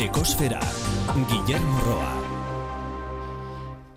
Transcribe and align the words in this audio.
Ekosfera, 0.00 0.60
Guillermo 1.28 1.80
Roa. 1.84 2.12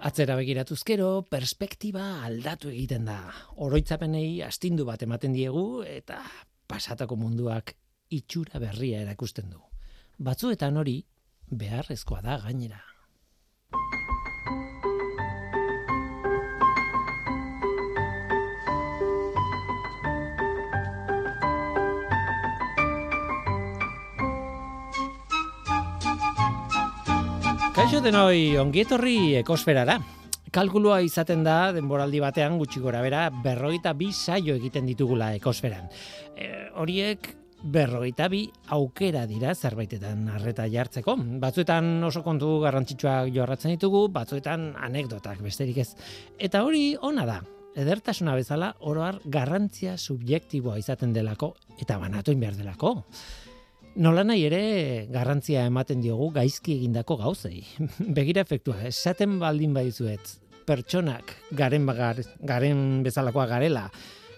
Atzera 0.03 0.35
begiratuzkero, 0.35 1.21
perspektiba 1.31 2.25
aldatu 2.27 2.67
egiten 2.73 3.07
da. 3.07 3.21
Oroitzapenei 3.63 4.41
astindu 4.43 4.83
bat 4.83 5.05
ematen 5.07 5.31
diegu 5.31 5.63
eta 5.87 6.19
pasatako 6.67 7.15
munduak 7.21 7.77
itxura 8.11 8.59
berria 8.59 8.99
erakusten 9.05 9.47
du. 9.53 9.63
Batzuetan 10.19 10.81
hori 10.83 10.97
beharrezkoa 11.47 12.19
da 12.27 12.35
gainera. 12.43 12.83
Kaixo 27.83 27.99
denoi, 27.99 28.55
ongietorri 28.55 29.33
ekosferara. 29.35 29.97
Kalkulua 30.55 31.01
izaten 31.03 31.41
da, 31.43 31.73
denboraldi 31.75 32.21
batean 32.23 32.55
gutxi 32.55 32.79
gora 32.79 33.01
bera, 33.03 33.25
berroita 33.43 33.91
bi 33.99 34.07
saio 34.15 34.55
egiten 34.55 34.87
ditugula 34.87 35.33
ekosferan. 35.35 35.89
E, 36.31 36.47
horiek 36.79 37.27
berroita 37.75 38.29
bi 38.31 38.45
aukera 38.77 39.25
dira 39.27 39.51
zerbaitetan 39.51 40.29
arreta 40.31 40.69
jartzeko. 40.71 41.17
Batzuetan 41.43 41.91
oso 42.07 42.23
kontu 42.23 42.53
garrantzitsuak 42.63 43.33
jorratzen 43.35 43.75
ditugu, 43.75 44.05
batzuetan 44.15 44.69
anekdotak 44.87 45.43
besterik 45.43 45.83
ez. 45.83 45.89
Eta 46.39 46.63
hori 46.63 46.93
ona 47.11 47.27
da, 47.27 47.41
edertasuna 47.75 48.39
bezala 48.39 48.71
oroar 48.79 49.19
garrantzia 49.25 49.97
subjektiboa 49.97 50.79
izaten 50.79 51.11
delako 51.11 51.57
eta 51.83 51.99
banatu 51.99 52.39
behar 52.39 52.55
delako. 52.55 53.01
Nola 53.93 54.23
nahi 54.25 54.47
ere 54.47 54.59
garrantzia 55.13 55.67
ematen 55.69 55.99
diogu 56.01 56.31
gaizki 56.33 56.73
egindako 56.79 57.17
gauzei. 57.19 57.59
Begira 58.17 58.41
efektua, 58.41 58.79
esaten 58.89 59.35
baldin 59.37 59.75
badizuet, 59.75 60.31
pertsonak 60.65 61.35
garen, 61.53 61.85
bagar, 61.85 62.23
garen 62.41 63.03
bezalakoa 63.05 63.45
garela, 63.51 63.83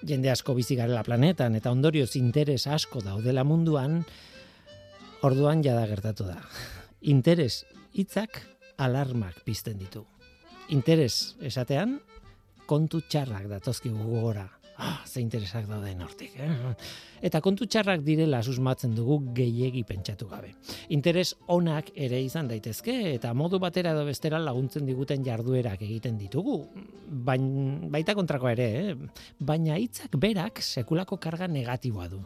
jende 0.04 0.34
asko 0.34 0.58
bizi 0.58 0.76
garela 0.76 1.06
planetan, 1.08 1.56
eta 1.56 1.72
ondorioz 1.72 2.18
interes 2.20 2.66
asko 2.68 3.00
daudela 3.06 3.46
munduan, 3.48 4.02
orduan 5.24 5.64
jada 5.64 5.88
gertatu 5.88 6.28
da. 6.28 6.42
Interes 7.16 7.64
hitzak 7.96 8.42
alarmak 8.76 9.40
pizten 9.48 9.80
ditu. 9.80 10.04
Interes 10.76 11.38
esatean, 11.40 12.02
kontu 12.68 13.06
txarrak 13.08 13.48
datozki 13.48 13.94
gogora 13.96 14.50
ah, 14.78 15.02
ze 15.06 15.22
interesak 15.22 15.68
dauden 15.70 16.02
hortik. 16.02 16.34
Eh? 16.40 16.50
Eta 17.26 17.42
kontu 17.42 17.66
txarrak 17.66 18.04
direla 18.06 18.42
susmatzen 18.44 18.96
dugu 18.96 19.20
gehiegi 19.36 19.84
pentsatu 19.88 20.28
gabe. 20.30 20.54
Interes 20.96 21.34
onak 21.52 21.92
ere 21.96 22.20
izan 22.24 22.50
daitezke 22.52 22.96
eta 23.14 23.34
modu 23.34 23.60
batera 23.60 23.94
edo 23.96 24.06
bestera 24.08 24.40
laguntzen 24.40 24.86
diguten 24.86 25.24
jarduerak 25.26 25.82
egiten 25.82 26.18
ditugu. 26.20 26.58
Bain, 27.08 27.46
baita 27.92 28.16
kontrako 28.18 28.52
ere, 28.52 28.68
eh? 28.82 28.96
baina 29.40 29.80
hitzak 29.80 30.18
berak 30.20 30.62
sekulako 30.62 31.18
karga 31.24 31.48
negatiboa 31.48 32.10
du. 32.12 32.20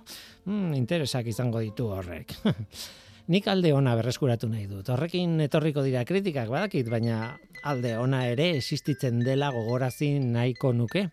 Hmm, 0.45 0.73
interesak 0.73 1.29
izango 1.29 1.61
ditu 1.65 1.91
horrek. 1.93 2.35
Nik 3.29 3.45
alde 3.45 3.75
ona 3.77 3.93
berreskuratu 3.93 4.47
nahi 4.49 4.65
dut. 4.65 4.87
Horrekin 4.89 5.37
etorriko 5.43 5.83
dira 5.85 6.01
kritikak 6.01 6.49
badakit, 6.49 6.87
baina 6.89 7.35
alde 7.69 7.93
ona 8.01 8.23
ere 8.25 8.55
existitzen 8.57 9.19
dela 9.21 9.51
gogorazi 9.53 10.15
nahiko 10.23 10.73
nuke 10.73 11.05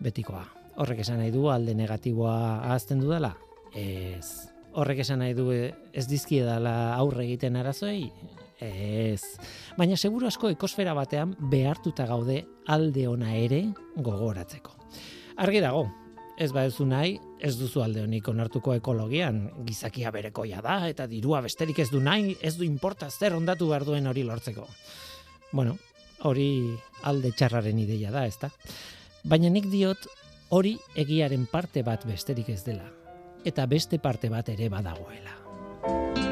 betikoa. 0.00 0.44
Horrek 0.80 1.02
esan 1.04 1.20
nahi 1.20 1.32
du 1.34 1.48
alde 1.52 1.74
negatiboa 1.76 2.34
ahazten 2.70 3.00
dudala? 3.02 3.34
Ez. 3.76 4.48
Horrek 4.72 5.02
esan 5.04 5.20
nahi 5.20 5.34
du 5.34 5.50
ez 5.52 6.06
dizkie 6.08 6.44
dela 6.46 6.94
aurre 6.96 7.24
egiten 7.26 7.56
arazoi? 7.60 8.10
Ez. 8.60 9.22
Baina 9.78 9.96
seguru 9.96 10.28
asko 10.28 10.50
ekosfera 10.52 10.94
batean 10.94 11.34
behartuta 11.52 12.06
gaude 12.06 12.44
alde 12.68 13.06
ona 13.08 13.34
ere 13.36 13.62
gogoratzeko. 13.96 14.76
Argi 15.40 15.62
dago, 15.64 15.86
ez 16.40 16.50
ba 16.52 16.66
ezu 16.68 16.84
nahi, 16.88 17.18
ez 17.40 17.54
duzu 17.56 17.82
alde 17.84 18.04
honik 18.04 18.28
onartuko 18.28 18.74
ekologian, 18.76 19.42
gizakia 19.64 20.12
berekoia 20.12 20.60
da, 20.64 20.82
eta 20.88 21.06
dirua 21.08 21.40
besterik 21.44 21.80
ez 21.80 21.88
du 21.92 22.00
nahi, 22.04 22.36
ez 22.40 22.54
du 22.56 22.64
importa 22.64 23.10
zer 23.10 23.36
ondatu 23.36 23.68
behar 23.68 23.84
duen 23.88 24.08
hori 24.08 24.24
lortzeko. 24.24 24.66
Bueno, 25.52 25.76
hori 26.28 26.48
alde 27.08 27.32
txarraren 27.32 27.78
ideia 27.80 28.12
da, 28.12 28.26
ezta? 28.28 28.52
Baina 29.28 29.50
nik 29.52 29.68
diot 29.68 30.06
hori 30.50 30.76
egiaren 30.96 31.46
parte 31.50 31.82
bat 31.84 32.06
besterik 32.08 32.48
ez 32.48 32.62
dela. 32.64 32.88
Eta 33.44 33.66
beste 33.66 33.98
parte 33.98 34.28
bat 34.32 34.48
ere 34.48 34.68
badagoela. 34.72 36.29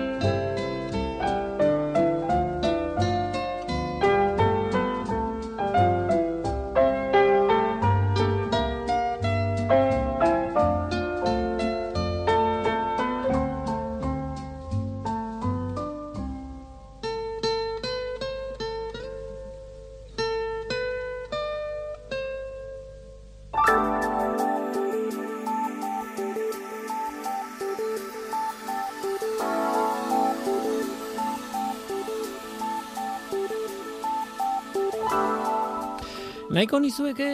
Nizueke 36.79 37.29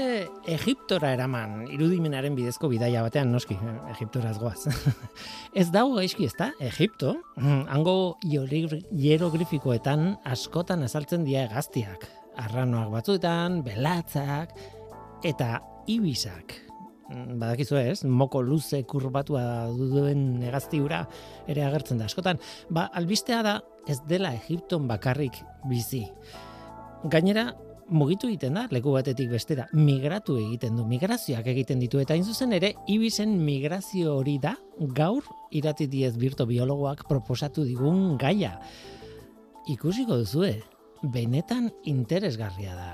Egiptora 0.48 1.10
eraman, 1.12 1.66
irudimenaren 1.72 2.34
bidezko 2.36 2.68
bidaia 2.72 3.02
batean, 3.04 3.30
noski, 3.34 3.56
Egiptoraz 3.92 4.36
goaz. 4.40 4.64
ez 5.60 5.66
dago 5.74 5.98
gaizki 5.98 6.24
ez 6.28 6.32
da, 6.38 6.48
Egipto, 6.64 7.14
hango 7.38 7.94
hierogrifikoetan 8.24 10.14
askotan 10.32 10.86
azaltzen 10.86 11.26
dira 11.28 11.44
egaztiak. 11.50 12.06
Arranoak 12.40 12.90
batzuetan, 12.94 13.60
belatzak, 13.66 14.54
eta 15.24 15.58
ibisak. 15.92 16.56
Badakizu 17.12 17.76
ez, 17.78 17.98
moko 18.08 18.40
luze 18.42 18.80
kurbatua 18.88 19.44
duen 19.76 20.42
egaztiura 20.42 21.04
ere 21.50 21.66
agertzen 21.66 22.00
da 22.00 22.08
askotan. 22.08 22.40
Ba, 22.72 22.88
albistea 22.96 23.42
da 23.44 23.58
ez 23.86 24.00
dela 24.08 24.32
Egipton 24.40 24.88
bakarrik 24.88 25.42
bizi. 25.68 26.06
Gainera, 27.12 27.50
mugitu 27.88 28.28
egiten 28.28 28.54
da 28.56 28.64
leku 28.72 28.92
batetik 28.94 29.30
bestera, 29.32 29.66
migratu 29.72 30.36
egiten 30.40 30.76
du, 30.78 30.84
migrazioak 30.88 31.46
egiten 31.52 31.80
ditu 31.82 32.00
eta 32.00 32.14
hain 32.14 32.24
zuzen 32.24 32.52
ere 32.56 32.74
ibizen 32.90 33.36
migrazio 33.44 34.16
hori 34.18 34.38
da 34.42 34.54
gaur 34.96 35.24
irati 35.52 35.86
diez 35.90 36.14
birto 36.16 36.46
biologoak 36.46 37.06
proposatu 37.08 37.64
digun 37.64 38.16
gaia. 38.18 38.58
Ikusiko 39.70 40.18
duzue, 40.20 40.58
benetan 41.02 41.70
interesgarria 41.84 42.74
da. 42.76 42.90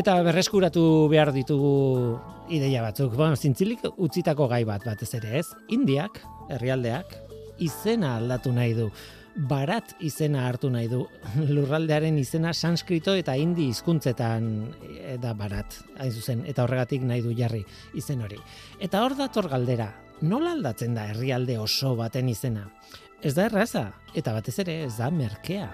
Eta 0.00 0.14
berreskuratu 0.24 0.82
behar 1.12 1.32
ditugu 1.34 2.18
ideia 2.50 2.82
batzuk. 2.82 3.14
Bueno, 3.16 3.36
zintzilik 3.36 3.82
utzitako 3.96 4.48
gai 4.48 4.62
bat 4.64 4.84
batez 4.86 5.10
ere 5.18 5.38
ez. 5.40 5.46
Indiak, 5.68 6.22
herrialdeak, 6.48 7.12
izena 7.60 8.16
aldatu 8.16 8.52
nahi 8.56 8.72
du 8.78 8.88
barat 9.36 9.94
izena 10.00 10.46
hartu 10.48 10.70
nahi 10.70 10.88
du. 10.90 11.04
Lurraldearen 11.54 12.18
izena 12.18 12.52
sanskrito 12.54 13.14
eta 13.18 13.36
hindi 13.38 13.68
hizkuntzetan 13.70 14.50
eh, 14.90 15.16
da 15.22 15.34
barat, 15.34 15.80
hain 15.98 16.12
zuzen, 16.12 16.44
eta 16.50 16.64
horregatik 16.64 17.06
nahi 17.06 17.24
du 17.24 17.34
jarri 17.36 17.64
izen 17.94 18.22
hori. 18.26 18.40
Eta 18.80 19.04
hor 19.04 19.16
dator 19.18 19.50
galdera, 19.52 19.92
nola 20.22 20.54
aldatzen 20.56 20.94
da 20.98 21.08
herrialde 21.12 21.58
oso 21.58 21.94
baten 21.96 22.28
izena? 22.28 22.68
Ez 23.22 23.34
da 23.36 23.50
erraza, 23.50 23.90
eta 24.16 24.32
batez 24.32 24.58
ere 24.64 24.82
ez 24.86 24.94
da 24.96 25.10
merkea. 25.12 25.68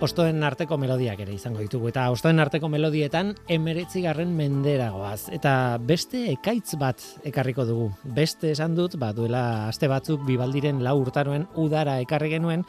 Ostoen 0.00 0.40
arteko 0.46 0.78
melodiak 0.80 1.20
ere 1.20 1.34
izango 1.36 1.60
ditugu 1.60 1.90
eta 1.90 2.06
ostoen 2.12 2.40
arteko 2.40 2.70
melodietan 2.72 3.34
emeretzigarren 3.52 4.32
menderagoaz. 4.36 5.28
Eta 5.36 5.52
beste 5.84 6.22
ekaitz 6.32 6.78
bat 6.80 7.04
ekarriko 7.28 7.66
dugu. 7.68 7.90
Beste 8.16 8.50
esan 8.54 8.74
dut 8.78 8.96
ba 9.00 9.12
duela 9.16 9.68
aste 9.68 9.90
batzuk 9.92 10.24
bibaldiren 10.26 10.80
lau 10.84 10.96
urtaroen 11.02 11.46
udara 11.60 11.98
ekarri 12.00 12.32
genuen 12.32 12.64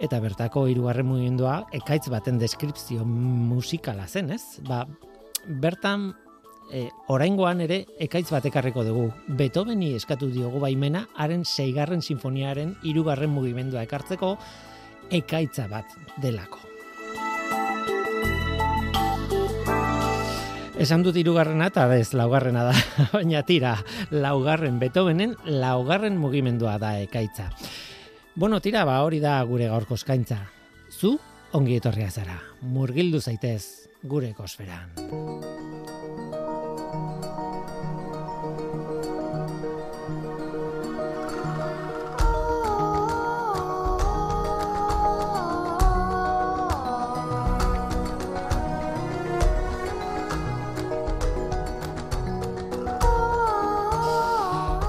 eta 0.00 0.20
bertako 0.20 0.66
hirugarren 0.70 1.08
mugimendua 1.08 1.58
ekaitz 1.76 2.06
baten 2.12 2.40
deskripzio 2.40 3.04
musikala 3.04 4.08
zen 4.08 4.32
ez? 4.32 4.42
Ba 4.64 4.84
bertan 5.46 6.14
e, 6.72 6.86
oraingoan 7.12 7.60
ere 7.64 7.82
ekaitz 8.02 8.30
bat 8.32 8.46
ekarriko 8.48 8.84
dugu. 8.86 9.10
Beethoveni 9.38 9.92
eskatu 9.96 10.30
diogu 10.32 10.60
baimena, 10.62 11.06
haren 11.16 11.44
seigarren 11.44 12.02
sinfoniaren 12.02 12.74
hirugarren 12.82 13.30
mugimendua 13.30 13.84
ekartzeko, 13.86 14.36
ekaitza 15.10 15.66
bat 15.68 15.92
delako. 16.22 16.62
Esan 20.76 21.00
dut 21.06 21.16
irugarrena 21.16 21.70
eta 21.70 21.86
ez 21.96 22.12
laugarrena 22.12 22.66
da, 22.68 22.74
baina 23.16 23.40
tira, 23.48 23.78
laugarren 24.12 24.78
Beethovenen 24.78 25.32
laugarren 25.48 26.18
mugimendua 26.20 26.76
da 26.78 26.98
ekaitza. 27.00 27.48
Bueno, 28.36 28.60
tira, 28.60 28.84
ba, 28.84 29.00
hori 29.06 29.22
da 29.22 29.40
gure 29.48 29.70
gaurko 29.72 29.96
eskaintza. 29.96 30.42
Zu, 30.92 31.16
ongi 31.56 31.80
etorria 31.80 32.10
zara, 32.12 32.36
murgildu 32.60 33.24
zaitez 33.24 33.88
gure 34.04 34.34
kosferan. 34.36 35.55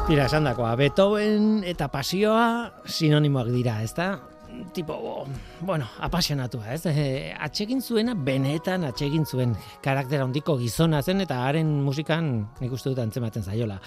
Tira, 0.07 0.23
esan 0.29 0.45
dakoa, 0.47 0.69
Beethoven 0.79 1.65
eta 1.67 1.89
pasioa 1.91 2.69
sinonimoak 2.87 3.49
dira, 3.51 3.73
ez 3.83 3.91
da? 3.91 4.05
Tipo, 4.71 4.95
bueno, 5.67 5.89
apasionatua, 5.99 6.69
ez? 6.77 6.85
E, 6.87 7.33
atxegin 7.35 7.83
zuena, 7.83 8.15
benetan 8.15 8.85
atxegin 8.87 9.27
zuen 9.27 9.51
karaktera 9.83 10.23
handiko 10.23 10.55
gizona 10.61 11.01
zen, 11.03 11.25
eta 11.25 11.41
haren 11.49 11.73
musikan 11.83 12.31
nik 12.61 12.71
uste 12.71 12.93
dut 12.93 13.03
antzematen 13.03 13.43
zaiola. 13.43 13.81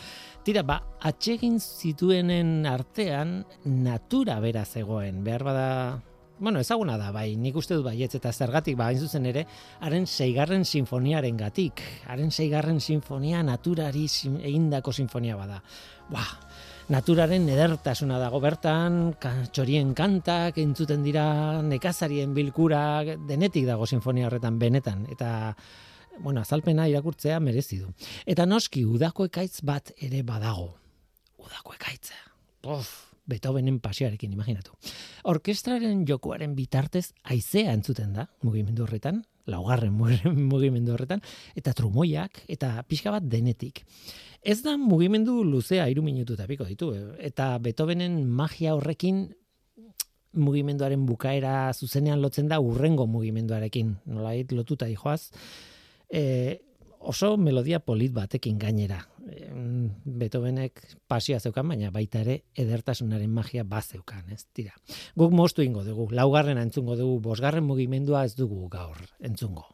Tira, 0.44 0.60
ba, 0.60 0.76
atxegin 1.08 1.56
zituenen 1.56 2.68
artean 2.68 3.38
natura 3.64 4.36
bera 4.44 4.66
zegoen, 4.68 5.24
behar 5.24 5.48
bada 5.48 5.68
bueno, 6.40 6.60
ezaguna 6.60 6.96
da, 6.98 7.10
bai, 7.12 7.34
nik 7.36 7.56
uste 7.60 7.76
dut 7.76 7.84
baietz 7.84 8.14
eta 8.16 8.32
zergatik, 8.32 8.78
ba, 8.80 8.88
zuzen 8.96 9.26
ere, 9.28 9.44
haren 9.84 10.06
seigarren 10.08 10.64
sinfoniaren 10.64 11.36
gatik, 11.36 11.82
haren 12.08 12.32
seigarren 12.32 12.80
sinfonia 12.80 13.42
naturari 13.44 14.06
egindako 14.08 14.94
sinfonia 14.96 15.36
bada. 15.36 15.60
Ba, 16.10 16.24
naturaren 16.88 17.44
edertasuna 17.52 18.18
dago 18.18 18.40
bertan, 18.40 19.12
txorien 19.52 19.92
kantak, 19.94 20.58
entzuten 20.58 21.04
dira 21.04 21.60
nekazarien 21.62 22.32
bilkura, 22.34 23.04
denetik 23.28 23.68
dago 23.68 23.86
sinfonia 23.86 24.30
horretan 24.30 24.58
benetan, 24.58 25.04
eta, 25.12 25.52
bueno, 26.18 26.40
azalpena 26.40 26.88
irakurtzea 26.88 27.38
merezi 27.40 27.82
du. 27.84 27.92
Eta 28.24 28.48
noski, 28.48 28.86
udako 28.88 29.28
ekaitz 29.28 29.60
bat 29.60 29.92
ere 30.00 30.24
badago. 30.24 30.72
Udako 31.40 31.76
ekaitza. 31.76 32.16
Pof, 32.64 33.09
Beethovenen 33.30 33.78
pasioarekin 33.82 34.32
imaginatu. 34.34 34.74
Orkestraren 35.30 36.04
jokoaren 36.08 36.56
bitartez 36.58 37.10
aizea 37.24 37.72
entzuten 37.72 38.12
da 38.16 38.26
mugimendu 38.46 38.84
horretan, 38.86 39.22
laugarren 39.50 39.94
mugimendu 40.52 40.94
horretan, 40.96 41.22
eta 41.56 41.74
trumoiak, 41.76 42.44
eta 42.48 42.74
pixka 42.88 43.14
bat 43.14 43.26
denetik. 43.26 43.84
Ez 44.40 44.60
da 44.64 44.76
mugimendu 44.80 45.42
luzea 45.44 45.88
iru 45.92 46.02
minutu 46.02 46.36
eta 46.36 46.48
piko 46.48 46.64
ditu, 46.68 46.94
eta 47.20 47.52
Beethovenen 47.62 48.22
magia 48.24 48.74
horrekin 48.76 49.28
mugimenduaren 50.32 51.04
bukaera 51.06 51.72
zuzenean 51.74 52.20
lotzen 52.22 52.48
da 52.48 52.60
urrengo 52.62 53.06
mugimenduarekin, 53.10 53.96
nolait 54.06 54.52
lotuta 54.54 54.86
dijoaz, 54.86 55.30
e, 56.06 56.60
oso 57.00 57.36
melodia 57.36 57.80
polit 57.80 58.12
batekin 58.12 58.58
gainera. 58.58 59.00
Beethovenek 60.04 60.80
pasia 61.08 61.40
zeukan, 61.40 61.68
baina 61.72 61.90
baita 61.90 62.20
ere 62.20 62.42
edertasunaren 62.54 63.30
magia 63.32 63.64
bat 63.64 63.84
zeukan, 63.84 64.28
ez 64.30 64.44
tira. 64.52 64.74
Guk 65.16 65.32
mostu 65.32 65.64
ingo 65.64 65.84
dugu, 65.84 66.10
laugarren 66.12 66.60
entzungo 66.60 66.96
dugu, 66.96 67.20
bosgarren 67.24 67.64
mugimendua 67.64 68.24
ez 68.24 68.34
dugu 68.36 68.68
gaur 68.68 69.00
entzungo. 69.20 69.66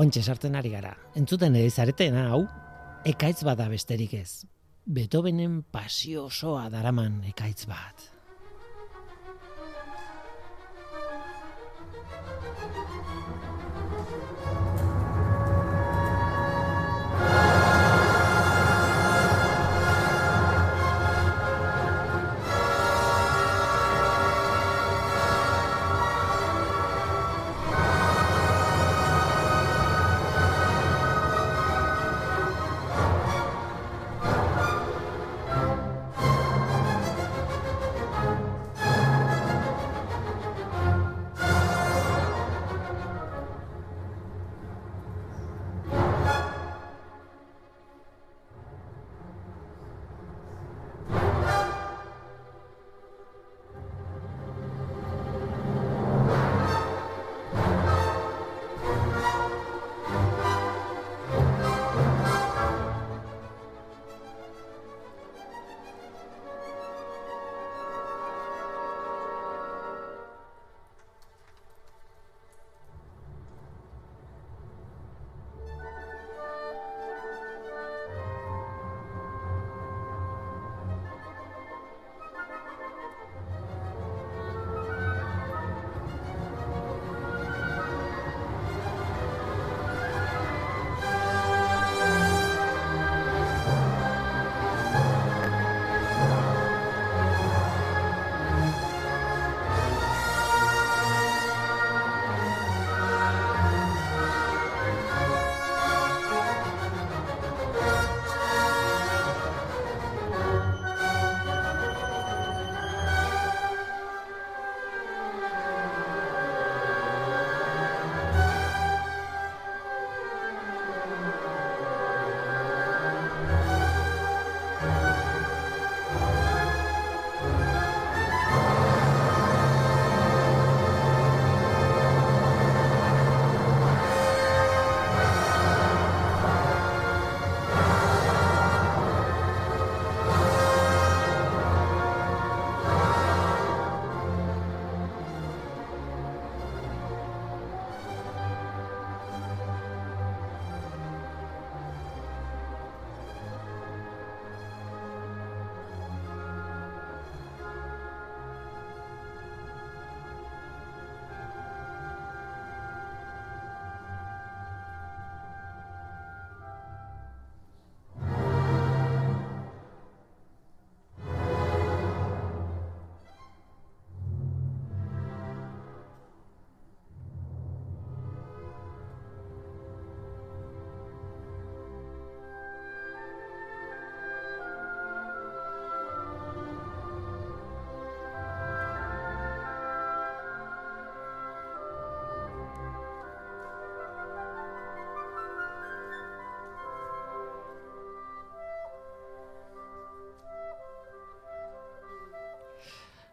Ontxe 0.00 0.22
sartzen 0.22 0.54
ari 0.54 0.70
gara, 0.70 0.94
entzuten 1.18 1.56
ere 1.58 1.70
zareten 1.70 2.14
hau, 2.16 2.44
ekaitz 3.04 3.42
bada 3.44 3.66
besterik 3.68 4.14
ez. 4.14 4.46
Beethovenen 4.86 5.64
pasio 5.66 6.28
osoa 6.30 6.68
daraman 6.70 7.24
ekaitz 7.26 7.66
bat. 7.66 8.19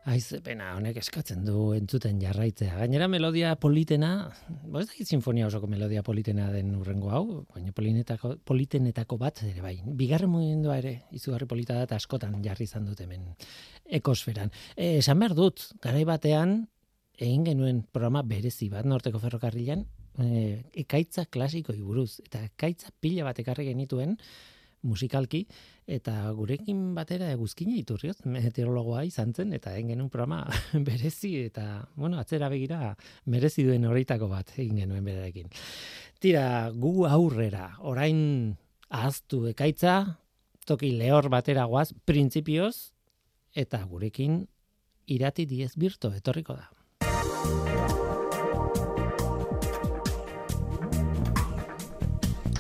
Aiz, 0.08 0.30
pena, 0.40 0.70
honek 0.78 1.02
eskatzen 1.02 1.42
du 1.44 1.74
entzuten 1.76 2.22
jarraitzea. 2.22 2.78
Gainera 2.80 3.10
melodia 3.12 3.50
politena, 3.60 4.30
bo 4.48 4.80
ez 4.80 4.86
dakit 4.88 5.10
sinfonia 5.10 5.50
osoko 5.50 5.68
melodia 5.68 6.00
politena 6.06 6.46
den 6.54 6.70
urrengo 6.80 7.12
hau, 7.12 7.24
baina 7.52 7.74
polinetako, 7.76 8.38
politenetako 8.48 9.18
bat 9.20 9.42
ere 9.44 9.60
bai. 9.66 9.74
Bigarren 10.00 10.32
mugimendua 10.32 10.78
ere, 10.80 10.94
izugarri 11.12 11.50
polita 11.52 11.82
da, 11.82 12.00
askotan 12.00 12.40
jarri 12.46 12.70
izan 12.70 12.88
dut 12.88 13.04
hemen 13.04 13.28
ekosferan. 14.00 14.54
E, 14.78 14.94
esan 15.02 15.20
behar 15.20 15.36
dut, 15.36 15.68
garai 15.84 16.06
batean, 16.08 16.62
egin 17.20 17.44
genuen 17.50 17.84
programa 17.92 18.24
berezi 18.24 18.72
bat, 18.72 18.88
norteko 18.88 19.20
ferrokarrilan, 19.20 19.84
e, 20.24 20.30
ekaitza 20.86 21.28
klasikoi 21.28 21.82
buruz, 21.82 22.22
eta 22.24 22.46
ekaitza 22.48 22.96
pila 23.04 23.28
bat 23.28 23.44
ekarri 23.44 23.68
genituen, 23.74 24.16
musikalki, 24.88 25.44
eta 25.88 26.15
gurekin 26.36 26.94
batera 26.96 27.29
eguzkine 27.36 27.75
iturrioz, 27.79 28.17
meteorologoa 28.25 29.03
izan 29.08 29.34
zen, 29.36 29.53
eta 29.58 29.75
egin 29.75 29.94
genuen 29.94 30.12
programa 30.13 30.44
berezi, 30.89 31.36
eta, 31.50 31.67
bueno, 31.96 32.20
atzera 32.22 32.50
begira, 32.53 32.94
merezi 33.25 33.67
duen 33.67 33.86
horreitako 33.88 34.32
bat 34.32 34.56
egin 34.58 34.84
genuen 34.84 35.06
berarekin. 35.06 35.51
Tira, 36.24 36.46
gu 36.74 37.06
aurrera, 37.08 37.74
orain 37.86 38.56
ahaztu 38.89 39.46
ekaitza, 39.51 40.00
toki 40.67 40.91
lehor 40.98 41.29
batera 41.32 41.67
guaz, 41.70 41.91
printzipioz, 42.06 42.91
eta 43.58 43.84
gurekin 43.89 44.41
irati 45.08 45.46
diez 45.48 45.74
birto 45.79 46.12
etorriko 46.13 46.58
da. 46.58 46.67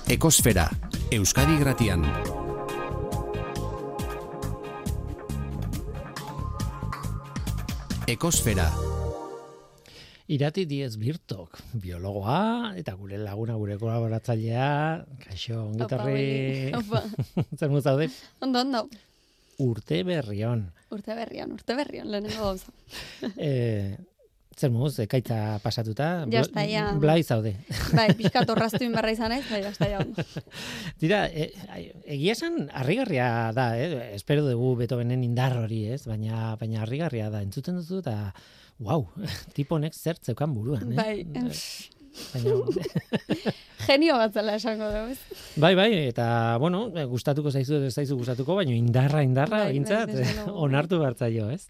Ekosfera, 0.07 0.69
Euskadi 1.07 1.55
Gratian. 1.55 2.01
Ekosfera. 8.11 8.65
Irati 10.27 10.65
diez 10.67 10.97
birtok, 10.99 11.61
biologoa, 11.79 12.73
eta 12.75 12.97
gure 12.99 13.21
laguna, 13.21 13.55
gure 13.55 13.77
kolaboratzailea, 13.79 14.67
kaixo, 15.23 15.61
ongitarri, 15.69 16.75
zer 17.57 17.71
muzaude? 17.71 18.09
Ondo, 18.43 18.65
ondo. 18.67 18.83
Urte 19.63 20.03
berrion. 20.03 20.65
Urte 20.91 21.15
berrion, 21.15 21.55
urte 21.55 21.79
berrion, 21.79 22.11
lehenengo 22.11 22.49
gauza. 22.49 22.75
eh, 23.37 23.95
zer 24.57 24.71
muz, 24.73 24.95
ekaitza 25.03 25.59
pasatuta, 25.63 26.25
Ja 26.33 26.41
está, 26.41 26.63
ja. 26.65 26.87
blai 26.97 27.21
zaude. 27.23 27.53
Bai, 27.93 28.07
pixkat 28.19 28.49
orraztu 28.49 28.83
inbarra 28.87 29.11
izan 29.13 29.35
ez, 29.35 29.43
bai, 29.51 29.61
basta 29.65 29.89
ja. 29.91 29.99
Dira, 31.01 31.25
e, 31.29 31.51
ai, 31.69 31.83
egia 32.17 32.33
esan 32.33 32.63
harrigarria 32.73 33.27
da, 33.53 33.67
eh? 33.77 34.15
espero 34.17 34.45
dugu 34.47 34.75
Beethovenen 34.81 35.23
indar 35.27 35.57
hori, 35.61 35.83
ez? 35.93 36.01
Baina, 36.09 36.55
baina 36.59 36.81
harrigarria 36.85 37.29
da, 37.33 37.43
entzuten 37.45 37.77
duzu 37.77 38.01
eta, 38.01 38.33
wow, 38.79 39.05
tipo 39.57 39.77
honek 39.77 39.93
zer 39.93 40.17
zeukan 40.23 40.57
buruan, 40.57 40.91
eh? 40.91 40.97
Bai, 40.97 41.93
Baina, 42.33 42.55
genio 43.85 44.15
bat 44.17 44.33
zela 44.33 44.55
esango 44.57 44.87
dugu, 44.89 45.13
ez? 45.13 45.41
bai, 45.61 45.75
bai, 45.77 45.91
eta, 46.09 46.57
bueno, 46.57 46.87
gustatuko 47.11 47.51
zaizu 47.53 47.83
ez 47.85 47.93
zaizu 47.93 48.17
gustatuko, 48.17 48.55
baina 48.57 48.73
indarra, 48.73 49.21
indarra, 49.21 49.59
Bai, 49.59 49.67
bai, 49.67 49.75
egintzat, 49.75 50.15
luego. 50.17 50.55
onartu 50.65 50.97
bertzaio, 51.03 51.51
ez? 51.53 51.67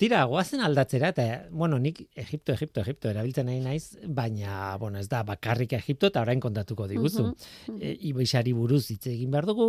Tira, 0.00 0.22
goazen 0.24 0.62
aldatzera, 0.64 1.10
eta, 1.12 1.24
bueno, 1.52 1.76
nik 1.78 1.98
Egipto, 2.16 2.54
Egipto, 2.54 2.80
Egipto 2.80 3.10
erabiltzen 3.10 3.44
nahi 3.50 3.58
naiz, 3.60 3.98
baina, 4.08 4.76
bueno, 4.80 4.98
ez 4.98 5.08
da, 5.12 5.20
bakarrik 5.28 5.74
Egipto, 5.76 6.08
eta 6.08 6.22
orain 6.24 6.40
kontatuko 6.40 6.86
diguzu. 6.88 7.26
Mhm. 7.68 7.76
e, 7.80 7.90
ibaixari 8.08 8.54
buruz 8.56 8.86
hitz 8.94 9.06
egin 9.12 9.30
behar 9.34 9.44
dugu, 9.50 9.66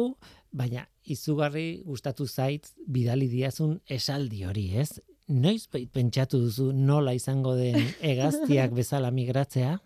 baina 0.52 0.86
izugarri 1.04 1.82
gustatu 1.84 2.28
zait 2.28 2.72
bidali 2.88 3.28
diazun 3.28 3.82
esaldi 3.92 4.46
hori, 4.48 4.70
ez? 4.80 5.02
Noiz 5.28 5.68
pe- 5.68 5.86
pentsatu 5.92 6.40
duzu 6.46 6.72
nola 6.74 7.14
izango 7.14 7.56
den 7.60 7.76
hegaztiak 8.02 8.72
bezala 8.76 9.12
migratzea? 9.12 9.80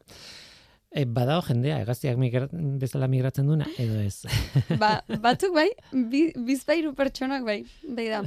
E, 0.96 1.04
badao 1.04 1.42
jendea 1.44 1.82
hegaztiak 1.82 2.16
migra 2.16 2.46
bezala 2.80 3.10
migratzen 3.12 3.50
duna 3.52 3.66
edo 3.82 3.98
ez. 4.00 4.24
Ba, 4.82 5.02
batzuk 5.20 5.52
bai, 5.58 5.68
bi, 5.92 6.30
bizpairu 6.48 6.94
pertsonak 6.96 7.44
bai, 7.44 7.58
bai 7.98 8.06
da. 8.14 8.22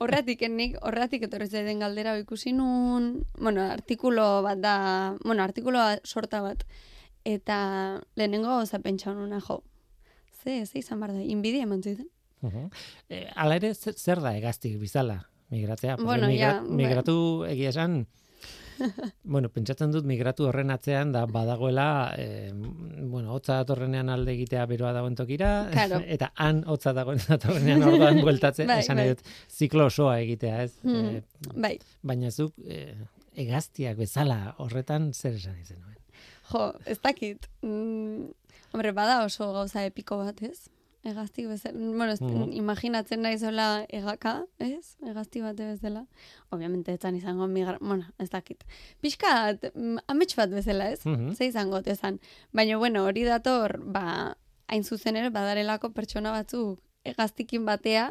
Horratik, 0.00 0.46
nik, 0.48 0.78
horratik 0.80 1.26
etorri 1.28 1.50
zaiden 1.50 1.84
galdera 1.84 2.16
ikusi 2.22 2.54
nun, 2.56 3.10
bueno, 3.36 3.66
artikulo 3.68 4.26
bat 4.46 4.64
da, 4.64 4.76
bueno, 5.26 5.44
artikuloa 5.44 5.98
sorta 6.08 6.40
bat, 6.40 6.64
eta 7.28 7.58
lehenengo 8.16 8.54
gauza 8.54 8.80
pentsa 8.80 9.12
nuna, 9.12 9.42
jo, 9.44 9.60
ze, 10.40 10.62
ze 10.64 10.80
izan 10.80 11.04
bar 11.04 11.12
da, 11.12 11.20
inbidia 11.20 11.68
eman 11.68 11.84
zuiten. 11.84 12.08
Mhm. 12.40 12.68
e, 13.10 13.26
hala 13.34 13.56
ere 13.60 13.74
zer, 13.74 14.20
da 14.24 14.32
hegaztik 14.32 14.80
bizala 14.80 15.26
migratzea? 15.52 15.96
Bueno, 16.00 16.32
ja, 16.32 16.62
bai. 16.62 16.80
migratu 16.80 17.44
egia 17.48 17.76
esan 17.76 18.06
Bueno, 19.24 19.48
pentsatzen 19.52 19.90
dut 19.94 20.04
migratu 20.06 20.46
horren 20.48 20.70
atzean 20.70 21.12
da 21.12 21.24
badagoela, 21.26 21.86
eh, 22.18 22.52
bueno, 22.54 23.32
hotza 23.34 23.56
datorrenean 23.62 24.08
alde 24.12 24.32
egitea 24.36 24.66
beroa 24.70 24.92
dagoen 24.96 25.14
tokira, 25.18 25.50
Claro. 25.72 26.00
eta 26.16 26.30
han 26.36 26.62
hotza 26.66 26.92
dagoen 26.96 27.20
datorrenean 27.28 27.82
orduan 27.88 28.20
bueltatzen, 28.22 28.66
Bai, 28.72 28.80
esan 28.84 28.96
bai. 29.02 29.08
dut, 29.14 29.22
ziklo 29.50 29.86
osoa 29.90 30.18
egitea, 30.20 30.62
ez? 30.68 30.72
Hmm. 30.84 31.16
Eh, 31.16 31.52
Bai, 31.56 31.74
baina 32.02 32.30
zuk 32.30 32.54
eh, 32.66 32.94
hegaztiak 33.36 33.96
bezala 34.00 34.54
horretan 34.62 35.10
zer 35.14 35.34
esan 35.40 35.58
izan 35.60 35.80
nuen. 35.82 35.96
jo, 36.52 36.72
ez 36.86 36.98
dakit. 37.02 37.48
Mm, 37.62 38.28
hombre, 38.72 38.92
bada 38.92 39.24
oso 39.26 39.52
gauza 39.52 39.82
epiko 39.84 40.18
bat, 40.22 40.40
ez? 40.42 40.68
Egaztik 41.06 41.46
bezala, 41.46 41.78
bueno, 41.78 42.10
ez, 42.12 42.20
Mhm. 42.20 42.50
imaginatzen 42.58 43.20
naizola 43.22 43.84
egaka, 43.88 44.44
ez? 44.58 44.96
Egazti 45.06 45.40
bate 45.40 45.64
bezala. 45.68 46.06
Obviamente, 46.50 46.92
etzan 46.92 47.14
izango 47.14 47.46
migra, 47.46 47.78
bueno, 47.80 48.06
ez 48.18 48.28
dakit. 48.30 48.64
Pixkat, 49.00 49.68
mm, 49.74 49.98
amets 50.08 50.34
bat 50.36 50.50
bezala, 50.50 50.90
ez? 50.90 51.04
Mhm. 51.06 51.34
Ze 51.36 51.46
izango 51.46 51.80
tezan. 51.82 52.18
Baina, 52.52 52.76
bueno, 52.76 53.04
hori 53.04 53.22
dator, 53.22 53.78
ba, 53.84 54.36
hain 54.66 54.82
zuzen 54.82 55.16
ere, 55.16 55.30
badarelako 55.30 55.92
pertsona 55.92 56.32
batzuk 56.32 56.80
egaztikin 57.04 57.64
batea, 57.64 58.08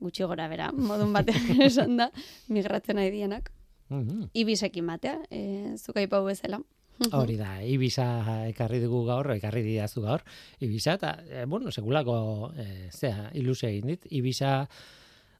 gutxi 0.00 0.22
gora 0.24 0.48
bera, 0.48 0.70
modun 0.72 1.12
batean 1.14 1.32
esan 1.70 1.96
da, 1.96 2.10
migratzen 2.48 2.96
nahi 2.96 3.10
dienak. 3.10 3.52
Mhm. 3.88 4.28
Ibisekin 4.34 4.86
batea, 4.86 5.22
e, 5.30 5.76
zuka 5.78 6.02
ipau 6.02 6.26
bezala. 6.26 6.60
Hori 6.98 7.36
da, 7.38 7.60
Ibiza 7.62 8.04
ekarri 8.48 8.80
dugu 8.82 9.04
gaur, 9.06 9.30
ekarri 9.36 9.62
didazu 9.62 10.02
gaur, 10.02 10.24
Ibiza, 10.58 10.96
eta, 10.98 11.12
e, 11.30 11.44
bueno, 11.46 11.70
segulako, 11.70 12.16
e, 12.58 12.88
zea, 12.90 13.28
ilusio 13.38 13.68
egin 13.68 13.92
dit, 13.92 14.08
Ibiza, 14.18 14.54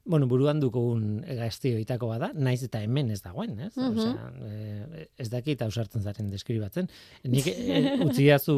bueno, 0.09 0.25
buruan 0.25 0.57
dugun 0.57 1.19
gaztioitako 1.21 2.07
bada, 2.09 2.31
naiz 2.33 2.63
eta 2.65 2.81
hemen 2.81 3.11
ez 3.13 3.19
dagoen, 3.21 3.59
ez? 3.61 3.75
Mhm. 3.77 3.99
Osea, 3.99 4.29
e, 4.49 5.03
ez 5.21 5.27
dakit 5.29 5.61
ausartzen 5.61 6.01
zaren 6.01 6.31
deskribatzen. 6.33 6.89
Nik 7.29 7.45
e, 7.51 7.83
utzi 8.07 8.23
didazu 8.23 8.55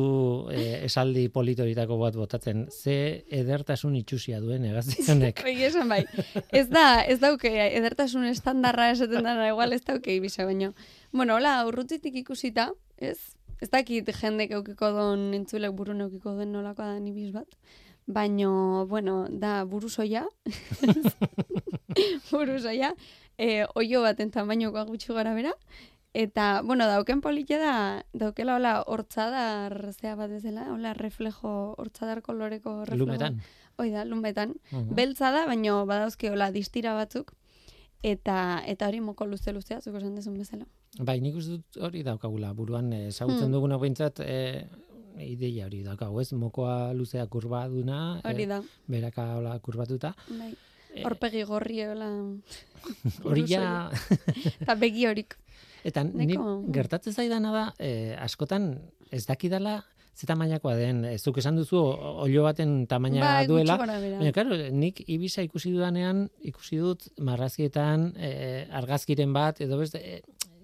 e, 0.56 0.86
esaldi 0.88 1.26
politoritako 1.34 1.98
bat 2.00 2.16
botatzen, 2.16 2.64
ze 2.72 3.26
edertasun 3.42 4.00
itxusia 4.00 4.40
duen 4.40 4.64
hegazti 4.70 5.04
honek. 5.12 5.44
Bai, 5.44 5.58
esan 5.70 5.92
bai. 5.92 6.06
Ez 6.48 6.70
da, 6.72 7.04
ez 7.04 7.20
dauke, 7.20 7.52
edertasun 7.68 8.30
estandarra 8.32 8.88
esaten 8.96 9.28
dara, 9.28 9.52
igual 9.52 9.76
ez 9.76 9.84
dauke 9.84 10.16
ibiza, 10.16 10.48
baino. 10.48 10.72
Bueno, 11.12 11.36
hola, 11.36 11.60
urrutitik 11.68 12.16
ikusita, 12.24 12.72
ez? 12.96 13.18
Ez 13.62 13.70
dakit 13.70 14.08
jendek 14.18 14.56
eukiko 14.56 14.88
don, 14.96 15.34
entzulek 15.36 15.76
burun 15.76 16.08
eukiko 16.08 16.34
den 16.40 16.56
nolakoa 16.56 16.96
da 16.96 17.10
ibiz 17.12 17.34
bat. 17.36 17.60
Baino, 18.08 18.86
bueno, 18.88 19.28
da 19.30 19.64
buruzoia. 19.64 20.26
buruzoia. 22.32 22.96
E, 23.38 23.66
oio 23.76 24.02
baten 24.04 24.32
tamainokoa 24.32 24.84
gutxi 24.90 25.14
gara 25.14 25.34
bera. 25.34 25.54
Eta, 26.14 26.62
bueno, 26.68 26.88
dauken 26.92 27.22
politia 27.24 27.58
da, 27.62 27.74
daukela 28.14 28.58
hola 28.58 28.74
hortzadar, 28.84 29.94
zea 29.96 30.16
bat 30.20 30.30
bezala, 30.34 30.66
hola 30.74 30.92
reflejo, 30.94 31.76
hortzadar 31.80 32.22
koloreko 32.22 32.82
reflejo. 32.84 33.06
Lumetan. 33.06 33.40
Hoi 33.80 33.92
da, 33.94 34.04
lumetan. 34.06 34.58
Mhm. 34.72 34.96
Beltza 34.98 35.32
da, 35.32 35.46
baino 35.48 35.86
badauzke 35.88 36.30
hola 36.34 36.52
distira 36.52 36.94
batzuk. 36.98 37.32
Eta 38.04 38.62
eta 38.66 38.88
hori 38.90 39.00
moko 39.00 39.26
luze 39.30 39.54
luzea, 39.54 39.80
zuko 39.80 39.98
esan 40.02 40.16
dezun 40.18 40.34
bezala. 40.36 40.66
Bai, 41.00 41.20
nik 41.22 41.36
uste 41.38 41.60
dut 41.62 41.78
hori 41.86 42.02
daukagula, 42.04 42.52
buruan 42.58 42.92
eh, 42.94 43.08
ezagutzen 43.08 43.46
Hmm. 43.48 43.54
duguna 43.54 43.78
behintzat, 43.78 44.20
e, 44.26 44.68
ideia 45.20 45.66
hori 45.66 45.84
daukagu, 45.84 46.22
ez? 46.22 46.32
Mokoa 46.34 46.94
luzea 46.94 47.26
kurba 47.28 47.68
duna, 47.68 48.22
Hori 48.24 48.46
da, 48.46 48.62
beraka 48.88 49.36
hola 49.38 49.60
kurbatuta. 49.60 50.16
bai. 50.30 50.54
Eh, 50.94 51.06
Horpegi 51.08 51.44
gorri 51.48 51.82
hola. 51.86 52.10
Hori 53.24 53.46
ja, 53.48 53.90
Eta 54.60 54.76
begi 54.76 55.06
horik. 55.08 55.38
eta 55.84 56.04
ni 56.04 56.36
gertatzen 56.74 57.14
zaidana 57.14 57.52
da, 57.52 57.74
eh, 57.80 58.16
askotan 58.20 58.80
ez 59.12 59.26
dakidala 59.26 59.84
ze 60.14 60.28
tamainakoa 60.28 60.76
den, 60.76 61.06
ez 61.06 61.22
zuk 61.24 61.38
esan 61.38 61.56
duzu 61.56 61.78
o- 61.78 62.18
oilo 62.26 62.44
baten 62.44 62.86
tamaina 62.88 63.22
bai, 63.22 63.48
duela. 63.48 63.78
Baina, 63.78 64.32
claro, 64.36 64.58
nik 64.72 65.00
Ibiza 65.08 65.42
ikusi 65.42 65.72
dudanean, 65.72 66.30
ikusi 66.42 66.78
dut 66.78 67.08
marrazkietan 67.20 68.12
eh, 68.18 68.68
argazkiren 68.72 69.32
bat, 69.34 69.62
edo 69.62 69.78
beste, 69.80 69.98
eh, 70.04 70.22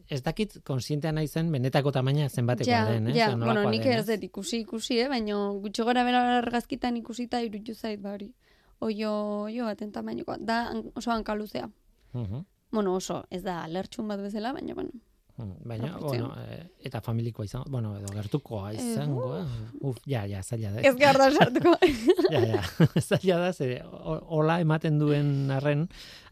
ez 0.10 0.22
dakit 0.24 0.58
konsientea 0.64 1.12
naizen 1.12 1.52
benetako 1.52 1.92
tamaina 1.92 2.30
zenbatekoa 2.30 2.74
ja, 2.74 2.86
den, 2.92 3.08
ez? 3.08 3.16
ja, 3.16 3.30
bueno, 3.36 3.70
nik 3.70 3.86
ez 3.86 4.06
dut 4.08 4.24
ikusi 4.24 4.60
ikusi, 4.66 5.00
eh, 5.00 5.10
baina 5.10 5.36
gutxi 5.64 5.84
gora 5.84 6.04
bera 6.08 6.38
argazkitan 6.38 6.98
ikusita 6.98 7.42
irutu 7.42 7.76
zait 7.76 8.00
ba 8.02 8.14
hori. 8.16 8.32
Oio, 8.80 9.12
oio 9.50 9.66
baten 9.66 9.92
tamainokoa. 9.92 10.38
Da 10.40 10.74
oso 10.96 11.12
hankaluzea. 11.12 11.70
Mhm. 12.14 12.46
bueno, 12.72 12.96
oso, 12.96 13.24
ez 13.32 13.44
da 13.44 13.66
lertxun 13.68 14.08
bat 14.08 14.20
bezala, 14.22 14.54
baina, 14.54 14.74
bueno, 14.74 14.92
Mm, 15.38 15.52
Baina, 15.70 15.98
bueno, 16.02 16.32
eh, 16.50 16.64
eta 16.82 16.98
familikoa 17.00 17.46
izan, 17.46 17.62
bueno, 17.70 17.92
edo 18.00 18.08
gertukoa 18.10 18.72
izango, 18.74 19.38
eh? 19.38 19.44
Uf, 19.86 19.98
ja, 20.10 20.24
ja, 20.26 20.42
zaila 20.42 20.72
da. 20.72 20.82
ez 20.82 20.96
gara 20.98 21.28
da 21.30 21.32
sartuko. 21.32 21.76
Ja, 22.34 22.40
ja, 22.42 22.64
zaila 23.08 23.38
da, 23.44 23.52
ze, 23.54 23.84
o- 23.86 24.18
hola 24.40 24.60
ematen 24.64 24.98
duen 24.98 25.52
arren, 25.52 25.84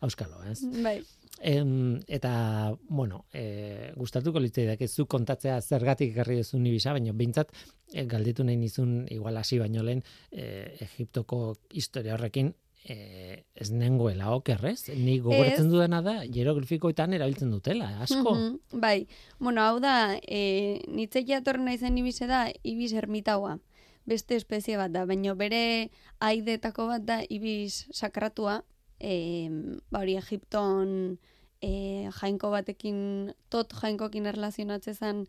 auskalo, 0.01 0.41
ez? 0.50 0.58
bai. 0.82 1.03
Em, 1.39 1.99
eta, 2.07 2.75
bueno, 2.87 3.25
e, 3.33 3.91
gustatuko 3.95 4.39
litzaidak 4.39 4.81
ez 4.81 4.91
zu 4.95 5.05
kontatzea 5.05 5.59
zergatik 5.61 6.13
ekarri 6.13 6.39
duzu 6.39 6.59
nibisa, 6.59 6.93
baina 6.95 7.13
behintzat 7.13 7.51
e, 7.93 8.05
galdetu 8.05 8.45
nahi 8.47 8.55
nizun 8.57 9.01
igual 9.11 9.37
hasi 9.37 9.59
baino 9.59 9.83
lehen 9.83 10.03
e, 10.31 10.77
Egiptoko 10.87 11.57
historia 11.73 12.15
horrekin 12.15 12.53
e, 12.85 13.43
ez 13.55 13.71
nengoela 13.71 14.31
okerrez. 14.35 14.87
Ni 14.95 15.17
gogoratzen 15.19 15.69
dudana 15.71 16.01
da, 16.05 16.15
hieroglifikoetan 16.23 17.15
erabiltzen 17.17 17.51
dutela, 17.51 17.89
asko. 18.05 18.35
Mhm, 18.35 18.81
Bai, 18.81 19.07
bueno, 19.39 19.65
hau 19.65 19.79
da, 19.83 20.15
e, 20.21 20.81
nitzek 20.87 21.27
jatorren 21.29 21.65
naizen 21.65 21.97
ibize 21.97 22.29
da, 22.31 22.45
ibis 22.63 22.93
ermitaua. 22.93 23.57
Beste 24.05 24.37
espezie 24.37 24.77
bat 24.77 24.93
da, 24.93 25.07
baina 25.09 25.33
bere 25.33 25.89
aidetako 26.21 26.87
bat 26.93 27.05
da 27.07 27.19
ibis 27.25 27.87
sakratua, 27.91 28.61
e, 28.99 29.49
ba 29.91 29.99
hori 29.99 30.15
Egipton 30.17 31.17
e, 31.61 32.09
jainko 32.21 32.49
batekin, 32.51 33.33
tot 33.49 33.73
jainkokin 33.81 34.25
erlazionatze 34.25 34.93
zen 34.93 35.25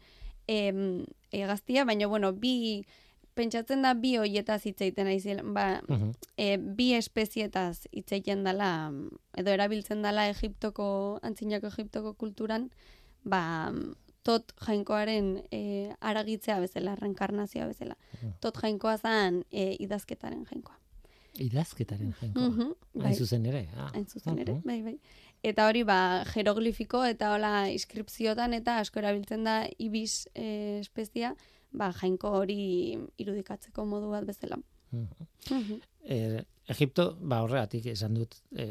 e, 0.49 0.73
egaztia, 1.33 1.85
baina 1.85 2.07
bueno, 2.09 2.33
bi, 2.33 2.85
pentsatzen 3.37 3.83
da 3.83 3.93
bi 3.95 4.15
hoietaz 4.17 4.63
hitz 4.65 4.81
egiten 4.81 5.05
naizela, 5.11 5.43
ba, 5.45 5.83
Mhm. 5.89 6.13
e, 6.37 6.57
bi 6.59 6.93
espezietaz 6.95 7.87
hitz 7.93 8.13
egiten 8.13 8.45
dela 8.45 8.91
edo 9.37 9.51
erabiltzen 9.51 10.03
dela 10.03 10.29
Egiptoko 10.31 11.19
antzinako 11.23 11.67
Egiptoko 11.69 12.15
kulturan 12.15 12.71
ba 13.25 13.73
tot 14.23 14.53
jainkoaren 14.67 15.43
e, 15.55 15.93
aragitzea 16.01 16.59
bezala, 16.61 16.97
reenkarnazioa 16.97 17.67
bezala. 17.69 17.95
Tot 18.41 18.57
jainkoa 18.63 18.97
zen 18.99 19.45
e, 19.53 19.77
idazketaren 19.79 20.45
jainkoa. 20.51 20.75
Idazketaren 21.39 22.15
jainkoa. 22.21 22.49
Mhm, 22.49 22.73
Hain 22.95 23.03
bai. 23.03 23.15
zuzen 23.15 23.45
ere. 23.47 23.67
Ah. 23.77 23.91
Hain 23.95 24.07
zuzen 24.07 24.39
ere, 24.39 24.61
bai, 24.65 24.81
bai. 24.83 24.99
Eta 25.45 25.67
hori, 25.69 25.83
ba, 25.85 26.25
jeroglifiko 26.33 27.03
eta 27.05 27.35
hola 27.35 27.69
inskripziotan 27.71 28.55
eta 28.57 28.79
asko 28.83 28.99
erabiltzen 29.03 29.45
da 29.45 29.59
ibis 29.79 30.27
e, 30.35 30.79
espezia, 30.81 31.35
ba, 31.73 31.93
jainko 32.01 32.31
hori 32.41 32.99
irudikatzeko 33.19 33.85
modu 33.85 34.11
bat 34.11 34.25
bezala. 34.27 34.57
Mhm. 34.93 35.29
Mhm. 35.51 35.81
E, 36.07 36.45
Egipto, 36.69 37.17
ba 37.23 37.45
horregatik 37.45 37.85
esan 37.93 38.15
dut, 38.19 38.33
e, 38.59 38.65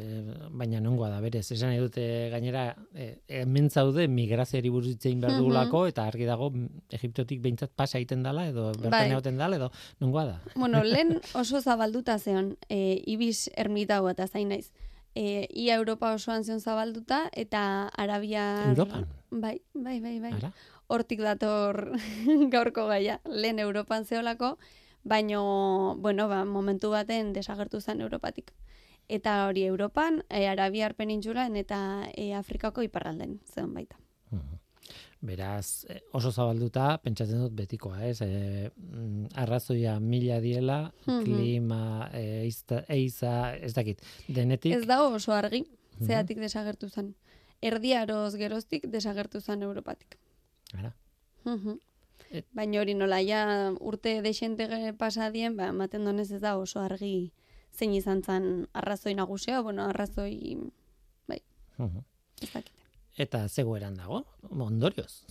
baina 0.52 0.82
nongoa 0.84 1.08
da 1.14 1.22
berez. 1.24 1.46
Esan 1.56 1.70
nahi 1.72 1.80
dute 1.80 2.04
gainera, 2.34 2.66
e, 2.94 3.22
hemen 3.40 3.70
zaude 3.72 4.08
migrazioari 4.12 4.70
buruz 4.74 4.90
hitz 4.94 5.06
egin 5.06 5.22
behar 5.24 5.32
Mhm. 5.38 5.40
dugulako, 5.44 5.86
eta 5.88 6.04
argi 6.08 6.26
dago 6.28 6.50
mm, 6.52 6.66
Egiptotik 6.98 7.40
behintzat 7.42 7.72
pasa 7.76 7.98
egiten 7.98 8.24
dala, 8.24 8.48
edo 8.52 8.66
bertan 8.74 8.92
Bai. 8.92 9.12
egoten 9.12 9.38
dala, 9.40 9.56
edo 9.56 9.72
nongoa 10.02 10.26
da. 10.26 10.36
Bueno, 10.56 10.84
lehen 10.92 11.22
oso 11.40 11.62
zabalduta 11.62 12.18
zeon, 12.20 12.58
e, 12.68 13.02
ibis 13.08 13.50
ermita 13.56 13.98
hau 14.02 14.10
eta 14.12 14.28
zain 14.28 14.50
naiz. 14.50 14.72
E, 15.16 15.48
ia 15.56 15.76
Europa 15.80 16.12
osoan 16.14 16.44
zeon 16.44 16.60
zabalduta, 16.60 17.30
eta 17.32 17.88
Arabia... 17.96 18.74
Europan? 18.76 19.08
Bai, 19.32 19.62
bai, 19.74 20.02
bai, 20.02 20.20
bai. 20.20 20.34
Ara? 20.34 20.52
Hortik 20.88 21.22
dator 21.24 21.94
gaurko 22.52 22.88
gaia. 22.92 23.22
Lehen 23.26 23.60
Europan 23.60 24.04
zeolako, 24.04 24.58
baino, 25.06 25.96
bueno, 26.02 26.28
ba, 26.28 26.44
momentu 26.46 26.90
baten 26.92 27.32
desagertu 27.34 27.80
zen 27.80 28.02
Europatik. 28.02 28.52
Eta 29.08 29.46
hori 29.48 29.64
Europan, 29.70 30.24
e, 30.30 30.48
Arabiar 30.50 30.96
penintxulan 30.98 31.56
eta 31.56 32.10
e, 32.18 32.34
Afrikako 32.34 32.82
iparralden 32.82 33.40
zeon 33.46 33.74
baita. 33.74 34.00
Beraz, 35.26 35.86
eh, 35.90 36.02
oso 36.14 36.32
zabalduta, 36.32 36.98
pentsatzen 37.02 37.40
dut 37.42 37.54
betikoa, 37.58 38.02
ez? 38.06 38.20
E, 38.22 38.72
arrazoia 39.42 39.96
mila 40.00 40.40
diela, 40.42 40.92
klima, 41.06 42.10
e, 42.14 42.42
eizta, 42.44 42.84
eiza, 42.90 43.56
ez 43.56 43.74
dakit, 43.74 44.02
denetik, 44.28 44.74
Ez 44.76 44.86
dago 44.90 45.16
oso 45.16 45.34
argi, 45.34 45.64
zeatik 46.02 46.42
desagertu 46.42 46.90
zen. 46.90 47.16
Erdiaroz 47.62 48.36
geroztik 48.36 48.86
desagertu 48.92 49.42
zen 49.42 49.64
Europatik. 49.64 50.18
ara, 50.74 50.96
Mhm. 51.46 51.70
Et- 51.70 51.95
Baina 52.54 52.82
hori 52.82 52.94
nola, 52.94 53.22
ja 53.24 53.72
urte 53.80 54.22
desente 54.22 54.68
ge- 54.68 54.94
pasa 54.94 55.32
dien, 55.32 55.56
ba, 55.56 55.70
ematen 55.72 56.04
donez 56.06 56.32
ez 56.32 56.42
da 56.42 56.58
oso 56.58 56.80
argi 56.80 57.32
zein 57.72 57.94
izan 57.94 58.24
zen 58.24 58.68
arrazoi 58.74 59.14
nagusia, 59.16 59.62
bueno, 59.62 59.84
arrazoi, 59.84 60.58
ez 62.42 62.50
dakite. 62.54 62.82
eta 63.18 63.48
zegoeran 63.48 63.96
dago, 63.96 64.26
ondorioz. 64.50 65.26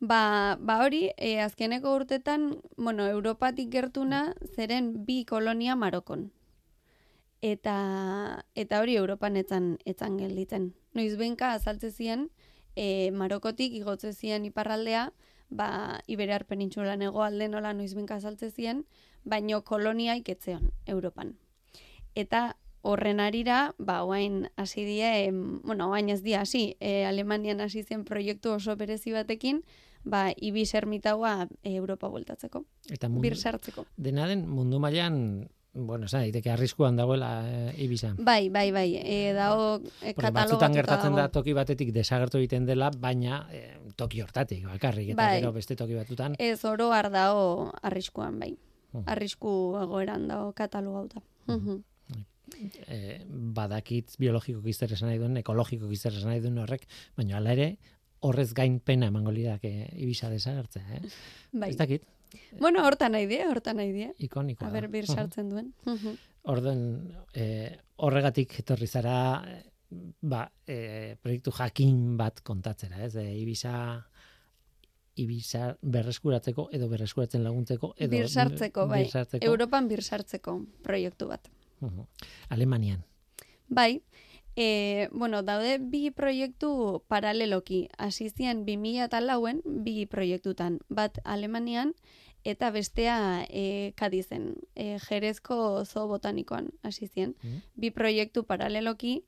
Ba, 0.00 0.56
ba 0.60 0.80
hori, 0.84 1.10
e, 1.16 1.40
azkeneko 1.40 1.94
urtetan, 1.94 2.60
bueno, 2.76 3.06
Europatik 3.06 3.70
gertuna, 3.72 4.34
zeren 4.54 5.04
bi 5.06 5.24
kolonia 5.24 5.76
Marokon. 5.76 6.32
Eta, 7.40 8.44
eta 8.54 8.80
hori 8.80 8.96
Europan 8.96 9.36
etzan, 9.36 9.78
etzan 9.84 10.18
gelditzen. 10.18 10.72
Noiz 10.94 11.14
behinka 11.16 11.52
azaltze 11.52 11.90
ziren, 11.90 12.28
e, 12.76 13.10
Marokotik 13.12 13.72
igotze 13.72 14.12
ziren 14.12 14.44
iparraldea, 14.44 15.12
ba, 15.50 16.00
Iberiar 16.06 16.44
penintxulan 16.44 17.02
egoalde 17.02 17.48
nola 17.48 17.72
noiz 17.72 17.94
behinka 17.94 18.16
azaltze 18.16 18.50
ziren, 18.50 18.84
baino 19.24 19.62
koloniaik 19.64 20.28
etzeon 20.28 20.70
Europan. 20.86 21.34
Eta 22.14 22.56
horren 22.84 23.20
arira, 23.20 23.74
ba, 23.78 24.02
oain 24.04 24.50
hasi 24.56 24.84
die, 24.84 25.26
em, 25.28 25.60
bueno, 25.62 25.88
oain 25.90 26.10
ez 26.10 26.22
dia 26.22 26.42
hasi, 26.42 26.76
e, 26.80 27.04
Alemanian 27.08 27.60
hasi 27.64 27.82
zen 27.82 28.04
proiektu 28.04 28.52
oso 28.52 28.76
berezi 28.76 29.12
batekin, 29.12 29.62
ba, 30.04 30.26
ibis 30.36 30.74
ermitaua 30.74 31.48
e, 31.62 31.74
Europa 31.74 32.08
bueltatzeko, 32.12 32.64
Eta 32.90 33.08
mundu, 33.08 33.22
bir 33.22 33.36
sartzeko. 33.36 33.86
dena 33.96 34.26
den 34.28 34.46
mundu 34.48 34.78
mailan 34.78 35.48
bueno, 35.74 36.06
esan 36.06 36.22
daiteke 36.22 36.50
arriskuan 36.50 36.96
dagoela 36.96 37.42
e, 37.50 37.74
Ibiza. 37.84 38.14
Bai, 38.18 38.48
bai, 38.48 38.70
bai, 38.72 38.96
e, 38.96 39.32
dago 39.34 39.80
e, 40.00 40.14
Porque 40.14 40.30
batzutan 40.30 40.70
katalogatuta 40.70 40.72
gertatzen 40.74 41.14
da 41.16 41.22
dago. 41.26 41.32
toki 41.32 41.52
batetik 41.52 41.92
desagertu 41.92 42.38
egiten 42.38 42.64
dela, 42.66 42.90
baina 42.90 43.48
e, 43.52 43.64
toki 43.96 44.22
hortatik, 44.22 44.64
bakarrik, 44.70 45.10
eta 45.14 45.22
Bai. 45.22 45.40
gero 45.40 45.52
beste 45.52 45.76
toki 45.76 45.94
batutan. 45.98 46.36
Ez 46.38 46.64
oro 46.64 46.92
har 46.92 47.10
dago 47.10 47.72
arriskuan, 47.82 48.38
bai. 48.38 48.54
Mhm. 48.92 49.02
Arrisku 49.10 49.50
egoeran 49.82 50.28
dago 50.30 50.52
katalogauta. 50.54 51.20
E, 52.86 53.24
badakit 53.26 54.14
biologikoki 54.20 54.72
zer 54.72 54.92
esan 54.94 55.08
nahi 55.10 55.18
duen, 55.18 55.36
ekologikoki 55.40 55.96
zer 55.96 56.12
esan 56.14 56.30
nahi 56.30 56.42
duen 56.44 56.58
horrek, 56.62 56.86
baina 57.16 57.38
hala 57.40 57.54
ere, 57.56 57.68
horrez 58.24 58.52
gain 58.54 58.78
pena 58.80 59.08
emango 59.10 59.32
lidak 59.34 59.64
e, 59.66 59.88
Ibiza 60.04 60.30
desagertzea, 60.30 60.84
eh? 60.98 61.00
Bai. 61.52 61.70
Ez 61.72 61.76
dakit, 61.80 62.04
Bueno, 62.60 62.84
hortan 62.86 63.12
nahi 63.12 63.26
die, 63.30 63.42
hortan 63.46 63.76
nahi 63.76 63.92
die. 63.92 64.10
ikonikoa. 64.18 64.68
A 64.68 64.72
ber, 64.72 64.88
da. 64.88 64.92
bir 64.92 65.06
sartzen 65.06 65.50
duen. 65.50 65.72
Orden, 66.44 66.80
e, 67.34 67.76
horregatik 67.96 68.58
etorri 68.60 68.86
zara, 68.86 69.16
ba, 70.20 70.44
e, 70.66 71.16
proiektu 71.22 71.52
jakin 71.54 72.16
bat 72.20 72.42
kontatzera, 72.42 73.04
ez? 73.06 73.14
E, 73.16 73.30
Ibiza 73.40 73.74
Ibiza 75.14 75.76
berreskuratzeko 75.80 76.68
edo 76.74 76.88
berreskuratzen 76.90 77.44
laguntzeko 77.44 77.92
edo 77.96 78.16
Bir 78.16 78.28
sartzeko, 78.28 78.88
bai. 78.90 79.04
birsartzeko. 79.04 79.46
Europan 79.46 79.88
bir 79.88 80.02
sartzeko 80.02 80.56
proiektu 80.82 81.28
bat. 81.28 81.50
Mhm. 81.80 82.06
Alemanian. 82.50 83.04
Bai, 83.68 84.02
e, 84.56 85.08
bueno, 85.12 85.42
daude 85.42 85.78
bi 85.78 86.10
proiektu 86.10 87.04
paraleloki. 87.08 87.88
Hasi 87.98 88.28
ziren 88.30 88.64
2004en 88.66 89.62
bi 89.84 90.06
proiektutan. 90.06 90.80
Bat 90.88 91.18
Alemanian 91.24 91.94
eta 92.44 92.70
bestea 92.70 93.46
e, 93.48 93.92
Kadizen. 93.96 94.54
E, 94.76 94.98
Jerezko 95.00 95.84
zoo 95.84 96.06
botanikoan 96.08 96.70
hasi 96.82 97.08
ziren. 97.08 97.34
Mhm. 97.42 97.62
Bi 97.74 97.90
proiektu 97.90 98.44
paraleloki 98.44 99.24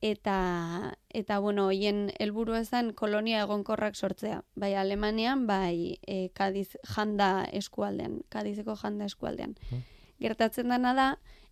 eta 0.00 0.96
eta 1.08 1.38
bueno, 1.38 1.66
hoien 1.66 2.10
helburu 2.18 2.56
zen 2.64 2.92
kolonia 2.92 3.42
egonkorrak 3.44 3.94
sortzea. 3.96 4.42
Bai 4.56 4.74
Alemanian, 4.74 5.46
bai 5.46 5.98
e, 6.06 6.28
Kadiz 6.32 6.76
janda 6.96 7.44
eskualdean, 7.52 8.22
Kadizeko 8.28 8.76
janda 8.76 9.04
eskualdean. 9.04 9.56
Mhm. 9.70 9.82
Gertatzen 10.20 10.68
dana 10.68 10.94
da, 10.94 11.08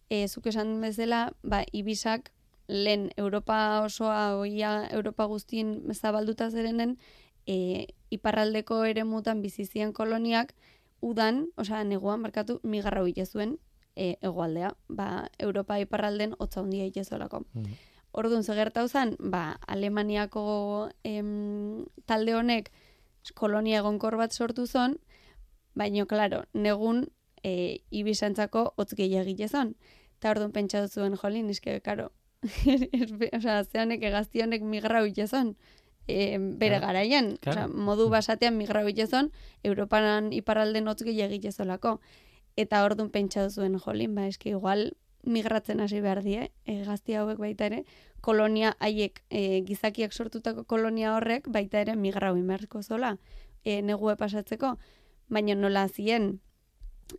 e, 0.09 0.29
zuk 0.29 0.47
esan 0.47 0.81
bezala, 0.81 1.33
ba, 1.43 1.65
ibisak 1.73 2.33
lehen 2.69 3.11
Europa 3.17 3.83
osoa, 3.85 4.37
oia 4.39 4.89
Europa 4.91 5.27
guztien 5.27 5.83
zabalduta 5.93 6.51
zerenen, 6.51 6.97
e, 7.47 7.87
iparraldeko 8.11 8.85
ere 8.85 9.05
mutan 9.05 9.43
bizizien 9.43 9.93
koloniak, 9.93 10.55
udan, 11.03 11.47
osea, 11.59 11.83
neguan 11.85 12.23
markatu, 12.23 12.61
migarra 12.63 13.03
hori 13.03 13.27
zuen 13.27 13.59
e, 13.97 14.17
egoaldea. 14.23 14.73
Ba, 14.89 15.29
Europa 15.39 15.79
iparralden 15.81 16.35
hotza 16.39 16.61
handia 16.61 16.87
itezolako. 16.87 17.45
Mhm. 17.55 17.75
Orduan, 18.13 18.45
ze 18.45 18.55
gertau 18.55 18.89
zen, 18.89 19.17
ba, 19.19 19.59
Alemaniako 19.67 20.91
em, 21.03 21.87
talde 22.05 22.35
honek 22.35 22.71
kolonia 23.35 23.79
egonkor 23.79 24.17
bat 24.17 24.33
sortu 24.33 24.67
zon, 24.67 24.99
baino, 25.75 26.07
klaro, 26.07 26.43
negun 26.53 27.07
e, 27.43 27.81
ibisantzako 27.91 28.75
hotz 28.77 28.93
gehiagile 28.95 29.49
zon. 29.49 29.75
Eta 30.19 30.31
orduan 30.31 30.53
pentsatu 30.53 31.01
zuen, 31.01 31.17
jolin, 31.17 31.49
eske, 31.51 31.81
karo, 31.81 32.11
osea, 33.39 33.63
zeanek 33.65 34.03
egazti 34.03 34.43
honek 34.43 34.63
migrau 34.63 35.07
itezon, 35.07 35.57
e, 36.09 36.39
bere 36.39 36.79
Claro. 36.79 36.87
garaian, 36.87 37.37
Claro. 37.41 37.65
osea, 37.67 37.69
modu 37.69 38.09
basatean 38.11 38.57
migrau 38.57 38.87
itezon, 38.89 39.31
Europaran 39.63 40.33
iparalde 40.33 40.81
notz 40.81 41.03
gehiagi 41.03 41.35
egitezolako. 41.39 42.01
Eta 42.57 42.85
orduan 42.85 43.11
pentsa 43.11 43.49
zuen 43.51 43.79
jolin, 43.79 44.15
ba, 44.15 44.27
eski 44.27 44.51
igual 44.51 44.93
migratzen 45.25 45.81
hasi 45.81 46.01
behar 46.01 46.23
die, 46.23 46.51
e, 46.67 46.83
gazti 46.85 47.15
hauek 47.15 47.39
baita 47.39 47.67
ere, 47.67 47.85
kolonia 48.21 48.77
haiek, 48.81 49.23
e, 49.31 49.63
gizakiak 49.63 50.13
sortutako 50.13 50.65
kolonia 50.65 51.15
horrek 51.17 51.47
baita 51.49 51.81
ere 51.81 51.95
migrau 51.97 52.37
inberko 52.37 52.83
zola, 52.83 53.17
e, 53.65 53.81
negue 53.83 54.17
pasatzeko, 54.17 54.77
baina 55.29 55.55
nola 55.55 55.89
zien 55.89 56.41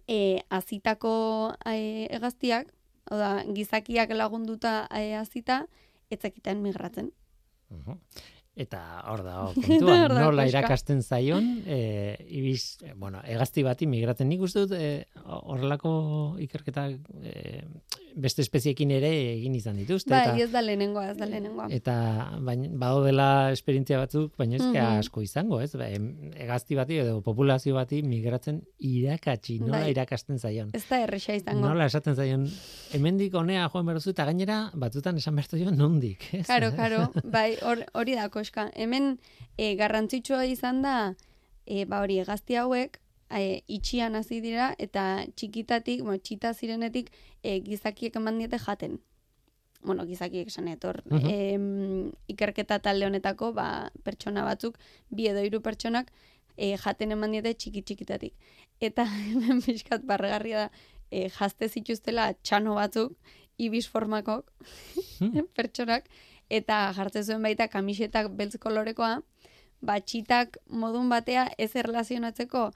e, 0.08 0.42
azitako 0.50 1.56
e, 1.66 2.08
egaztiak, 2.12 2.74
hau 3.10 3.18
da, 3.18 3.44
gizakiak 3.48 4.12
lagunduta 4.12 4.88
e, 4.92 5.14
azita, 5.16 5.66
etzekiten 6.12 6.62
migratzen. 6.62 7.12
Mhm. 7.70 7.98
Eta 8.54 8.80
hor 9.10 9.24
da, 9.26 9.36
hor 9.48 9.56
kontua, 9.58 9.96
nola 10.14 10.46
irakasten 10.46 11.02
zaion, 11.02 11.48
e, 11.66 11.80
ibiz, 12.38 12.78
bueno, 13.02 13.24
egazti 13.26 13.64
bati 13.66 13.88
migratzen. 13.90 14.30
Nik 14.30 14.44
uste 14.46 14.68
dut, 14.68 14.78
e, 14.78 15.08
horrelako 15.26 15.94
ikerketak 16.46 17.00
e, 17.24 17.64
beste 18.16 18.42
espeziekin 18.42 18.92
ere 18.92 19.10
egin 19.34 19.56
izan 19.56 19.76
dituzte. 19.78 20.12
Bai, 20.14 20.22
eta, 20.28 20.38
ez 20.44 20.52
da 20.52 20.62
lehenengoa, 20.62 21.10
ez 21.12 21.18
da 21.18 21.26
lehenengoa. 21.26 21.68
eta 21.74 21.96
baina 22.46 22.68
badaudela 22.72 23.52
esperientzia 23.52 23.98
batzuk, 23.98 24.36
baina 24.38 24.56
ez 24.56 24.62
Mhm. 24.64 25.00
asko 25.00 25.22
izango, 25.22 25.60
ez? 25.62 25.72
Ba, 25.76 25.88
egazti 25.90 26.76
bati 26.76 26.98
edo 27.02 27.22
populazio 27.22 27.74
bati 27.76 28.02
migratzen 28.04 28.62
irakatsi, 28.80 29.60
nola 29.60 29.80
Bai. 29.82 29.92
irakasten 29.92 30.40
zaion. 30.40 30.70
Ez 30.74 30.86
da 30.90 31.02
erresa 31.04 31.34
izango. 31.36 31.68
Nola 31.68 31.86
esaten 31.86 32.16
zaion, 32.16 32.48
hemendik 32.94 33.34
honea 33.34 33.68
joan 33.74 33.86
behar 33.86 33.98
duzu, 33.98 34.12
eta 34.12 34.26
gainera, 34.26 34.72
batutan 34.74 35.18
esan 35.18 35.36
behar 35.36 35.60
jo 35.60 35.72
nondik, 35.72 36.24
ez? 36.34 36.48
Karo, 36.48 36.72
karo, 36.76 37.12
bai, 37.36 37.56
hor- 37.62 37.86
hori 37.94 38.16
da 38.16 38.30
koska. 38.30 38.70
Hemen 38.76 39.18
e, 39.58 39.76
garrantzitsua 39.76 40.46
izan 40.46 40.82
da, 40.82 41.16
e, 41.66 41.86
ba 41.86 42.02
hori, 42.02 42.20
egazti 42.20 42.56
hauek, 42.56 43.00
e, 43.40 43.64
itxian 43.68 44.16
hasi 44.16 44.40
dira, 44.42 44.74
eta 44.78 45.26
txikitatik, 45.36 46.04
bueno, 46.04 46.20
txita 46.22 46.54
zirenetik, 46.54 47.12
e, 47.42 47.60
gizakiek 47.66 48.16
eman 48.16 48.40
diete 48.42 48.60
jaten. 48.62 49.00
Bueno, 49.84 50.06
gizakiek 50.08 50.48
esan 50.48 50.70
etor. 50.72 51.02
Mhm. 51.10 51.30
em, 51.30 52.12
ikerketa 52.28 52.80
talde 52.80 53.06
honetako, 53.06 53.54
ba, 53.54 53.92
pertsona 54.04 54.44
batzuk, 54.44 54.78
bi 55.10 55.28
edo 55.28 55.44
hiru 55.44 55.62
pertsonak, 55.62 56.12
e, 56.58 56.78
jaten 56.78 57.12
eman 57.12 57.32
diete 57.32 57.54
txiki 57.54 57.82
txikitatik. 57.82 58.34
Eta 58.80 59.06
hemen 59.30 59.62
pixkat 59.62 60.06
barregarria 60.06 60.68
da, 60.68 60.70
e, 61.12 61.30
jazte 61.30 61.70
zituztela 61.70 62.34
txano 62.42 62.76
batzuk, 62.76 63.18
ibis 63.58 63.88
formakok, 63.88 64.52
Hmm. 65.20 65.46
pertsonak, 65.58 66.08
eta 66.50 66.92
jartzen 66.96 67.24
zuen 67.24 67.44
baita 67.44 67.68
kamisetak 67.68 68.32
beltz 68.38 68.58
kolorekoa, 68.58 69.22
ba, 69.82 70.00
txitak 70.00 70.58
modun 70.70 71.10
batea 71.10 71.50
ez 71.58 71.76
erlazionatzeko 71.76 72.72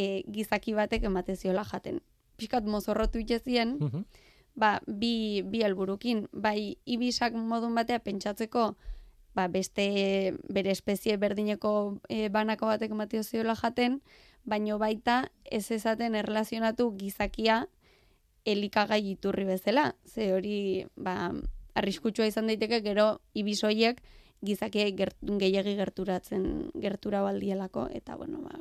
e, 0.00 0.22
gizaki 0.32 0.74
batek 0.78 1.04
emate 1.10 1.36
ziola 1.36 1.64
jaten. 1.68 2.00
Piskat 2.40 2.64
mozorrotu 2.64 3.20
itezien, 3.20 3.76
Mhm. 3.80 4.04
ba, 4.56 4.80
bi, 4.86 5.42
bi 5.44 5.60
helburukin, 5.62 6.26
bai 6.32 6.78
ibisak 6.86 7.34
modun 7.34 7.74
batea 7.74 7.98
pentsatzeko 8.00 8.76
ba, 9.34 9.46
beste 9.48 9.84
bere 10.48 10.72
espezie 10.72 11.16
berdineko 11.16 12.00
e, 12.08 12.28
banako 12.28 12.66
batek 12.66 12.90
ematio 12.96 13.22
ziola 13.22 13.54
jaten, 13.54 14.00
baino 14.44 14.78
baita 14.78 15.30
ez 15.44 15.70
ezaten 15.70 16.14
erlazionatu 16.18 16.90
gizakia 16.96 17.66
elikagai 18.44 19.02
iturri 19.12 19.44
bezala. 19.44 19.94
Ze 20.04 20.32
hori, 20.32 20.86
ba, 20.96 21.30
arriskutsua 21.78 22.26
izan 22.26 22.48
daiteke 22.50 22.80
gero 22.82 23.20
ibisoiek 23.34 24.00
gizakiei 24.42 24.92
gert, 24.96 25.16
gehiagi 25.20 25.76
gerturatzen 25.76 26.70
gertura 26.80 27.20
baldielako 27.22 27.86
eta 27.92 28.16
bueno, 28.16 28.40
ba, 28.42 28.56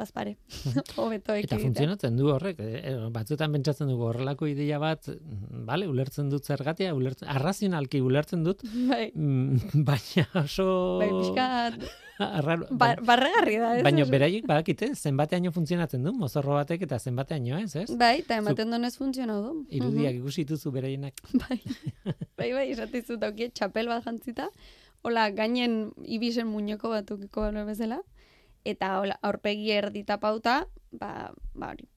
bazpare. 0.00 0.36
Hobeto 1.00 1.36
Eta 1.36 1.58
funtzionatzen 1.60 2.18
du 2.18 2.30
horrek, 2.32 2.60
eh, 2.64 2.82
eh, 2.92 2.98
batzutan 3.14 3.52
pentsatzen 3.54 3.90
dugu 3.92 4.08
horrelako 4.10 4.48
ideia 4.50 4.80
bat, 4.82 5.08
mm, 5.12 5.64
bale, 5.68 5.88
ulertzen 5.90 6.30
dut 6.32 6.48
zergatia, 6.48 6.94
ulertzen, 6.96 7.28
arrazionalki 7.30 8.02
ulertzen 8.04 8.44
dut, 8.46 8.64
Bai, 8.90 9.10
mm, 9.14 9.84
baina 9.88 10.26
oso... 10.42 10.70
bai, 11.02 11.10
pixkat, 11.12 11.90
arraro, 12.20 12.66
bar, 12.70 13.00
barregarri 13.06 13.56
da, 13.60 13.70
ez? 13.78 13.84
baina 13.86 14.04
beraiek 14.08 14.46
badakite 14.48 14.90
zenbateaino 14.94 15.52
funtzionatzen 15.54 16.04
du, 16.04 16.12
mozorro 16.16 16.56
batek 16.58 16.84
eta 16.88 16.98
zenbateaino 16.98 17.58
ez, 17.60 17.72
ez? 17.84 17.88
Bai, 18.00 18.16
eta 18.24 18.40
ematen 18.42 18.72
donez 18.74 18.94
funtzionau 18.98 19.40
du. 19.44 19.54
Irudiak 19.80 20.20
ikusi 20.20 20.44
dituzu 20.44 20.72
beraienak. 20.74 21.20
Bai, 21.40 21.60
bai, 22.36 22.50
bai, 22.56 22.66
esatizu 22.72 23.16
daukie 23.20 23.50
txapel 23.54 23.88
bat 23.90 24.04
jantzita, 24.04 24.48
hola, 25.06 25.28
gainen 25.36 25.92
ibisen 26.04 26.48
muñeko 26.50 26.90
batukiko 26.92 27.46
bano 27.46 27.64
bezala, 27.68 28.00
eta 28.64 28.98
hola, 29.00 29.18
aurpegi 29.22 29.70
erdita 29.72 30.18
pauta, 30.20 30.66
ba, 30.90 31.32
ba 31.54 31.72
hori. 31.72 31.88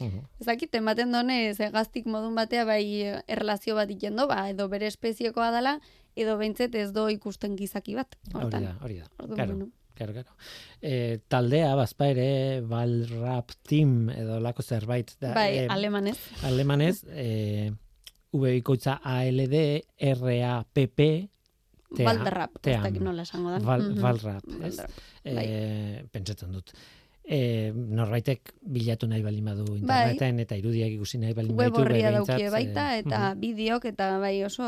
Ez 0.00 0.46
dakit, 0.46 0.72
ematen 0.78 1.12
donez, 1.12 1.58
gaztik 1.74 2.06
modun 2.08 2.34
batea 2.38 2.64
bai 2.64 2.84
erlazio 3.28 3.74
bat 3.76 3.90
ikendo, 3.92 4.24
ba, 4.30 4.46
edo 4.48 4.68
bere 4.72 4.88
espeziekoa 4.88 5.50
dela, 5.52 5.74
edo 6.16 6.38
behintzet 6.40 6.74
ez 6.74 6.88
do 6.96 7.08
ikusten 7.12 7.56
gizaki 7.58 7.98
bat. 7.98 8.16
Hori 8.32 8.50
da, 8.54 8.72
hori 8.80 8.96
da. 9.02 9.10
Claro, 9.18 9.52
bueno. 9.52 9.68
claro, 9.94 10.14
claro. 10.16 10.38
E, 10.80 11.20
taldea, 11.28 11.74
bazpa 11.76 12.08
ere, 12.14 12.30
Valrap 12.64 13.52
Team 13.68 14.08
edo 14.14 14.40
lako 14.40 14.64
zerbait. 14.64 15.12
Da, 15.20 15.34
Bai, 15.36 15.66
eh, 15.66 15.68
alemanez. 15.68 16.16
alemanez, 16.48 17.04
e, 17.10 17.72
V 18.32 18.54
bikoitza 18.56 19.00
ALD, 19.02 19.84
RAPP, 19.98 21.00
tea, 21.96 22.04
Balderrap, 22.06 22.56
ez 22.66 22.82
dakit 22.82 23.02
nola 23.02 23.22
esango 23.22 23.50
da. 23.50 23.58
Val, 23.58 23.82
Mhm. 23.90 24.00
Valrap, 24.02 24.44
ez? 24.48 24.58
Balderrap. 24.60 24.90
E, 25.24 25.34
bai. 25.34 26.08
pentsatzen 26.12 26.52
dut. 26.52 26.72
E, 27.24 27.72
norbaitek 27.74 28.54
bilatu 28.62 29.06
nahi 29.06 29.22
balin 29.22 29.44
badu 29.44 29.64
Bai. 29.86 30.12
interneten 30.12 30.40
eta 30.40 30.56
irudiak 30.56 30.90
ikusi 30.96 31.18
nahi 31.18 31.32
balin 31.34 31.54
Web 31.56 31.74
horria 31.76 32.10
behintzat, 32.10 32.26
daukie 32.38 32.50
baita, 32.50 32.96
eh, 32.96 33.02
eta 33.04 33.34
bideok, 33.34 33.84
eta 33.84 34.18
bai 34.18 34.42
oso 34.44 34.66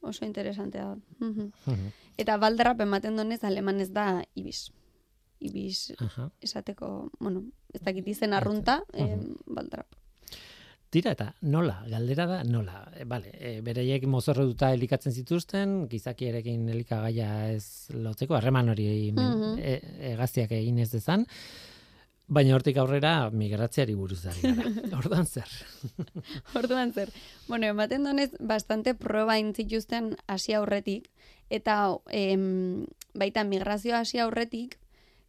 oso 0.00 0.24
interesantea 0.24 0.84
da. 0.84 0.96
Mhm. 1.20 1.50
mhm, 1.66 1.90
Eta 2.18 2.36
balderrap 2.36 2.80
ematen 2.80 3.16
donez, 3.16 3.42
alemanez 3.44 3.90
da 3.92 4.22
ibis. 4.34 4.70
Ibis 5.40 5.92
aha. 5.98 6.30
esateko, 6.40 7.10
bueno, 7.18 7.42
ez 7.74 7.80
dakit 7.82 8.06
izen 8.08 8.32
arrunta, 8.32 8.82
eh, 8.92 9.18
balderrap. 9.46 9.88
Tira 10.92 11.14
eta 11.16 11.30
nola, 11.48 11.78
galdera 11.88 12.26
da 12.28 12.42
nola. 12.44 12.82
E, 13.00 13.04
vale, 13.08 13.30
e, 13.40 13.52
bereiek 13.64 14.04
mozorrotuta 14.12 14.72
elikatzen 14.76 15.14
zituzten, 15.16 15.86
gizakierekin 15.88 16.66
elikagaia 16.68 17.48
ez 17.54 17.88
lotzeko, 17.96 18.36
harreman 18.36 18.68
hori 18.68 19.10
men- 19.16 19.38
Mhm. 19.38 19.58
e, 19.58 20.10
egaztiak 20.12 20.52
egin 20.52 20.78
ez 20.84 20.90
dezan, 20.92 21.24
baina 22.28 22.54
hortik 22.54 22.76
aurrera 22.76 23.30
migratzeari 23.30 23.94
buruz 23.94 24.26
ari 24.26 24.40
gara. 24.42 24.68
Ordan 25.00 25.26
zer. 25.26 25.48
Orduan 26.60 26.92
zer. 26.92 27.08
Bueno, 27.48 27.66
ematen 27.66 28.04
donez, 28.04 28.30
bastante 28.40 28.94
proba 28.94 29.38
intzituzten 29.38 30.16
hasi 30.26 30.52
aurretik, 30.52 31.08
eta 31.48 31.96
em, 32.10 32.84
baita 33.14 33.44
migrazio 33.44 33.96
hasi 33.96 34.18
aurretik, 34.18 34.78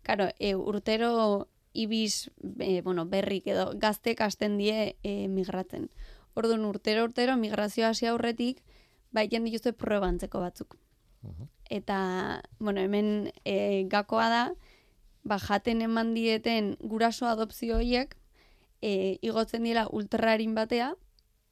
karo, 0.04 0.28
e, 0.40 0.56
urtero 0.56 1.48
ibis, 1.74 2.32
e, 2.60 2.82
bueno, 2.82 3.06
berrik 3.06 3.48
edo 3.48 3.72
gaztek 3.76 4.22
hasten 4.22 4.58
die 4.58 4.96
e, 5.04 5.28
migratzen. 5.28 5.90
Orduan, 6.34 6.66
urtero 6.66 7.04
urtero 7.04 7.36
migrazio 7.38 7.88
hasi 7.88 8.06
aurretik, 8.08 8.64
baiten 9.12 9.44
dituzte 9.46 9.74
proba 9.74 10.08
antzeko 10.08 10.40
batzuk. 10.40 10.78
Mhm. 11.22 11.50
Eta, 11.70 12.44
bueno, 12.60 12.82
hemen 12.82 13.32
e, 13.46 13.86
gakoa 13.90 14.30
da, 14.30 14.44
ba, 15.24 15.40
jaten 15.40 15.82
eman 15.82 16.14
dieten 16.14 16.76
guraso 16.80 17.28
adopzio 17.28 17.78
horiek, 17.78 18.18
e, 18.82 19.18
igotzen 19.22 19.64
dira 19.64 19.88
ultrarin 19.92 20.56
batea, 20.56 20.96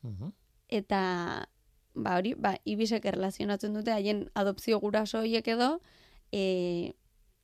Mhm. 0.03 0.33
eta 0.69 1.49
ba 1.93 2.15
hori, 2.17 2.33
ba, 2.33 2.55
ibisek 2.65 3.05
erlazionatzen 3.05 3.73
dute 3.73 3.91
haien 3.91 4.29
adopzio 4.33 4.79
guraso 4.79 5.19
horiek 5.19 5.47
edo 5.47 5.81
e, 6.31 6.93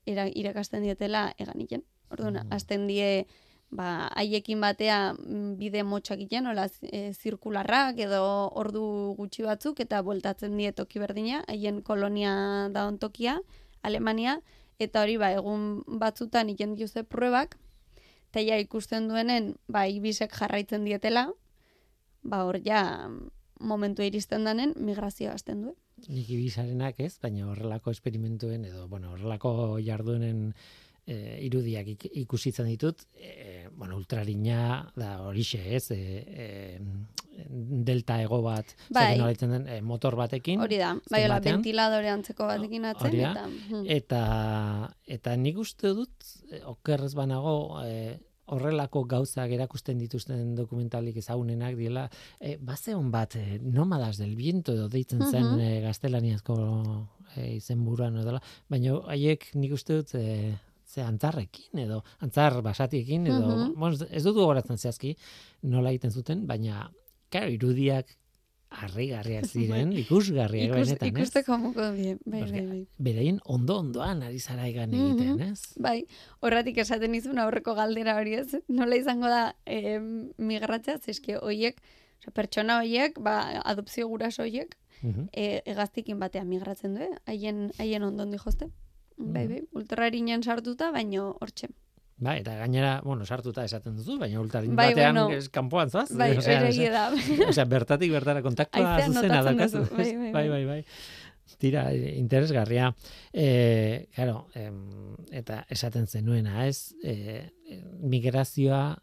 era, 0.05 0.27
irakasten 0.33 0.83
dietela 0.83 1.33
eganiken. 1.37 1.83
Orduan, 2.09 2.35
Mm. 2.43 2.51
hasten 2.53 2.87
die 2.87 3.27
ba, 3.69 4.07
haiekin 4.15 4.61
batea 4.61 5.13
mm, 5.13 5.57
bide 5.59 5.83
motxak 5.83 6.19
egiten, 6.19 6.47
hola, 6.47 6.67
e, 6.81 7.11
zirkularrak 7.13 7.99
edo 7.99 8.21
ordu 8.55 9.13
gutxi 9.17 9.43
batzuk, 9.43 9.79
eta 9.83 10.01
bueltatzen 10.01 10.57
die 10.57 10.71
toki 10.71 10.99
berdina, 10.99 11.43
haien 11.47 11.81
kolonia 11.81 12.69
da 12.71 12.89
tokia, 12.99 13.41
Alemania, 13.81 14.41
eta 14.79 15.01
hori, 15.03 15.17
ba, 15.17 15.31
egun 15.31 15.83
batzutan 15.99 16.49
iken 16.49 16.75
dituzte 16.75 17.03
pruebak, 17.03 17.57
eta 18.29 18.41
ja 18.41 18.57
ikusten 18.57 19.07
duenen, 19.09 19.55
ba, 19.67 19.87
ibisek 19.87 20.31
jarraitzen 20.31 20.85
dietela, 20.85 21.31
ba, 22.23 22.45
hor 22.45 22.59
ja 22.63 23.09
momentu 23.59 24.03
iristen 24.05 24.43
danen 24.45 24.73
migrazioa 24.77 25.33
hasten 25.33 25.63
du. 25.63 25.75
Nik 26.07 26.29
ibisarenak 26.29 26.99
ez, 27.01 27.15
baina 27.19 27.47
horrelako 27.49 27.89
esperimentuen 27.91 28.65
edo, 28.69 28.87
bueno, 28.87 29.15
horrelako 29.15 29.79
jarduenen 29.81 30.53
e, 31.07 31.39
irudiak 31.47 31.87
ik, 31.95 32.05
ikusitzen 32.25 32.67
ditut, 32.67 33.05
e, 33.15 33.67
bueno, 33.77 33.95
ultrarina 33.97 34.91
da 34.95 35.21
horixe, 35.23 35.61
ez? 35.77 35.85
E, 35.91 35.97
e, 36.27 36.79
delta 37.87 38.19
ego 38.21 38.41
bat, 38.41 38.71
Bai. 38.89 39.17
den, 39.39 39.67
e, 39.67 39.81
motor 39.81 40.15
batekin. 40.19 40.59
Hori 40.59 40.77
da, 40.81 40.95
bai, 41.11 41.23
hola, 41.25 41.39
ventiladore 41.39 42.09
antzeko 42.09 42.47
batekin 42.49 42.85
atzen, 42.89 43.07
Hori 43.11 43.21
da. 43.21 43.31
eta... 43.31 43.47
hmm. 43.69 43.83
Eta, 43.97 44.21
eta 45.17 45.35
nik 45.37 45.57
uste 45.61 45.93
dut, 45.97 46.31
e, 46.51 46.61
okerrez 46.65 47.13
banago, 47.15 47.81
e, 47.85 48.17
horrelako 48.47 49.01
gauzak 49.11 49.51
erakusten 49.51 49.97
dituzten 49.99 50.53
dokumentalik 50.55 51.17
ezagunenak 51.19 51.75
diela, 51.75 52.05
e, 52.39 52.55
bazeon 52.63 53.11
bat, 53.11 53.35
e, 53.35 53.59
nomadas 53.61 54.17
del 54.17 54.35
viento 54.39 54.71
edo 54.73 54.87
deitzen 54.89 55.21
zen 55.29 55.43
Mhm. 55.43 55.59
e, 55.59 55.81
gaztelaniazko 55.83 56.55
e, 57.35 57.55
izenburuan 57.57 58.15
edo 58.15 58.23
dela, 58.25 58.41
baina 58.69 58.95
haiek 59.11 59.49
nik 59.55 59.73
uste 59.75 59.99
dut 59.99 60.15
e, 60.15 60.55
ze 60.87 61.01
antzarrekin 61.03 61.79
edo 61.83 62.03
antzar 62.23 62.61
basatiekin 62.63 63.27
edo 63.27 63.47
Mhm. 63.57 63.73
bueno, 63.79 63.97
ez 64.09 64.23
dut 64.23 64.35
gogoratzen 64.35 64.77
zehazki 64.77 65.15
nola 65.63 65.89
egiten 65.91 66.11
zuten, 66.11 66.45
baina 66.47 66.91
claro, 67.29 67.49
irudiak 67.51 68.15
harrigarriak 68.69 69.45
ziren, 69.53 69.91
ikusgarriak 69.95 70.69
Ikus, 70.73 70.87
benetan, 70.87 71.07
ez? 71.07 71.13
ikusteko 71.13 71.57
moko 71.57 71.85
die, 71.95 72.17
bai, 72.25 72.41
bai, 72.51 72.63
bai. 72.67 72.79
Beraien 72.99 73.39
ondo 73.45 73.77
ondoan 73.79 74.23
ari 74.23 74.39
zara 74.39 74.67
egan 74.67 74.93
egiten, 74.93 75.35
Mhm. 75.35 75.51
ez? 75.53 75.73
Bai, 75.79 76.05
horratik 76.41 76.77
esaten 76.83 77.15
izun 77.15 77.39
aurreko 77.39 77.75
galdera 77.75 78.15
hori 78.19 78.33
ez, 78.35 78.55
nola 78.67 78.95
izango 78.95 79.27
da 79.31 79.55
e, 79.65 79.99
migratzea, 80.37 80.97
zeske 80.99 81.37
hoiek, 81.37 81.79
pertsona 82.33 82.79
hoiek, 82.81 83.19
ba, 83.23 83.61
adopzio 83.63 84.07
guraso 84.07 84.43
hoiek, 84.43 84.75
Mhm. 85.03 85.29
e, 85.31 85.61
egaztikin 85.65 86.19
batean 86.19 86.47
migratzen 86.49 86.95
du, 86.95 87.01
eh? 87.01 87.15
haien, 87.25 87.71
haien 87.77 88.03
ondon 88.03 88.31
dihoste. 88.31 88.67
Bai, 89.17 89.45
Mhm. 89.47 89.49
bai, 89.53 89.63
ultrarinen 89.73 90.43
sartuta, 90.43 90.91
baino 90.91 91.35
hortxe. 91.41 91.67
Ba, 92.19 92.35
eta 92.37 92.55
gainera, 92.57 93.01
bueno, 93.05 93.25
sartuta 93.25 93.63
esaten 93.65 93.95
duzu, 93.95 94.17
baina 94.17 94.39
ultarin 94.41 94.75
Bai, 94.75 94.89
batean 94.89 95.15
bueno. 95.15 95.39
kanpoan 95.51 95.89
zoaz. 95.91 96.09
Bai, 96.17 96.31
osea, 96.37 96.61
da. 96.91 97.11
osea, 97.47 97.65
bertatik 97.65 98.11
bertara 98.11 98.41
kontaktua 98.41 98.99
zuzena 99.05 99.43
daukazu. 99.43 99.79
duzu, 99.83 99.95
bai, 99.95 100.15
bai, 100.15 100.31
bai, 100.33 100.49
bai, 100.49 100.65
bai. 100.65 100.85
Tira, 101.57 101.93
interesgarria. 101.93 102.93
Eh, 103.33 104.09
claro, 104.13 104.47
em, 104.53 105.15
eta 105.31 105.65
esaten 105.69 106.05
zenuena, 106.07 106.67
ez? 106.67 106.93
Eh, 107.03 107.49
migrazioa 108.01 108.97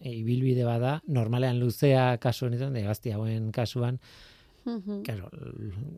ibilbide 0.00 0.62
bada, 0.64 1.02
normalean 1.06 1.58
luzea 1.58 2.18
kasu 2.22 2.46
honetan, 2.46 2.76
egazti 2.76 3.10
hauen 3.10 3.50
kasuan, 3.50 3.98
Claro, 5.06 5.28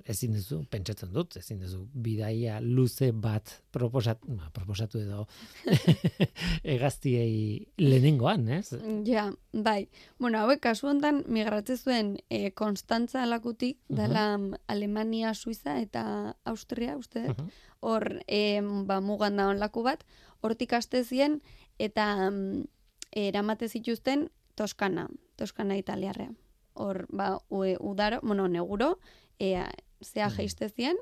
ezin 0.05 0.33
duzu, 0.37 0.61
pentsatzen 0.71 1.13
dut, 1.13 1.37
ezin 1.37 1.59
duzu 1.61 1.87
bidaia 1.95 2.61
luze 2.61 3.11
bat 3.13 3.63
proposatu, 3.73 4.27
ba, 4.39 4.51
proposatu 4.55 5.01
edo 5.01 5.27
egaztiei 6.77 7.67
lehenengoan, 7.79 8.49
ez? 8.49 8.73
Ja, 9.07 9.29
bai. 9.53 9.89
Bueno, 10.19 10.39
hauek 10.45 10.61
kasu 10.65 10.89
hontan 10.91 11.23
migratze 11.29 11.77
zuen 11.77 12.17
e, 12.29 12.51
Konstantza 12.53 13.25
lakutik, 13.27 13.79
Mhm. 13.89 13.97
dela 13.97 14.25
mm, 14.39 14.55
Alemania, 14.69 15.35
Suiza 15.35 15.79
eta 15.81 16.37
Austria, 16.45 16.97
uste 16.97 17.27
dut. 17.27 17.39
Mhm. 17.39 17.51
hor 17.81 18.21
e, 18.29 18.61
ba, 18.85 19.01
mugan 19.01 19.37
da 19.37 19.53
laku 19.55 19.83
bat, 19.83 20.05
hortik 20.43 20.73
aste 20.77 21.03
zien 21.05 21.41
eta 21.79 22.31
mm, 22.31 22.65
eramate 23.13 23.69
zituzten 23.69 24.29
Toskana, 24.55 25.09
Toskana 25.37 25.77
italiarrea. 25.77 26.31
Hor, 26.75 27.07
ba, 27.11 27.39
ue, 27.49 27.77
udaro, 27.81 28.21
bueno, 28.23 28.49
neguro, 28.49 28.99
e, 29.39 29.63
zea 30.03 30.29
Mhm. 30.29 30.37
jeiste 30.37 30.69
zien, 30.69 30.97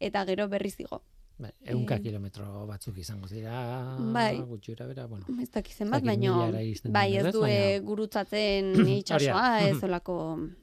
eta 0.00 0.24
gero 0.26 0.48
berriz 0.48 0.78
igo. 0.80 1.02
Bai, 1.38 1.52
eunka 1.64 1.94
Eh, 1.96 2.02
kilometro 2.02 2.66
batzuk 2.66 2.98
izango 2.98 3.26
dira, 3.28 3.96
Bai. 4.12 4.40
gutxura 4.42 4.86
bera, 4.86 5.06
bueno. 5.06 5.24
Ez 5.40 5.50
dakiz 5.50 5.76
zenbat, 5.76 6.02
dakit 6.02 6.20
baino, 6.20 6.52
bai, 6.52 6.72
ez 7.16 7.32
du 7.32 7.40
Baina- 7.40 7.48
e, 7.48 7.80
gurutzatzen 7.80 8.72
itxasoa, 9.00 9.68
ez 9.68 9.82
olako... 9.82 10.38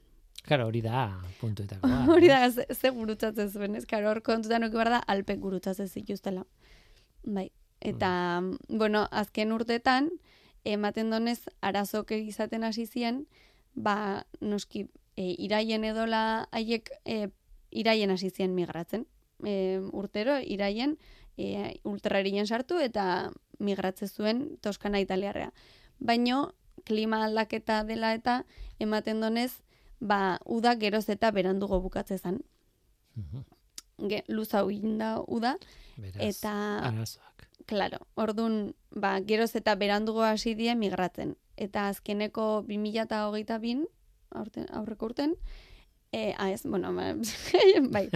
Claro, 0.48 0.66
hori 0.66 0.80
da 0.80 1.20
puntuetakoa. 1.40 2.06
Hori 2.14 2.28
da, 2.28 2.50
ze, 2.50 2.64
ze 2.72 2.88
gurutzatzen 2.90 3.50
zuen, 3.50 3.74
ez? 3.76 3.84
Karo, 3.86 4.08
hor 4.08 4.22
kontutan 4.22 4.62
behar 4.70 4.88
da, 4.88 4.98
alpek 5.06 5.38
gurutzatzen 5.40 5.88
zituztela. 5.88 6.46
Bai. 7.24 7.50
Eta, 7.80 8.40
bueno, 8.68 9.06
azken 9.10 9.52
urtetan, 9.52 10.08
ematen 10.64 11.10
donez, 11.10 11.42
arazok 11.60 12.10
izaten 12.12 12.64
hasi 12.64 12.86
zien, 12.86 13.26
ba, 13.78 14.26
noski, 14.40 14.86
e, 15.16 15.34
iraien 15.38 15.84
edola 15.86 16.48
haiek 16.52 16.90
e, 17.04 17.28
iraien 17.70 18.10
hasi 18.10 18.30
zien 18.30 18.54
migratzen. 18.54 19.06
E, 19.46 19.78
urtero, 19.92 20.38
iraien 20.42 20.96
e, 21.38 21.78
ultrarinen 21.86 22.46
sartu 22.46 22.80
eta 22.82 23.30
migratze 23.58 24.08
zuen 24.08 24.58
Toskana 24.62 25.00
italiarrea. 25.00 25.52
Baino, 25.98 26.52
klima 26.86 27.24
aldaketa 27.26 27.82
dela 27.84 28.12
eta 28.14 28.42
ematen 28.78 29.20
donez, 29.20 29.52
ba, 30.00 30.38
uda 30.46 30.74
geroz 30.78 31.08
eta 31.10 31.30
berandugo 31.34 31.80
bukatze 31.82 32.18
zen. 32.18 32.42
Mhm. 33.14 33.44
Ge, 34.08 34.22
luz 34.28 34.52
hau 34.54 34.70
da 34.98 35.20
uda, 35.26 35.56
Beraz, 35.96 36.22
eta, 36.22 36.52
arazoak. 36.86 37.48
claro, 37.66 37.98
ordun 38.14 38.74
ba, 38.94 39.18
geroz 39.20 39.56
eta 39.56 39.74
berandugo 39.74 40.22
hasi 40.22 40.54
die 40.54 40.74
migratzen. 40.74 41.36
Eta 41.58 41.88
azkeneko 41.90 42.62
2008 42.68 43.58
bin, 43.62 43.86
aurten, 44.30 44.68
aurreko 44.70 45.10
urten, 45.10 45.34
e, 46.12 46.34
ah, 46.38 46.50
ez, 46.50 46.62
bueno, 46.64 46.92
ba, 46.94 47.14
bai, 47.94 48.08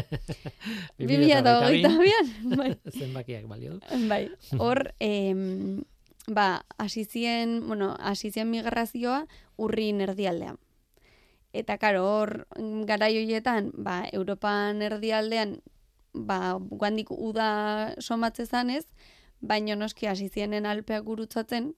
2008 0.98 1.98
bian, 1.98 2.30
bai, 2.56 2.70
Zenbakiak 2.98 3.48
balio 3.50 3.80
bai, 4.08 4.30
hor, 4.58 4.94
em, 5.00 5.82
ba, 6.26 6.64
hasi 6.78 7.04
zien, 7.04 7.66
bueno, 7.66 7.96
hasi 7.98 8.30
zien 8.30 8.50
migrazioa 8.50 9.26
urrin 9.56 10.00
erdialdean. 10.00 10.58
Eta 11.52 11.76
karo, 11.76 12.06
hor 12.08 12.46
garai 12.88 13.12
horietan, 13.18 13.72
ba, 13.76 14.06
Europan 14.12 14.80
erdialdean, 14.82 15.58
ba, 16.14 16.56
guandik 16.56 17.10
uda 17.10 17.94
somatze 18.00 18.46
zanez, 18.46 18.86
baino 19.40 19.76
noski 19.76 20.06
hasi 20.06 20.30
zienen 20.30 20.64
alpeak 20.66 21.04
gurutzatzen, 21.04 21.74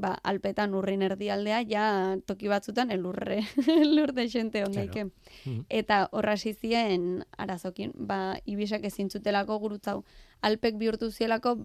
ba, 0.00 0.14
alpetan 0.22 0.74
urrin 0.74 1.02
erdialdea, 1.02 1.62
ja 1.68 2.16
toki 2.26 2.48
batzutan 2.48 2.90
elurre, 2.90 3.40
elur 3.80 4.12
de 4.12 4.28
xente 4.28 4.64
ondaike. 4.64 5.04
Mhm. 5.44 5.64
Eta 5.68 6.08
horra 6.12 6.32
hasi 6.36 6.54
zien 6.54 7.24
arazokin, 7.38 7.92
ba, 7.96 8.36
ibisak 8.44 8.84
ezin 8.84 9.10
zutelako 9.10 9.58
gurutzau. 9.58 10.04
Alpek 10.42 10.76
bihurtu 10.78 11.10
zielako 11.10 11.56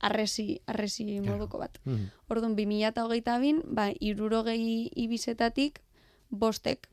arresi, 0.00 0.60
arresi 0.66 1.04
Claro. 1.06 1.36
moduko 1.38 1.58
bat. 1.58 1.78
Mhm. 1.84 2.10
Orduan, 2.28 2.54
2008 2.56 3.38
bin, 3.40 3.62
ba, 3.64 3.90
irurogei 4.00 4.90
ibisetatik, 4.94 5.80
bostek 6.30 6.88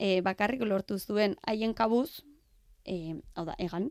e, 0.00 0.20
bakarrik 0.24 0.62
lortu 0.64 0.98
zuen 0.98 1.36
haien 1.46 1.74
kabuz, 1.74 2.22
e, 2.84 3.20
hau 3.36 3.44
da, 3.44 3.54
egan, 3.58 3.90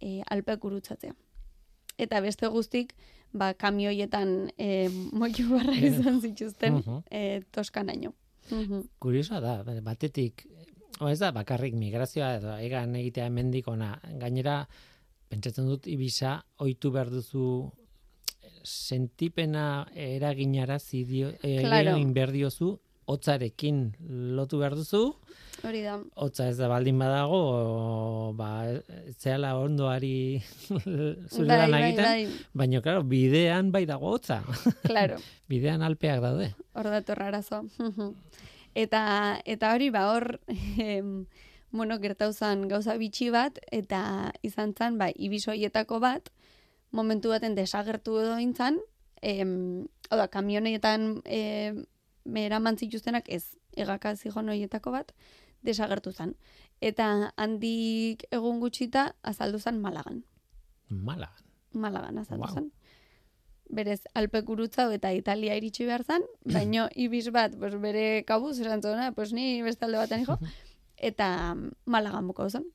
e, 0.00 0.20
alpek 0.28 0.60
gurutzatzea. 0.60 1.14
Eta 1.98 2.20
beste 2.20 2.46
guztik, 2.48 2.94
ba, 3.32 3.52
kamioietan 3.54 4.50
e, 4.58 4.88
moiu 5.12 5.48
barra 5.50 5.74
izan 5.74 6.20
zituzten 6.20 6.74
Mhm. 6.80 7.02
e, 7.10 7.40
toskanaino. 7.50 8.12
Mhm. 8.50 8.80
Kuriosoa 8.98 9.40
da, 9.40 9.62
batetik, 9.82 10.46
o 11.00 11.08
ez 11.08 11.18
da, 11.20 11.30
bakarrik 11.32 11.74
migrazioa 11.74 12.34
edo 12.36 12.56
egan 12.58 12.96
egitea 12.96 13.26
hemendik 13.26 13.68
ona. 13.68 14.00
Gainera, 14.18 14.66
pentsatzen 15.28 15.66
dut 15.68 15.86
Ibisa 15.86 16.40
ohitu 16.58 16.90
behar 16.90 17.10
duzu 17.10 17.70
sentipena 18.62 19.86
eraginara 19.94 20.78
zidio, 20.78 21.32
Claro. 21.40 21.94
egin 21.96 22.12
behar 22.14 22.32
diozu, 22.32 22.78
hotzarekin 23.06 23.96
lotu 24.36 24.58
behar 24.58 24.74
duzu, 24.76 25.14
Hori 25.66 25.82
da. 25.84 25.98
hotza 26.16 26.46
ez 26.48 26.56
da 26.58 26.68
baldin 26.70 26.98
badago, 26.98 27.38
o, 27.38 28.32
ba, 28.36 28.48
zehala 29.18 29.52
ondoari 29.60 30.40
zure 31.32 31.48
bai, 31.48 31.58
lan 31.58 31.74
bai, 31.74 31.82
egiten, 31.82 32.04
bai, 32.04 32.46
baina, 32.62 32.80
claro, 32.84 33.02
bidean 33.04 33.70
bai 33.74 33.84
dago 33.88 34.14
hotza. 34.14 34.40
claro. 34.88 35.18
bidean 35.50 35.82
alpeak 35.82 36.22
daude. 36.24 36.50
hor 36.72 36.90
dator 36.94 37.22
arazoa. 37.22 37.62
eta, 38.84 39.02
eta 39.44 39.74
hori, 39.74 39.90
ba, 39.94 40.06
hor, 40.14 40.40
em, 40.78 41.26
bueno, 41.70 41.98
gertau 42.02 42.32
zen 42.32 42.66
gauza 42.68 42.96
bitxi 42.98 43.30
bat, 43.34 43.60
eta 43.70 44.32
izan 44.46 44.74
zen, 44.74 44.98
ba, 44.98 45.10
ibisoietako 45.14 46.00
bat, 46.00 46.32
momentu 46.90 47.30
baten 47.30 47.54
desagertu 47.54 48.18
edo 48.22 48.38
intzan, 48.42 48.80
em, 49.22 49.86
hau 50.10 50.18
da, 50.18 50.26
kamionetan 50.32 51.20
em, 51.24 51.84
eraman 52.24 52.78
zituztenak 52.78 53.28
ez, 53.28 53.44
egaka 53.76 54.16
zijon 54.16 54.48
horietako 54.50 54.92
bat, 54.94 55.12
desagertu 55.62 56.12
zen. 56.12 56.34
Eta 56.80 57.32
handik 57.36 58.24
egun 58.30 58.60
gutxita 58.60 59.14
azaldu 59.22 59.58
zen 59.58 59.80
Malagan. 59.80 60.24
Malagan. 60.88 61.44
Malagan 61.72 62.18
azaldu 62.18 62.44
Wow. 62.46 62.54
zen. 62.54 62.72
Berez, 63.70 64.00
Alpe 64.14 64.40
gurutzau 64.42 64.90
eta 64.90 65.12
Italia 65.14 65.54
iritsi 65.54 65.84
behar 65.86 66.02
zen, 66.02 66.24
baino 66.44 66.88
ibis 67.04 67.30
bat, 67.30 67.54
pues, 67.56 67.76
bere 67.80 68.24
kabuz, 68.26 68.58
esan 68.58 68.82
zuena, 68.82 69.12
pues 69.12 69.32
ni 69.32 69.62
bestalde 69.62 69.96
baten 69.98 70.24
jo, 70.26 70.38
eta 70.96 71.54
Malagan 71.84 72.26
buko 72.26 72.48
zen. 72.50 72.66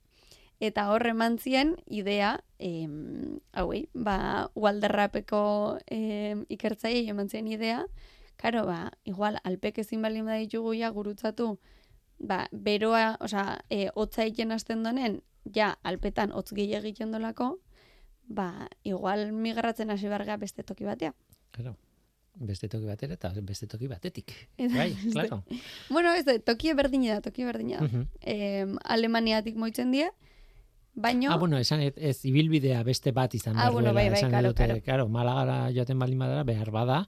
Eta 0.63 0.88
hor 0.88 1.04
eman 1.06 1.38
zien 1.38 1.76
idea 1.91 2.39
em, 2.60 3.39
hauei, 3.52 3.89
ba, 3.93 4.50
ualderrapeko 4.56 5.80
em, 5.88 6.45
eman 6.48 7.30
zen 7.30 7.48
idea, 7.48 7.86
karo, 8.38 8.65
ba, 8.65 8.91
igual, 9.04 9.39
alpek 9.43 9.80
ezin 9.80 10.02
balin 10.02 10.26
baditugu 10.26 10.74
ja 10.76 10.89
gurutzatu, 10.89 11.60
ba, 12.19 12.47
beroa, 12.51 13.17
osea, 13.19 13.62
e, 13.69 13.89
hotza 13.95 14.23
egiten 14.23 14.51
hasten 14.51 14.84
donen, 14.84 15.21
ja, 15.54 15.78
alpetan 15.84 16.32
hotz 16.32 16.51
gehiago 16.54 16.88
egiten 16.88 17.12
dolako, 17.12 17.60
ba, 18.28 18.67
igual 18.84 19.32
migratzen 19.32 19.91
hasi 19.91 20.08
barga 20.08 20.38
beste 20.38 20.63
toki 20.63 20.84
batea. 20.86 21.13
Claro. 21.51 21.75
Beste 22.36 22.67
toki 22.67 22.86
batera 22.86 23.13
eta 23.15 23.30
beste 23.41 23.67
toki 23.67 23.88
batetik. 23.88 24.32
Eta- 24.58 24.75
Bai, 24.75 24.93
claro. 25.12 25.43
Bueno, 25.89 26.13
ez 26.13 26.25
da, 26.25 26.38
toki 26.39 26.73
berdina 26.73 27.13
da, 27.13 27.21
toki 27.21 27.45
berdina 27.45 27.78
da. 27.80 27.88
Mhm. 27.88 28.08
Em, 28.21 28.78
Alemaniatik 28.84 29.56
moitzen 29.56 29.91
die, 29.91 30.10
baino, 30.95 31.32
Ah, 31.32 31.38
bueno, 31.38 31.58
esan 31.58 31.80
ez, 31.82 31.93
ez 31.95 32.25
ibilbidea 32.25 32.84
beste 32.84 33.12
bat 33.12 33.34
izan 33.36 33.56
Ah, 33.56 33.60
behar 33.69 33.71
bueno, 33.73 33.89
duela. 33.93 34.01
bai, 34.01 34.10
bai, 34.10 34.17
esan 34.19 34.32
claro, 34.32 34.47
dute, 34.49 34.65
claro. 34.65 34.82
claro, 34.84 35.08
Malagara 35.10 35.71
joaten 35.71 35.99
baldin 35.99 36.19
badara, 36.19 36.43
behar 36.43 36.71
bada, 36.71 37.08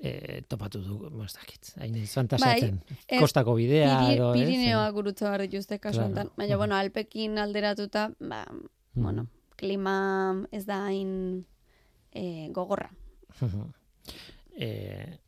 e, 0.00 0.42
topatu 0.48 0.78
du, 0.82 0.96
ez 1.24 1.32
dakit, 1.34 1.72
hain 1.80 1.94
ez 1.96 2.12
fantasatzen. 2.14 2.78
Bai, 2.88 2.98
ez, 3.08 3.20
Kostako 3.20 3.54
bidea, 3.58 3.98
Piri, 3.98 4.14
edo, 4.16 4.32
ez? 4.34 4.40
Pirineoa 4.40 4.90
gurutza 4.94 5.26
behar 5.30 5.42
dituzte 5.48 5.78
kasu 5.78 5.98
Claro. 5.98 6.06
honetan. 6.12 6.30
Baina, 6.36 6.54
Mhm. 6.54 6.58
bueno, 6.58 6.74
alpekin 6.76 7.38
alderatuta, 7.38 8.10
ba, 8.20 8.44
Mhm. 8.50 9.02
bueno, 9.02 9.26
klima 9.56 10.46
ez 10.52 10.64
da 10.66 10.84
hain 10.86 11.44
e, 12.12 12.48
gogorra. 12.52 12.90
e, 14.58 15.18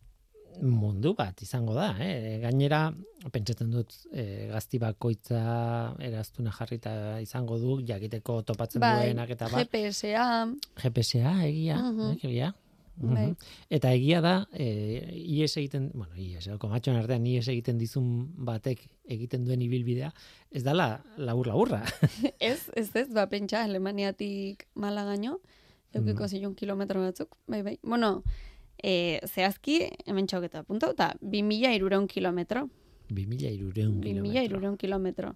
mundu 0.63 1.15
bat 1.17 1.41
izango 1.43 1.73
da, 1.75 1.95
eh? 2.03 2.39
Gainera, 2.43 2.93
pentsatzen 3.33 3.71
dut, 3.71 3.93
e, 4.13 4.49
gazti 4.51 4.79
bakoitza 4.83 5.95
eraztuna 6.03 6.51
jarrita 6.53 7.21
izango 7.23 7.59
du, 7.59 7.79
jakiteko 7.87 8.43
topatzen 8.43 8.81
Bai, 8.83 9.07
duenak 9.07 9.31
eta 9.31 9.49
bat. 9.49 9.63
GPS-a, 9.71 10.27
GPS-a, 10.83 11.37
egia, 11.47 11.77
Mhm. 11.79 12.11
eh, 12.11 12.19
egia. 12.29 12.55
Bai. 13.01 13.35
Eta 13.73 13.93
egia 13.97 14.21
da, 14.21 14.35
e, 14.53 14.67
IES 15.17 15.57
egiten, 15.57 15.91
bueno, 15.95 16.13
IES, 16.17 16.47
eh, 16.49 16.59
komatxoan 16.61 16.99
artean 17.01 17.27
IES 17.27 17.49
egiten 17.49 17.79
dizun 17.79 18.29
batek 18.37 18.83
egiten 19.09 19.45
duen 19.45 19.63
ibilbidea, 19.63 20.13
ez 20.51 20.63
dala 20.63 21.03
labur-laburra. 21.17 21.81
ez, 22.41 22.69
ez 22.77 22.91
ez, 22.95 23.09
ba, 23.15 23.27
pentsa, 23.33 23.65
Alemaniatik 23.65 24.67
malagaino, 24.75 25.39
eukiko 25.95 26.25
Mm. 26.25 26.29
zilun 26.29 26.55
kilometro 26.55 27.01
batzuk, 27.01 27.37
bai, 27.49 27.63
bai. 27.63 27.79
Bueno, 27.83 28.23
e, 28.83 29.21
zehazki, 29.27 29.81
hemen 30.07 30.27
txoketa 30.27 30.63
punto, 30.63 30.93
eta 30.93 31.15
2000 31.23 31.73
irureun 31.75 32.07
kilometro. 32.07 32.69
2000 33.09 33.51
irureun 33.57 34.01
2000 34.01 34.45
irureun 34.45 34.77
kilometro. 34.77 35.35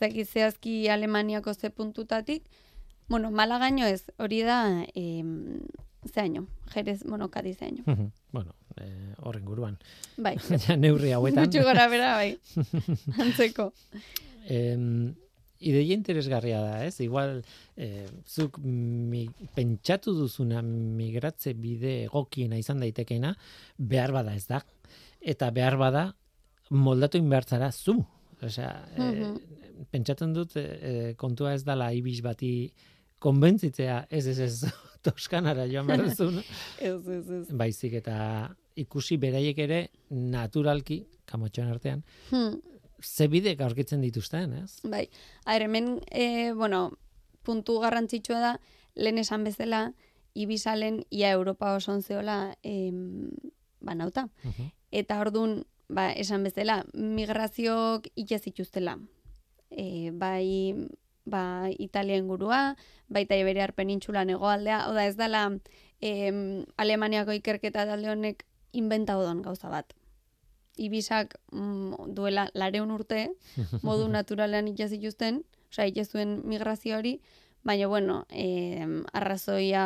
Zaki 0.00 0.24
zehazki 0.24 0.88
Alemaniako 0.88 1.54
ze 1.54 1.70
puntutatik, 1.70 2.42
bueno, 3.08 3.30
malagaino 3.30 3.86
ez, 3.86 4.10
hori 4.18 4.42
da, 4.42 4.84
em, 4.94 5.60
ze 6.12 6.20
año, 6.20 6.46
jerez, 6.72 7.02
bueno, 7.04 7.30
kadiz 7.30 7.60
año. 7.62 7.82
Mhm. 7.86 8.10
bueno, 8.32 8.54
eh, 8.76 9.14
horren 9.22 9.44
guruan. 9.44 9.78
Bai, 10.16 10.36
Ja, 10.66 10.76
neurri 10.76 11.12
hauetan. 11.12 11.44
gutxi 11.44 11.60
gora 11.62 11.88
bera, 11.88 12.14
bai, 12.16 12.38
antzeko. 13.18 13.72
Em, 14.48 15.14
ideia 15.60 15.94
interesgarria 15.94 16.60
da, 16.60 16.84
ez? 16.84 16.98
Igual, 17.00 17.44
eh, 17.76 18.06
zuk 18.26 18.58
mi, 18.58 19.28
pentsatu 19.54 20.12
duzuna 20.18 20.60
migratze 20.62 21.54
bide 21.54 22.04
egokiena 22.04 22.58
izan 22.60 22.80
daitekeena, 22.80 23.34
behar 23.78 24.12
bada 24.12 24.34
ez 24.36 24.46
da. 24.50 24.60
Eta 25.20 25.48
behar 25.50 25.78
bada, 25.80 26.04
moldatu 26.70 27.16
inbertzara 27.18 27.70
zu. 27.72 28.04
Osea, 28.42 28.74
Mhm. 28.98 29.22
eh, 29.22 29.86
pentsatzen 29.90 30.34
dut 30.34 30.52
eh, 30.56 31.14
kontua 31.16 31.54
ez 31.54 31.64
dala 31.64 31.92
ibis 31.94 32.20
bati 32.22 32.72
konbentzitzea, 33.24 34.02
ez 34.10 34.26
ez 34.30 34.38
ez, 34.44 34.58
toskanara 35.04 35.66
joan 35.68 35.88
behar 35.88 36.04
duzun, 36.08 36.38
Ez, 36.88 36.94
ez, 37.08 37.24
ez. 37.40 37.46
baizik 37.52 37.96
eta 38.00 38.14
ikusi 38.80 39.16
beraiek 39.20 39.58
ere 39.60 39.80
naturalki, 40.10 41.02
kamotxoan 41.28 41.68
artean, 41.74 42.04
Hmm. 42.30 42.60
ze 43.04 43.28
bidek 43.28 43.60
aurkitzen 43.60 44.00
dituzten, 44.00 44.52
ez? 44.62 44.78
Bai, 44.88 45.08
a 45.44 45.56
hemen, 45.60 46.00
e, 46.10 46.52
bueno, 46.56 46.90
puntu 47.44 47.78
garrantzitsua 47.82 48.40
da, 48.40 48.54
lehen 48.96 49.18
esan 49.20 49.44
bezala, 49.44 49.92
Ibizalen 50.34 50.96
ia 51.14 51.28
Europa 51.30 51.76
oson 51.76 52.00
zeola 52.02 52.56
em, 52.66 53.30
banauta. 53.78 54.24
Mhm. 54.42 54.64
Eta 54.90 55.20
ordun 55.22 55.60
ba, 55.88 56.08
esan 56.10 56.42
bezala, 56.42 56.80
migraziok 56.94 58.08
itxe 58.18 58.40
zituztela. 58.48 58.96
E, 59.70 60.10
bai, 60.10 60.74
ba, 61.24 61.68
Italia 61.78 62.16
ingurua, 62.16 62.76
baita 63.08 63.36
Iberiar 63.36 63.72
penintxulan 63.72 64.30
hegoaldea, 64.30 64.88
oda 64.90 65.06
ez 65.06 65.16
dela 65.16 65.46
em, 66.00 66.64
Alemaniako 66.76 67.32
ikerketa 67.32 67.86
talde 67.86 68.10
honek 68.10 68.44
inventa 68.72 69.16
odon 69.18 69.42
gauza 69.42 69.68
bat. 69.70 69.94
Ibisak 70.76 71.36
mm, 71.52 72.10
duela 72.14 72.48
lareun 72.54 72.90
urte, 72.90 73.28
modu 73.86 74.08
naturalean 74.10 74.68
itxe 74.68 74.88
zituzten, 74.96 75.44
osea, 75.70 75.86
itxe 75.86 76.04
zuen 76.04 76.40
migrazio 76.44 76.98
hori, 76.98 77.20
baina, 77.64 77.86
bueno, 77.88 78.26
eh, 78.30 78.84
arrazoia, 79.12 79.84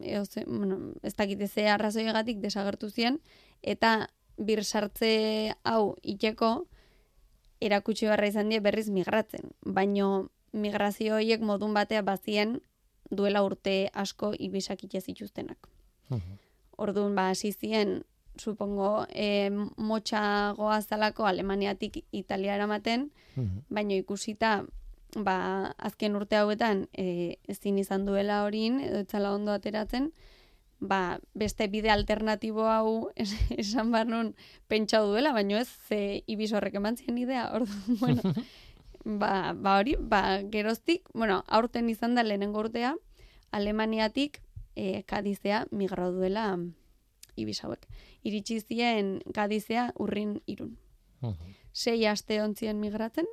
eo 0.00 0.24
ze- 0.24 0.44
bueno, 0.46 0.92
ez 1.02 1.14
dakite 1.16 1.48
ze 1.48 1.66
arrazoiagatik 1.68 2.38
desagertu 2.44 2.90
ziren, 2.90 3.18
eta 3.62 4.10
bir 4.36 4.62
sartze 4.64 5.54
hau 5.64 5.96
itxeko 6.02 6.66
erakutsi 7.64 8.06
barra 8.06 8.26
izan 8.28 8.50
die 8.52 8.60
berriz 8.60 8.90
migratzen. 8.90 9.50
Baino 9.64 10.28
migrazio 10.54 11.16
horiek 11.18 11.42
modun 11.42 11.74
batea 11.74 12.02
bazien 12.06 12.60
duela 13.10 13.42
urte 13.44 13.90
asko 13.92 14.32
ibisak 14.38 14.84
itxe 14.86 15.00
zituztenak. 15.08 15.58
Mhm. 16.08 16.38
Orduan, 16.78 17.14
ba, 17.14 17.28
hasi 17.30 17.52
zien, 17.52 18.02
supongo, 18.38 19.06
e, 19.14 19.50
motxa 19.76 20.54
goazalako 20.56 21.26
Alemaniatik 21.26 22.00
Italia 22.10 22.54
eramaten, 22.56 23.10
Mhm. 23.36 23.60
baina 23.70 23.94
ikusita, 23.94 24.64
ba, 25.16 25.36
azken 25.78 26.16
urte 26.16 26.36
hauetan 26.36 26.88
e, 26.92 27.36
ezin 27.46 27.78
izan 27.78 28.06
duela 28.06 28.42
horin, 28.44 28.80
edo 28.80 28.98
etzala 29.04 29.32
ondo 29.34 29.52
ateratzen, 29.52 30.12
ba, 30.80 31.20
beste 31.34 31.68
bide 31.68 31.90
alternatibo 31.90 32.66
hau 32.68 33.10
es- 33.16 33.36
esan 33.56 33.92
behar 33.92 34.06
nun 34.10 34.34
pentsau 34.68 35.06
duela, 35.06 35.32
baina 35.32 35.60
ez 35.60 35.68
ze 35.88 36.22
ibis 36.26 36.52
horrek 36.52 36.74
eman 36.74 36.96
zien 36.96 37.18
idea, 37.18 37.50
orduan, 37.54 37.98
bueno, 38.00 38.22
ba, 39.04 39.52
ba 39.52 39.78
hori, 39.78 39.96
ba, 40.00 40.40
geroztik, 40.50 41.08
bueno, 41.14 41.42
aurten 41.46 41.88
izan 41.88 42.14
da 42.14 42.24
lehenengo 42.24 42.60
urtea, 42.60 42.94
Alemaniatik 43.54 44.40
e, 44.74 45.04
Kadizea 45.06 45.66
migrau 45.70 46.10
duela 46.12 46.58
ibis 47.36 47.60
hauek. 47.62 47.86
Iritsi 48.24 48.60
zien 48.60 49.20
Kadizea 49.34 49.92
urrin 50.00 50.40
irun. 50.46 50.78
Mhm. 51.20 51.54
Sei 51.72 52.06
aste 52.06 52.40
ontzien 52.42 52.80
migratzen, 52.80 53.26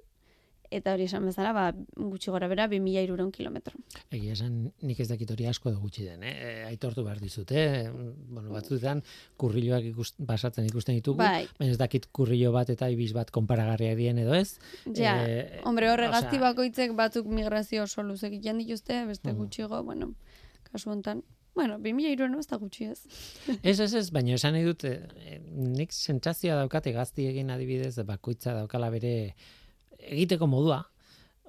eta 0.72 0.94
hori 0.96 1.04
esan 1.10 1.26
bezala, 1.28 1.52
ba, 1.54 1.66
gutxi 1.98 2.32
gora 2.32 2.48
bera, 2.48 2.68
2000 2.72 3.04
iruron 3.04 3.32
kilometro. 3.32 3.76
Egia 4.10 4.34
esan, 4.38 4.72
nik 4.82 5.00
ez 5.04 5.08
dakit 5.10 5.30
hori 5.34 5.46
asko 5.50 5.70
edo 5.70 5.80
gutxi 5.84 6.06
den, 6.08 6.24
eh? 6.24 6.32
E, 6.32 6.54
Aitortu 6.70 7.04
behar 7.04 7.20
dizute, 7.20 7.58
eh? 7.60 7.90
bueno, 7.92 8.50
batzuetan 8.56 9.04
kurriloak 9.38 9.84
ikust, 9.92 10.16
basatzen 10.18 10.66
ikusten 10.70 10.96
ditugu, 10.96 11.18
Bai, 11.20 11.44
baina 11.60 11.74
ez 11.76 11.78
dakit 11.82 12.08
kurrilo 12.16 12.54
bat 12.56 12.70
eta 12.72 12.90
ibis 12.90 13.12
bat 13.18 13.30
konparagarria 13.32 13.96
dien 14.00 14.18
edo 14.24 14.34
ez. 14.34 14.58
ja, 14.96 15.18
Eh, 15.28 15.60
hombre, 15.66 15.92
horre 15.92 16.08
osea, 16.08 16.22
gazti 16.22 16.40
bakoitzek 16.40 16.96
batzuk 16.96 17.28
migrazio 17.28 17.84
oso 17.84 18.02
luzek 18.04 18.34
egiten 18.34 18.58
dituzte, 18.64 19.06
beste 19.06 19.30
Mhm. 19.34 19.38
gutxigo, 19.38 19.84
bueno, 19.84 20.14
kasu 20.72 20.90
hontan, 20.90 21.24
bueno, 21.54 21.78
2000 21.80 22.10
iruron 22.14 22.40
ez 22.40 22.48
da 22.48 22.56
gutxi 22.58 22.86
ez. 22.86 23.02
Ez, 23.64 23.80
ez, 23.82 23.94
ez, 23.94 24.10
baina 24.12 24.34
esan 24.38 24.54
nahi 24.54 24.64
dut, 24.64 24.86
eh, 24.86 25.42
nik 25.52 25.92
sentsazioa 25.92 26.56
daukate 26.56 26.94
gazti 26.96 27.26
egin 27.28 27.50
adibidez, 27.52 27.98
bakoitza 28.08 28.54
daukala 28.56 28.90
bere 28.90 29.36
egiteko 30.10 30.48
modua, 30.50 30.82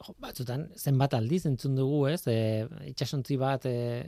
jo, 0.02 0.14
batzutan 0.22 0.64
zenbat 0.76 1.14
aldiz 1.16 1.44
entzun 1.48 1.76
dugu, 1.76 2.00
ez? 2.10 2.20
E, 2.30 2.64
itsasontzi 2.90 3.36
bat, 3.40 3.66
e, 3.68 4.02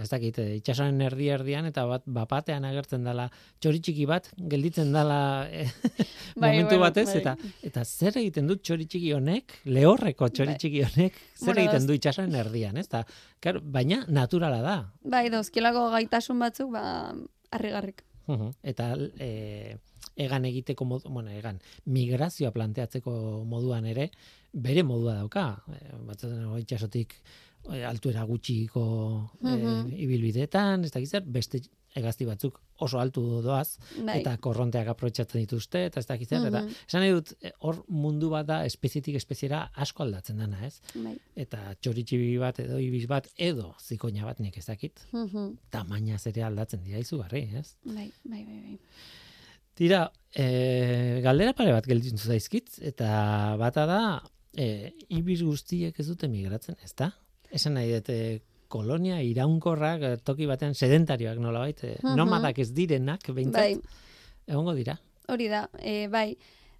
ez 0.00 0.08
dakit, 0.10 0.40
e, 0.42 0.56
itsasoaren 0.58 1.00
erdi 1.06 1.28
erdian 1.34 1.68
eta 1.68 1.84
bat 1.88 2.06
bapatean 2.18 2.66
agertzen 2.68 3.06
dela 3.06 3.28
txori 3.62 3.80
txiki 3.84 4.06
bat 4.10 4.30
gelditzen 4.50 4.92
dela 4.94 5.20
e, 5.50 5.66
Bai, 6.38 6.52
momentu 6.52 6.78
batez 6.82 7.06
bai. 7.10 7.20
eta 7.22 7.36
eta 7.70 7.84
zer 7.84 8.20
egiten 8.22 8.50
du 8.50 8.58
txori 8.58 8.88
txiki 8.90 9.14
honek, 9.16 9.58
lehorreko 9.70 10.30
txori 10.32 10.54
Bai. 10.54 10.60
txiki 10.64 10.84
honek, 10.86 11.18
zer 11.36 11.46
Bueno, 11.52 11.64
egiten 11.64 11.88
du 11.88 11.98
itsasoaren 11.98 12.38
erdian, 12.42 12.78
ez? 12.80 12.88
Ta, 12.90 13.04
claro, 13.40 13.62
baina 13.62 14.04
naturala 14.08 14.62
da. 14.64 14.78
Bai, 15.04 15.28
dauzkielako 15.34 15.88
gaitasun 15.96 16.46
batzuk, 16.46 16.72
ba, 16.74 17.14
harrigarrik. 17.54 18.04
Mhm. 18.28 18.50
Eta 18.74 18.92
e, 19.18 19.78
egan 20.18 20.44
egiteko 20.48 20.84
modu, 20.84 21.08
bueno, 21.14 21.30
egan 21.30 21.60
migrazioa 21.86 22.50
planteatzeko 22.54 23.44
moduan 23.46 23.86
ere 23.86 24.10
bere 24.52 24.82
modua 24.82 25.14
dauka. 25.20 25.46
E, 25.70 25.96
batzutan 26.08 26.44
hori 26.50 26.62
itsasotik 26.66 27.14
e, 27.70 27.82
altuera 27.84 28.24
gutxiko 28.28 28.84
e, 29.42 29.56
Mhm. 29.56 29.92
ibilbideetan, 30.06 30.84
ez 30.84 30.92
dakit 30.94 31.08
zer, 31.10 31.22
beste 31.26 31.60
hegazti 31.98 32.24
batzuk 32.28 32.58
oso 32.84 32.98
altu 33.00 33.22
doaz, 33.42 33.78
Bai. 34.06 34.20
eta 34.20 34.36
korronteak 34.38 34.86
aprobetxatzen 34.92 35.40
dituzte, 35.40 35.80
eta 35.88 35.98
ez 36.00 36.06
dakit 36.06 36.28
zer, 36.28 36.44
eta 36.46 36.60
Mhm. 36.62 36.74
esan 36.86 37.00
nahi 37.02 37.10
dut, 37.16 37.32
e, 37.42 37.50
hor 37.60 37.80
mundu 37.88 38.28
bat 38.30 38.46
da 38.46 38.64
espezietik 38.66 39.16
espeziera 39.16 39.70
asko 39.74 40.02
aldatzen 40.04 40.36
dana, 40.38 40.60
ez? 40.66 40.80
Bai. 40.94 41.16
Eta 41.36 41.74
txoritxibi 41.80 42.38
bat 42.38 42.58
edo 42.60 42.78
ibiz 42.78 43.06
bat 43.08 43.28
edo 43.36 43.74
zikoina 43.80 44.24
bat 44.24 44.38
nik 44.40 44.56
ez 44.58 44.66
dakit, 44.66 45.00
Mhm. 45.12 45.56
tamaina 45.70 46.16
ere 46.24 46.42
aldatzen 46.42 46.82
dira 46.84 46.98
izugarri, 46.98 47.48
ez? 47.56 47.74
Bai, 47.84 48.12
bai, 48.24 48.44
bai, 48.44 48.60
bai. 48.62 48.78
Tira, 49.78 50.08
e, 50.34 51.20
galdera 51.22 51.54
pare 51.54 51.72
bat 51.76 51.86
gelditzen 51.86 52.18
zaizkit, 52.18 52.80
eta 52.90 53.54
bata 53.60 53.84
da, 53.86 54.00
e, 54.58 54.92
ibiz 55.14 55.40
guztiek 55.46 55.98
ez 56.02 56.06
dute 56.08 56.26
migratzen, 56.30 56.74
ez 56.82 56.92
da? 56.98 57.12
Esan 57.54 57.76
nahi 57.78 57.92
dut, 57.94 58.10
e, 58.10 58.40
kolonia 58.68 59.20
iraunkorrak 59.24 60.02
e, 60.04 60.10
toki 60.26 60.48
batean 60.50 60.74
sedentarioak 60.74 61.38
nolabait, 61.40 61.84
e, 61.84 61.94
Mhm. 62.02 62.16
nomadak 62.18 62.58
ez 62.58 62.72
direnak, 62.74 63.22
behintzat, 63.30 63.62
Bai, 63.62 63.78
egongo 64.48 64.74
dira. 64.74 64.98
hori 65.28 65.46
da, 65.48 65.68
e, 65.78 66.08
bai, 66.08 66.36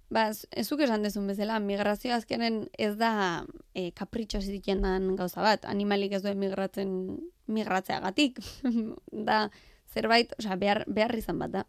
ba, 0.09 0.31
ezuk 0.57 0.81
esan 0.81 1.03
dezun 1.03 1.27
bezala, 1.27 1.59
migrazio 1.59 2.13
azkenen 2.15 2.67
ez 2.77 2.95
da 2.97 3.45
e, 3.73 3.91
kapritxo 3.91 4.41
zitiken 4.41 4.81
dan 4.81 5.15
gauza 5.15 5.41
bat, 5.41 5.65
animalik 5.65 6.11
ez 6.13 6.21
duen 6.23 6.39
migratzen 6.39 7.19
migratzeagatik, 7.47 8.39
da 9.29 9.49
zerbait, 9.93 10.33
osea, 10.37 10.55
behar, 10.57 10.83
behar 10.87 11.15
izan 11.15 11.39
bat 11.39 11.51
da. 11.51 11.63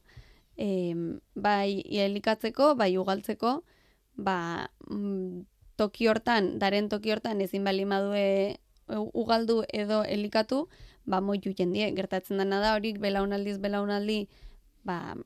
E, 0.60 0.94
bai, 1.34 1.80
elikatzeko, 2.04 2.74
bai 2.76 2.90
ugaltzeko, 3.00 3.52
ba, 4.16 4.68
mm, 4.90 5.46
toki 5.80 6.08
hortan, 6.12 6.58
daren 6.60 6.90
toki 6.92 7.12
hortan 7.14 7.40
ezin 7.40 7.64
bali 7.64 7.86
madue 7.88 8.58
u- 8.92 9.10
ugaldu 9.22 9.62
edo 9.72 10.02
elikatu, 10.04 10.66
ba, 11.06 11.20
moitu 11.24 11.54
jendie, 11.56 11.88
gertatzen 11.96 12.42
dena 12.42 12.60
da, 12.60 12.74
horik 12.76 13.00
belaunaldiz 13.00 13.56
belaunaldi, 13.62 14.26
ba, 14.84 15.16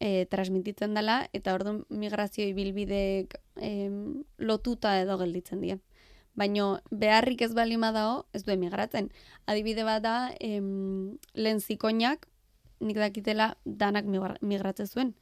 e, 0.00 0.26
transmititzen 0.26 0.94
dela, 0.98 1.20
eta 1.32 1.54
orduan 1.54 1.84
migrazio 1.88 2.44
ibilbideek 2.50 3.36
em, 3.62 4.24
lotuta 4.38 4.96
edo 5.00 5.16
gelditzen 5.20 5.62
die. 5.62 5.78
Baino 6.34 6.80
beharrik 6.90 7.42
ez 7.46 7.52
balima 7.54 7.92
dao, 7.92 8.24
ez 8.32 8.42
du 8.42 8.52
emigratzen. 8.54 9.10
Adibide 9.46 9.84
bat 9.84 10.02
da, 10.02 10.16
em, 10.40 11.18
lehen 11.34 11.60
zikoinak, 11.60 12.26
nik 12.82 12.98
dakitela 12.98 13.52
danak 13.64 14.04
migra- 14.10 14.38
migratzen 14.42 14.86
zuen. 14.90 15.14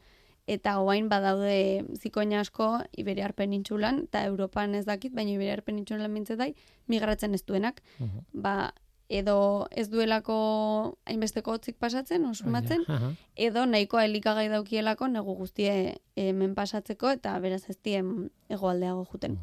Eta 0.50 0.78
hoain 0.80 1.08
badaude 1.08 1.84
zikoina 2.00 2.40
asko 2.40 2.80
Iberiar 2.96 3.34
penintxulan, 3.38 4.06
eta 4.08 4.24
Europan 4.26 4.74
ez 4.74 4.86
dakit, 4.88 5.12
baina 5.14 5.30
Iberiar 5.36 5.62
penintxulan 5.62 6.10
mintzetai, 6.10 6.54
migratzen 6.88 7.34
ez 7.36 7.44
duenak. 7.46 7.82
Mhm. 7.98 8.24
Ba, 8.32 8.72
edo 9.10 9.66
ez 9.74 9.88
duelako 9.90 10.34
hainbesteko 11.04 11.52
hotzik 11.56 11.76
pasatzen, 11.82 12.24
osumatzen, 12.30 12.84
Aha. 12.88 13.12
edo 13.34 13.64
nahikoa 13.66 14.04
elikagai 14.06 14.48
daukielako 14.48 15.08
negu 15.10 15.34
guztie 15.34 15.96
hemen 16.16 16.54
pasatzeko 16.54 17.10
eta 17.18 17.34
beraz 17.42 17.64
ez 17.68 17.76
dien 17.82 18.30
hegoaldeago 18.48 19.04
juten. 19.12 19.38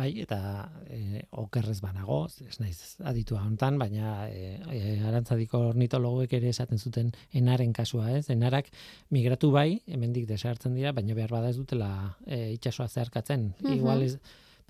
Bai, 0.00 0.14
eta 0.22 0.70
e, 0.88 1.20
okerrez 1.42 1.80
banago, 1.84 2.22
ez 2.48 2.56
naiz 2.62 2.96
aditua 3.04 3.42
hontan, 3.44 3.76
baina 3.80 4.30
e, 4.32 4.54
e, 4.72 4.78
arantzadiko 5.04 5.60
ornitologoek 5.74 6.32
ere 6.38 6.48
esaten 6.54 6.80
zuten 6.80 7.10
enaren 7.36 7.74
kasua, 7.76 8.06
ez? 8.16 8.30
Enarak 8.32 8.70
migratu 9.12 9.50
bai, 9.52 9.82
hemendik 9.86 10.24
desartzen 10.30 10.78
dira, 10.78 10.94
baina 10.96 11.16
behar 11.18 11.34
bada 11.36 11.50
ez 11.52 11.58
dutela 11.58 11.90
e, 12.24 12.54
itsasoa 12.54 12.88
zeharkatzen. 12.88 13.50
Mhm. 13.58 13.74
Igual 13.76 14.06
ez, 14.06 14.14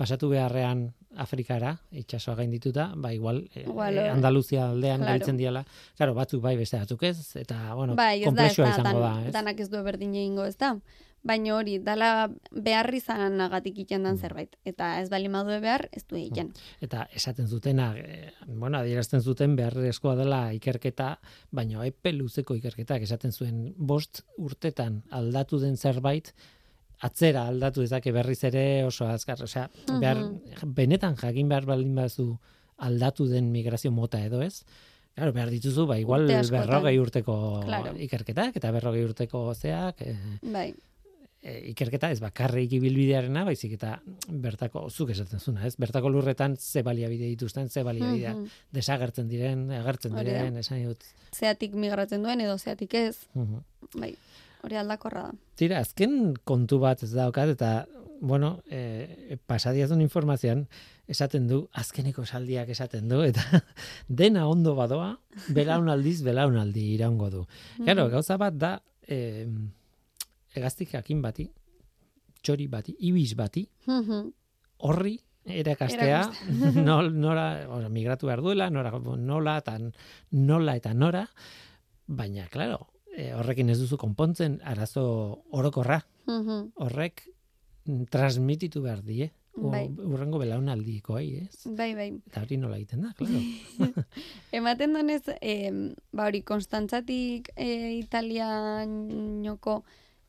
pasatu 0.01 0.33
beharrean 0.33 0.89
Afrikara, 1.21 1.77
itsasoa 2.03 2.35
gaindituta, 2.41 2.89
ba 2.97 3.13
igual, 3.15 3.45
e, 3.55 3.67
e, 3.69 4.09
Andaluzia 4.09 4.67
aldean 4.71 5.05
claro. 5.05 5.13
gelditzen 5.13 5.39
diala. 5.39 5.63
Claro, 5.99 6.17
batzuk 6.19 6.43
bai, 6.43 6.57
beste 6.59 6.81
batzuk 6.81 7.05
ez, 7.07 7.37
eta 7.39 7.61
bueno, 7.79 7.95
bai, 7.95 8.25
ez 8.25 8.35
da, 8.35 8.49
ez 8.49 8.57
da, 8.57 8.73
izango 8.73 8.99
dan, 8.99 9.23
da, 9.23 9.29
ez? 9.29 9.33
danak 9.39 9.63
ez 9.63 9.69
du 9.71 9.85
berdin 9.87 10.17
egingo, 10.17 10.49
ez 10.51 10.59
da? 10.59 10.75
Baina 11.23 11.53
hori, 11.59 11.75
dala 11.85 12.31
behar 12.51 12.89
izanagatik 12.97 13.79
iten 13.83 14.03
dan 14.03 14.15
Mm. 14.15 14.21
zerbait. 14.21 14.57
Eta 14.65 15.01
ez 15.03 15.11
bali 15.11 15.29
madue 15.29 15.61
behar, 15.61 15.89
ez 15.93 16.07
du 16.07 16.17
egiten. 16.17 16.53
eta 16.81 17.09
esaten 17.15 17.47
zutena, 17.47 17.95
e, 17.99 18.33
bueno, 18.47 18.79
adierazten 18.79 19.21
zuten 19.21 19.55
beharrezkoa 19.57 20.15
dela 20.17 20.53
ikerketa, 20.55 21.19
baina 21.51 21.85
epe 21.87 22.13
luzeko 22.13 22.55
ikerketak 22.55 23.03
esaten 23.03 23.33
zuen 23.33 23.75
bost 23.77 24.23
urtetan 24.39 25.03
aldatu 25.11 25.59
den 25.59 25.77
zerbait, 25.77 26.33
atzera 27.03 27.47
aldatu 27.49 27.81
dezake 27.81 28.13
berriz 28.13 28.43
ere 28.45 28.85
oso 28.85 29.07
azkar, 29.07 29.43
osea, 29.43 29.69
behar, 30.01 30.19
benetan 30.67 31.17
jakin 31.17 31.49
behar 31.49 31.65
baldin 31.67 31.95
bazu 31.95 32.39
aldatu 32.79 33.27
den 33.27 33.53
migrazio 33.53 33.91
mota 33.91 34.25
edo 34.25 34.41
ez, 34.43 34.65
Claro, 35.15 35.33
behar 35.35 35.51
dituzu, 35.51 35.87
ba, 35.87 35.99
igual 35.99 36.27
berrogei 36.27 36.99
urteko 36.99 37.63
Claro. 37.65 37.93
ikerketak, 37.99 38.57
eta 38.57 38.71
berrogei 38.71 39.05
urteko 39.05 39.53
zeak, 39.55 40.01
e, 40.03 40.15
Bai, 40.41 40.73
e, 41.43 41.71
ikerketa 41.71 42.11
ez 42.11 42.21
bakarrik 42.21 42.73
ibilbidearena, 42.77 43.45
baizik 43.45 43.73
eta 43.73 44.01
bertako, 44.29 44.89
zuk 44.91 45.11
esaten 45.15 45.41
zuna, 45.41 45.67
ez? 45.67 45.77
Bertako 45.81 46.09
lurretan 46.13 46.57
ze 46.57 46.83
baliabide 46.83 47.25
dituzten, 47.27 47.69
ze 47.71 47.83
baliabide 47.83 48.35
Mhm. 48.35 48.47
desagertzen 48.73 49.29
diren, 49.29 49.71
agertzen 49.71 50.13
Hori 50.13 50.25
diren, 50.25 50.57
esan 50.57 50.83
dut. 50.85 51.05
zeatik 51.33 51.75
migratzen 51.75 52.23
duen 52.23 52.41
edo 52.41 52.59
zeatik 52.59 52.95
ez, 52.95 53.27
Mhm. 53.35 53.63
bai, 53.95 54.15
hori 54.63 54.77
aldakorra 54.77 55.23
da. 55.23 55.33
Tira, 55.57 55.79
azken 55.81 56.35
kontu 56.45 56.79
bat 56.79 57.03
ez 57.03 57.13
daukat, 57.13 57.49
eta, 57.49 57.87
bueno, 58.21 58.61
e, 58.71 59.39
pasadiazun 59.47 60.01
informazioan, 60.03 60.67
esaten 61.09 61.49
du, 61.49 61.69
azkeneko 61.73 62.27
saldiak 62.27 62.69
esaten 62.69 63.09
du, 63.09 63.23
eta 63.23 63.41
dena 64.09 64.47
ondo 64.47 64.75
badoa, 64.75 65.19
belaunaldiz, 65.49 66.21
belaunaldi 66.23 66.95
iraungo 66.95 67.31
du. 67.31 67.47
Claro, 67.83 68.05
Mhm. 68.05 68.11
gauza 68.13 68.37
bat 68.37 68.55
da, 68.55 68.83
e, 69.09 69.47
egaztik 70.57 70.91
jakin 70.93 71.23
bati, 71.23 71.51
txori 72.43 72.67
bati, 72.69 72.97
ibiz 72.99 73.35
bati, 73.37 73.69
Mhm. 73.87 74.31
horri 74.79 75.19
erakastea 75.45 76.23
nol, 76.89 77.13
nora, 77.15 77.67
ora, 77.69 77.89
migratu 77.89 78.27
behar 78.27 78.41
duela, 78.43 78.71
nora, 78.71 78.91
nola 79.01 79.59
eta 79.59 79.79
nola 80.31 80.77
eta 80.77 80.95
nora, 80.95 81.27
baina, 82.07 82.47
claro, 82.49 82.87
e, 83.17 83.33
horrekin 83.35 83.71
ez 83.71 83.79
duzu 83.81 83.97
konpontzen 83.99 84.61
arazo 84.65 85.45
orokorra, 85.51 86.05
Mhm. 86.27 86.73
horrek 86.77 87.23
mm, 87.87 88.05
transmititu 88.11 88.83
behar 88.83 89.03
die, 89.03 89.33
Bai. 89.57 89.89
urrengo 89.89 90.39
belaunaldikoei, 90.39 91.37
ez? 91.43 91.67
Bai, 91.77 91.95
bai. 91.95 92.11
Eta 92.27 92.41
hori 92.43 92.57
nola 92.57 92.77
egiten 92.77 93.01
da, 93.03 93.13
claro. 93.19 93.41
Ematen 94.53 94.93
donez, 94.95 95.23
em, 95.41 95.95
ba 96.13 96.27
hori, 96.29 96.43
Konstantzatik 96.43 97.51
e, 97.57 97.99
Italianoko 97.99 99.85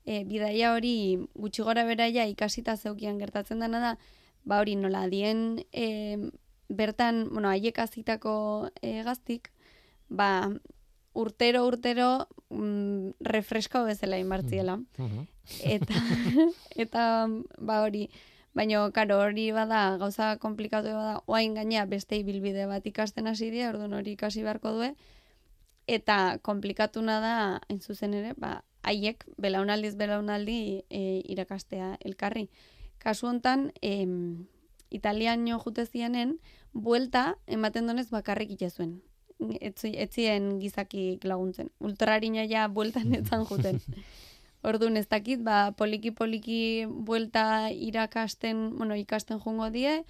e, 0.06 0.24
bidaia 0.26 0.74
hori 0.74 1.20
gutxi 1.36 1.64
gora 1.64 1.86
beraia 1.86 2.26
ikasita 2.30 2.78
zeukian 2.78 3.20
gertatzen 3.20 3.60
dena 3.60 3.80
da, 3.80 3.95
ba 4.43 4.60
hori 4.60 4.76
nola 4.76 5.08
dien 5.10 5.64
em, 5.72 6.32
bertan, 6.70 7.28
bueno, 7.32 7.49
haiek 7.49 7.80
azitako 7.80 8.70
e, 8.82 9.02
gaztik, 9.04 9.52
ba 10.10 10.49
urtero 11.14 11.66
urtero 11.68 12.28
mm, 12.49 13.20
refresko 13.20 13.84
bezala 13.86 14.18
inbartziela. 14.18 14.78
Mhm. 14.97 15.28
eta 15.66 15.93
eta 16.84 17.28
ba 17.60 17.82
hori 17.84 18.10
baina 18.54 18.84
karo 18.91 19.20
hori 19.20 19.52
bada 19.52 19.97
gauza 19.97 20.38
komplikatu 20.38 20.93
bada 20.95 21.22
oain 21.26 21.54
gainea 21.56 21.86
beste 21.86 22.18
ibilbide 22.20 22.68
bat 22.68 22.86
ikasten 22.86 23.28
hasi 23.28 23.49
dira 23.52 23.70
orduan 23.70 23.93
hori 23.93 24.16
ikasi 24.18 24.43
beharko 24.43 24.72
due 24.78 24.93
eta 25.88 26.38
komplikatuna 26.41 27.20
da 27.20 27.36
hain 27.68 27.80
zuzen 27.82 28.14
ere 28.14 28.34
ba 28.38 28.62
haiek 28.84 29.25
belaunaldiz 29.38 29.95
belaunaldi 29.95 30.84
e, 30.89 31.21
irakastea 31.29 31.95
elkarri. 32.05 32.49
Kasu 33.01 33.27
hontan 33.27 33.71
em, 33.82 34.47
italiano 34.89 35.59
jute 35.59 35.86
zienen 35.86 36.39
buelta 36.73 37.36
ematen 37.47 37.88
donez 37.88 38.09
bakarrik 38.09 38.51
ite 38.57 38.69
zuen. 38.69 38.99
Etzi, 39.59 39.95
etzien 39.97 40.59
gizakik 40.61 41.23
laguntzen. 41.25 41.71
Ultrarina 41.79 42.45
ja 42.45 42.67
bueltan 42.67 43.15
etzan 43.17 43.45
juten. 43.49 43.82
Orduan 44.61 44.97
ez 44.99 45.07
dakit, 45.09 45.41
ba, 45.41 45.71
poliki-poliki 45.73 46.86
buelta 46.86 47.71
irakasten, 47.73 48.75
bueno, 48.77 48.93
ikasten 48.93 49.39
jungo 49.41 49.71
die, 49.73 50.03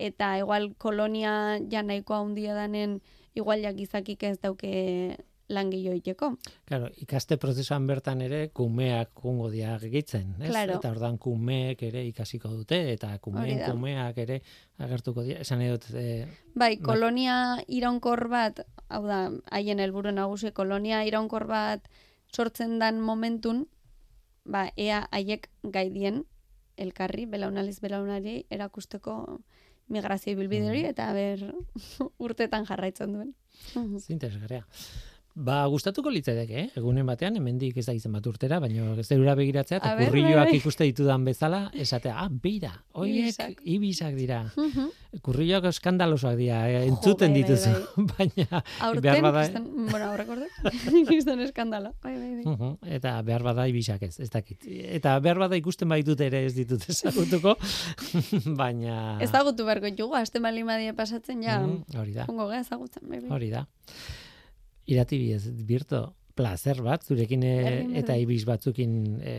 eta 0.00 0.38
igual 0.40 0.70
kolonia 0.80 1.58
ja 1.68 1.82
nahikoa 1.84 2.22
handia 2.22 2.54
danen, 2.56 3.02
igual 3.34 3.60
ja 3.60 3.74
gizakik 3.76 4.22
ez 4.24 4.38
dauke 4.40 5.18
langillo 5.48 5.94
iteko. 5.96 6.32
Claro, 6.68 6.90
ikaste 7.00 7.38
prozesuan 7.40 7.86
bertan 7.88 8.20
ere 8.24 8.48
kumeak 8.54 9.14
kungo 9.16 9.48
dia 9.50 9.78
gehitzen, 9.80 10.34
ez? 10.42 10.50
Claro. 10.50 10.76
Eta 10.78 10.90
ordan 10.92 11.18
kumeek 11.18 11.82
ere 11.88 12.04
ikasiko 12.08 12.50
dute 12.52 12.80
eta 12.92 13.14
kumeen 13.24 13.62
kumeak 13.64 14.18
ere 14.24 14.42
agertuko 14.78 15.24
dira. 15.24 15.40
Esan 15.40 15.62
nahi 15.62 15.72
dut 15.72 15.88
e, 15.96 16.26
Bai, 16.58 16.76
kolonia 16.84 17.58
iraunkor 17.66 18.28
bat, 18.28 18.60
hau 18.88 19.04
da, 19.06 19.22
haien 19.50 19.80
helburu 19.80 20.12
nagusi, 20.12 20.52
kolonia 20.52 21.02
iraunkor 21.08 21.48
bat 21.48 21.88
sortzen 22.34 22.78
dan 22.78 23.00
momentun, 23.00 23.66
ba, 24.44 24.68
ea 24.76 25.06
haiek 25.12 25.48
gaidien 25.62 26.24
elkarri, 26.78 27.26
belaunaliz 27.26 27.80
belaunari, 27.82 28.44
erakusteko 28.54 29.40
migrazio 29.88 30.36
bilbide 30.36 30.68
hori, 30.68 30.84
eta 30.84 31.08
ber 31.16 31.42
urtetan 32.28 32.68
jarraitzen 32.68 33.16
duen. 33.16 33.34
Mhm. 33.74 33.98
Ba, 35.38 35.60
gustatuko 35.70 36.10
litzedek, 36.10 36.48
eh? 36.50 36.62
Egunen 36.80 37.06
batean, 37.06 37.36
hemendik 37.38 37.76
ez 37.78 37.84
da 37.86 37.92
izen 37.94 38.10
bat 38.16 38.24
urtera, 38.26 38.56
baina 38.58 38.88
ez 38.98 39.04
deura 39.06 39.36
begiratzea, 39.38 39.78
eta 39.78 39.92
kurrilloak 40.00 40.48
bai. 40.50 40.56
ikuste 40.58 40.88
ditudan 40.88 41.22
bezala, 41.28 41.60
esatea, 41.78 42.16
ah, 42.24 42.26
beira, 42.28 42.72
oiek 42.98 43.28
Ibisak. 43.28 43.60
ibisak 43.62 44.16
dira. 44.18 44.40
Mhm. 44.58 44.88
Kurrilloak 45.22 45.68
eskandalosoak 45.70 46.34
dira, 46.40 46.58
eh, 46.72 46.80
entzuten 46.88 47.30
bai, 47.36 47.44
bai, 47.44 47.54
dituzu, 47.54 47.70
baina 48.18 48.64
Aurten, 48.88 49.02
behar 49.06 49.22
bada... 49.28 49.44
kriston, 49.46 49.70
bueno, 49.92 50.10
aurrek 50.10 50.34
orde, 50.34 50.50
kriston 51.12 51.40
eskandala. 51.46 51.92
Bai, 52.02 52.16
bai, 52.18 52.34
bai. 52.42 52.44
Mhm, 52.56 52.74
Eta 52.98 53.14
behar 53.22 53.46
bada 53.46 53.68
ibisak 53.70 54.02
ez, 54.10 54.16
ez 54.18 54.30
dakit. 54.34 54.66
Eta 54.66 55.14
behar 55.22 55.38
bada 55.46 55.56
ikusten 55.60 55.88
baitut 55.88 56.20
ere 56.20 56.44
ez 56.50 56.54
ditut 56.58 56.82
ezagutuko, 56.90 57.54
baina... 58.62 59.18
Ezagutu 59.22 59.64
beharko 59.70 59.86
ditugu, 59.92 60.18
aste 60.18 60.42
bali 60.42 60.66
pasatzen, 60.96 61.42
ja, 61.46 61.60
Mhm, 61.62 61.84
hori 62.00 62.12
da. 62.18 62.26
jongo 62.26 62.48
ga 62.50 62.58
ezagutzen, 62.66 63.06
bai, 63.08 63.20
bai. 63.20 63.30
Hori 63.38 63.50
da. 63.54 63.68
Irati 64.88 65.18
bidez, 65.20 65.50
birto, 65.68 66.06
placer 66.38 66.78
bat, 66.86 67.02
zurekin 67.02 67.42
e, 67.42 67.54
eta 67.98 68.14
ibiz 68.20 68.44
batzukin 68.46 68.92
e, 69.18 69.34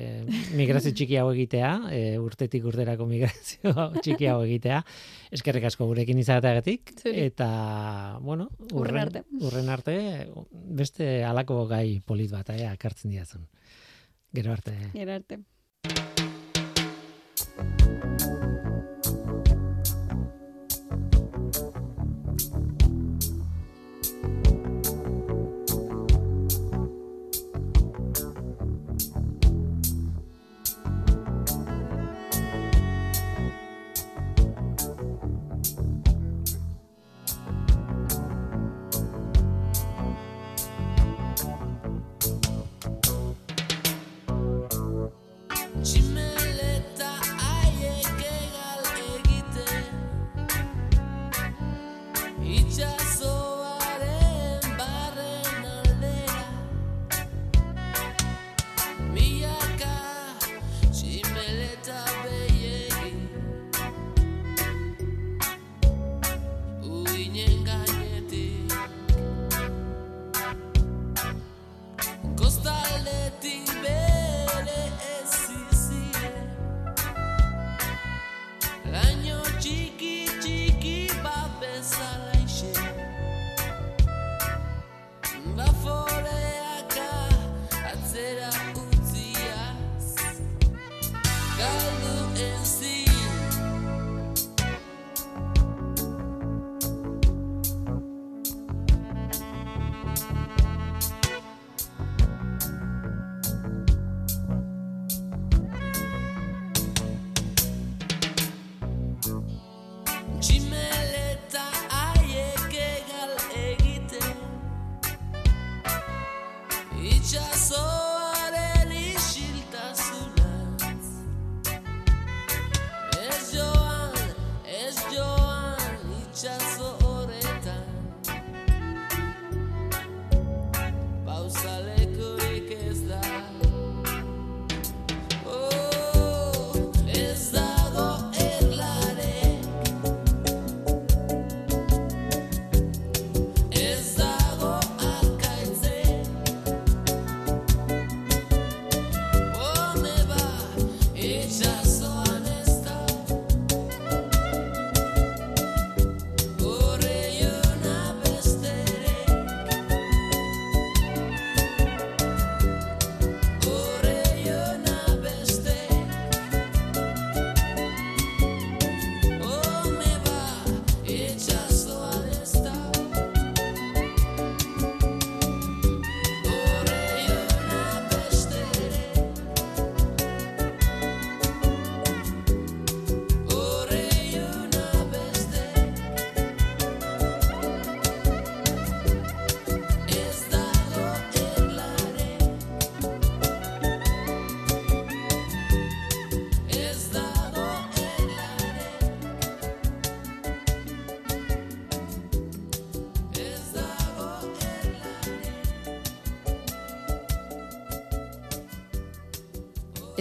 migrazio 0.59 0.91
txiki 0.95 1.15
hau 1.21 1.29
egitea, 1.31 1.71
e, 1.95 2.01
urtetik 2.19 2.65
urterako 2.67 3.07
migrazio 3.09 3.71
txiki 4.03 4.27
hau 4.29 4.41
egitea. 4.43 4.81
Eskerrik 5.39 5.69
asko 5.71 5.87
gurekin 5.89 6.19
izateagatik 6.19 6.93
eta 7.09 7.49
bueno, 8.25 8.49
Hurren 8.73 8.99
arte. 9.05 9.23
Urren 9.39 9.71
arte 9.73 9.95
beste 10.51 11.23
halako 11.27 11.63
gai 11.71 12.01
polit 12.05 12.33
bat 12.35 12.51
eh, 12.55 12.65
akartzen 12.69 13.15
diazun. 13.15 13.47
Gero 14.35 14.53
arte. 14.53 14.75
Gero 14.93 15.15
arte. 15.15 15.39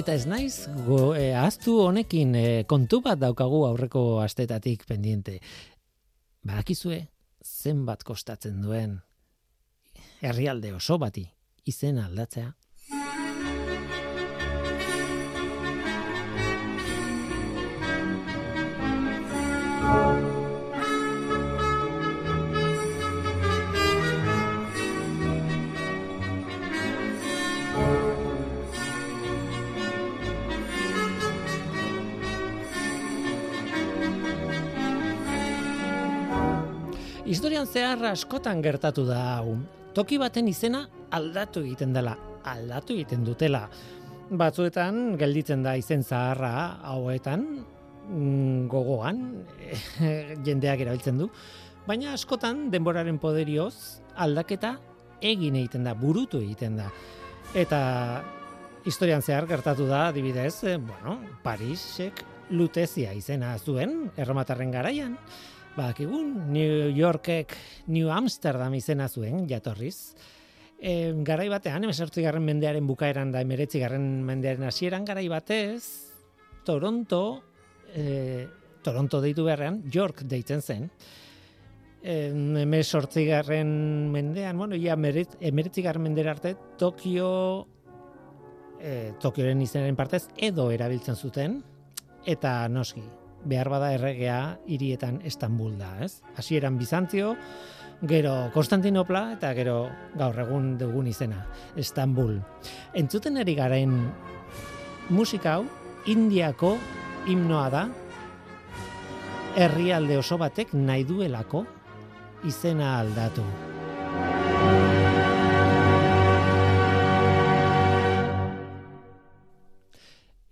Eta 0.08 0.16
ez 0.16 0.24
naiz, 0.24 0.54
go, 0.86 1.12
e, 1.12 1.34
ahaztu 1.36 1.74
honekin 1.84 2.30
e, 2.32 2.42
kontu 2.64 3.02
bat 3.04 3.18
daukagu 3.20 3.58
aurreko 3.66 4.22
astetatik 4.22 4.86
pendiente. 4.88 5.34
Badakizue, 6.48 6.96
zenbat 7.44 8.06
kostatzen 8.08 8.62
duen 8.64 8.94
herrialde 10.24 10.72
oso 10.78 10.96
bati 11.02 11.26
izena 11.68 12.06
aldatzea. 12.08 12.54
Zehar 37.68 38.00
askotan 38.10 38.62
gertatu 38.64 39.04
da 39.08 39.18
hau. 39.38 39.58
Toki 39.96 40.18
baten 40.20 40.48
izena 40.48 40.86
aldatu 41.12 41.62
egiten 41.66 41.92
dela, 41.92 42.14
aldatu 42.48 42.94
egiten 42.96 43.24
dutela. 43.26 43.66
Batzuetan 44.28 45.16
gelditzen 45.20 45.64
da 45.64 45.74
izen 45.76 46.04
zaharra 46.04 46.52
hauetan, 46.92 47.44
mm, 48.08 48.68
gogoan 48.72 49.22
jendeak 50.46 50.84
erabiltzen 50.84 51.20
du, 51.20 51.28
baina 51.88 52.12
askotan 52.12 52.68
denboraren 52.72 53.18
poderioz 53.20 54.00
aldaketa 54.16 54.76
egin 55.20 55.56
egiten 55.60 55.84
da, 55.88 55.94
burutu 55.98 56.40
egiten 56.44 56.76
da. 56.80 56.88
Eta 57.56 57.80
historian 58.88 59.24
zehar 59.24 59.48
gertatu 59.48 59.88
da, 59.88 60.08
adibidez, 60.08 60.62
eh, 60.64 60.76
bueno, 60.76 61.18
Parisek 61.44 62.24
Lutezia 62.50 63.12
izena 63.16 63.56
zuen, 63.58 64.06
erromatarren 64.16 64.70
garaian, 64.72 65.16
Badakigu, 65.78 66.18
New 66.50 66.90
Yorkek 66.90 67.54
New 67.86 68.10
Amsterdam 68.10 68.74
izena 68.74 69.06
zuen, 69.08 69.46
jatorriz. 69.48 70.14
E, 70.78 71.12
garai 71.26 71.48
batean, 71.50 71.86
emesortzi 71.86 72.24
garren 72.24 72.44
mendearen 72.46 72.86
bukaeran 72.86 73.30
da 73.34 73.42
emeretzi 73.44 73.82
garren 73.82 74.08
mendearen 74.26 74.66
hasieran 74.66 75.06
garai 75.06 75.26
batez, 75.30 75.82
Toronto, 76.66 77.22
e, 77.94 78.46
Toronto 78.82 79.22
deitu 79.22 79.46
beharrean, 79.46 79.80
York 79.94 80.24
deitzen 80.26 80.62
zen. 80.62 80.90
E, 82.02 82.32
garren 83.26 84.10
mendean, 84.10 84.58
bueno, 84.58 84.76
ja 84.76 84.94
emeretzi 84.94 85.82
garren 85.82 86.02
mendera 86.02 86.34
arte, 86.34 86.56
Tokio, 86.78 87.66
e, 88.80 89.14
Tokioren 89.20 89.62
izenaren 89.62 89.96
partez, 89.96 90.26
edo 90.36 90.70
erabiltzen 90.70 91.16
zuten, 91.16 91.62
eta 92.26 92.68
noski, 92.68 93.02
behar 93.44 93.68
bada 93.70 93.92
erregea 93.94 94.58
hirietan 94.66 95.20
Istanbul 95.24 95.78
da, 95.78 95.92
ez? 96.04 96.20
Hasieran 96.36 96.78
Bizantzio, 96.78 97.36
gero 98.08 98.50
Konstantinopla 98.54 99.24
eta 99.34 99.52
gero 99.54 99.88
gaur 100.18 100.38
egun 100.44 100.76
dugun 100.78 101.06
izena, 101.10 101.44
Istanbul. 101.76 102.38
Entzuten 102.94 103.38
ari 103.38 103.54
garen 103.58 103.96
musika 105.10 105.58
hau 105.58 105.66
Indiako 106.08 106.76
himnoa 107.28 107.66
da. 107.70 107.82
Herrialde 109.58 110.16
oso 110.16 110.38
batek 110.38 110.72
nahi 110.72 111.04
duelako 111.04 111.64
izena 112.48 112.98
aldatu. 113.00 113.44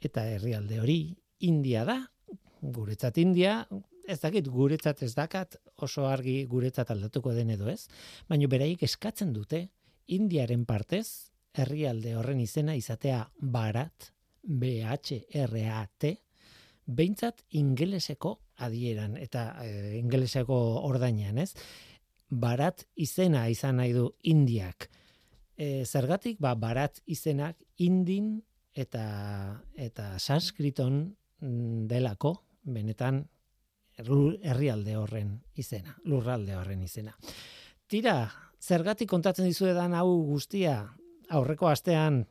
Eta 0.07 0.27
herrialde 0.35 0.81
hori 0.83 0.99
India 1.47 1.85
da, 1.85 1.97
guretzat 2.61 3.19
India, 3.19 3.61
ez 4.07 4.19
dakit 4.23 4.49
guretzat 4.49 5.03
ez 5.03 5.13
dakat 5.15 5.57
oso 5.83 6.07
argi 6.07 6.45
guretzat 6.49 6.91
aldatuko 6.91 7.35
den 7.35 7.51
edo 7.51 7.69
ez, 7.69 7.87
baina 8.29 8.49
beraik 8.49 8.83
eskatzen 8.87 9.33
dute 9.35 9.67
Indiaren 10.15 10.63
partez 10.67 11.33
herrialde 11.57 12.15
horren 12.15 12.41
izena 12.41 12.77
izatea 12.79 13.25
barat, 13.41 14.13
B-H-R-A-T, 14.47 16.13
behintzat 16.87 17.43
ingeleseko 17.59 18.37
adieran, 18.63 19.17
eta 19.19 19.49
e, 19.65 19.97
ingeleseko 19.99 20.57
ordainean, 20.87 21.41
ez? 21.43 21.53
Barat 22.31 22.87
izena 22.95 23.47
izan 23.51 23.81
nahi 23.81 23.95
du 23.97 24.07
Indiak. 24.31 24.89
E, 25.57 25.85
zergatik, 25.85 26.39
ba, 26.39 26.55
barat 26.55 27.01
izenak 27.11 27.59
indin 27.83 28.37
eta, 28.77 29.07
eta 29.75 30.13
sanskriton 30.21 31.01
mm, 31.41 31.87
delako, 31.91 32.37
benetan 32.67 33.25
herrialde 33.97 34.97
horren 34.97 35.39
izena, 35.57 35.97
lurralde 36.05 36.57
horren 36.57 36.83
izena. 36.85 37.15
Tira, 37.89 38.27
zergatik 38.61 39.09
kontatzen 39.09 39.47
dizuedan 39.49 39.95
hau 39.95 40.09
guztia 40.27 40.81
aurreko 41.31 41.69
astean 41.71 42.25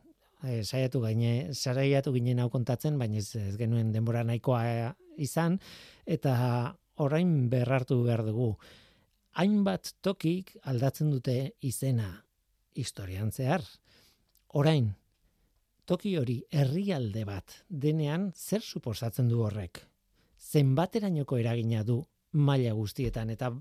e, 0.43 0.63
saiatu 0.63 1.01
gaine, 1.01 1.53
saiatu 1.53 2.13
ginen 2.15 2.41
hau 2.43 2.49
kontatzen, 2.53 2.99
baina 2.99 3.17
ez, 3.21 3.35
ez 3.35 3.55
genuen 3.57 3.91
denbora 3.93 4.23
nahikoa 4.27 4.61
eh, 4.71 4.91
izan 5.25 5.57
eta 6.05 6.35
orain 7.01 7.49
berrartu 7.49 8.01
behar 8.03 8.25
dugu. 8.27 8.53
Hainbat 9.35 9.95
tokik 10.05 10.53
aldatzen 10.63 11.09
dute 11.11 11.55
izena 11.65 12.11
historian 12.75 13.31
zehar. 13.31 13.63
Orain, 14.55 14.93
toki 15.85 16.15
hori 16.19 16.39
herrialde 16.51 17.25
bat 17.27 17.59
denean 17.69 18.31
zer 18.35 18.63
suposatzen 18.63 19.27
du 19.31 19.43
horrek? 19.43 19.83
Zenbaterainoko 20.45 21.37
eragina 21.41 21.83
du 21.83 22.01
maila 22.31 22.73
guztietan 22.77 23.29
eta 23.33 23.51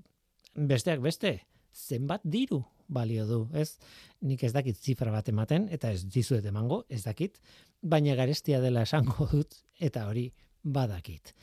besteak 0.55 1.01
beste 1.01 1.39
zenbat 1.73 2.23
diru 2.23 2.61
balio 2.87 3.25
du, 3.25 3.39
ez? 3.53 3.77
Nik 4.21 4.43
ez 4.43 4.51
dakit 4.53 4.77
zifra 4.77 5.11
bat 5.11 5.29
ematen 5.29 5.67
eta 5.73 5.91
ez 5.91 6.05
dizuet 6.05 6.45
emango, 6.45 6.83
ez 6.89 7.03
dakit, 7.03 7.39
baina 7.81 8.15
garestia 8.15 8.61
dela 8.61 8.85
esango 8.85 9.27
dut 9.31 9.57
eta 9.79 10.05
hori 10.09 10.29
badakit. 10.63 11.33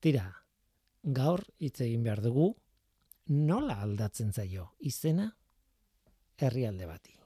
Tira, 0.00 0.26
gaur 1.02 1.44
hitz 1.58 1.80
egin 1.80 2.02
behar 2.02 2.22
dugu 2.24 2.52
nola 3.30 3.80
aldatzen 3.84 4.32
zaio 4.32 4.70
izena 4.80 5.30
herrialde 6.40 6.86
bati. 6.86 7.19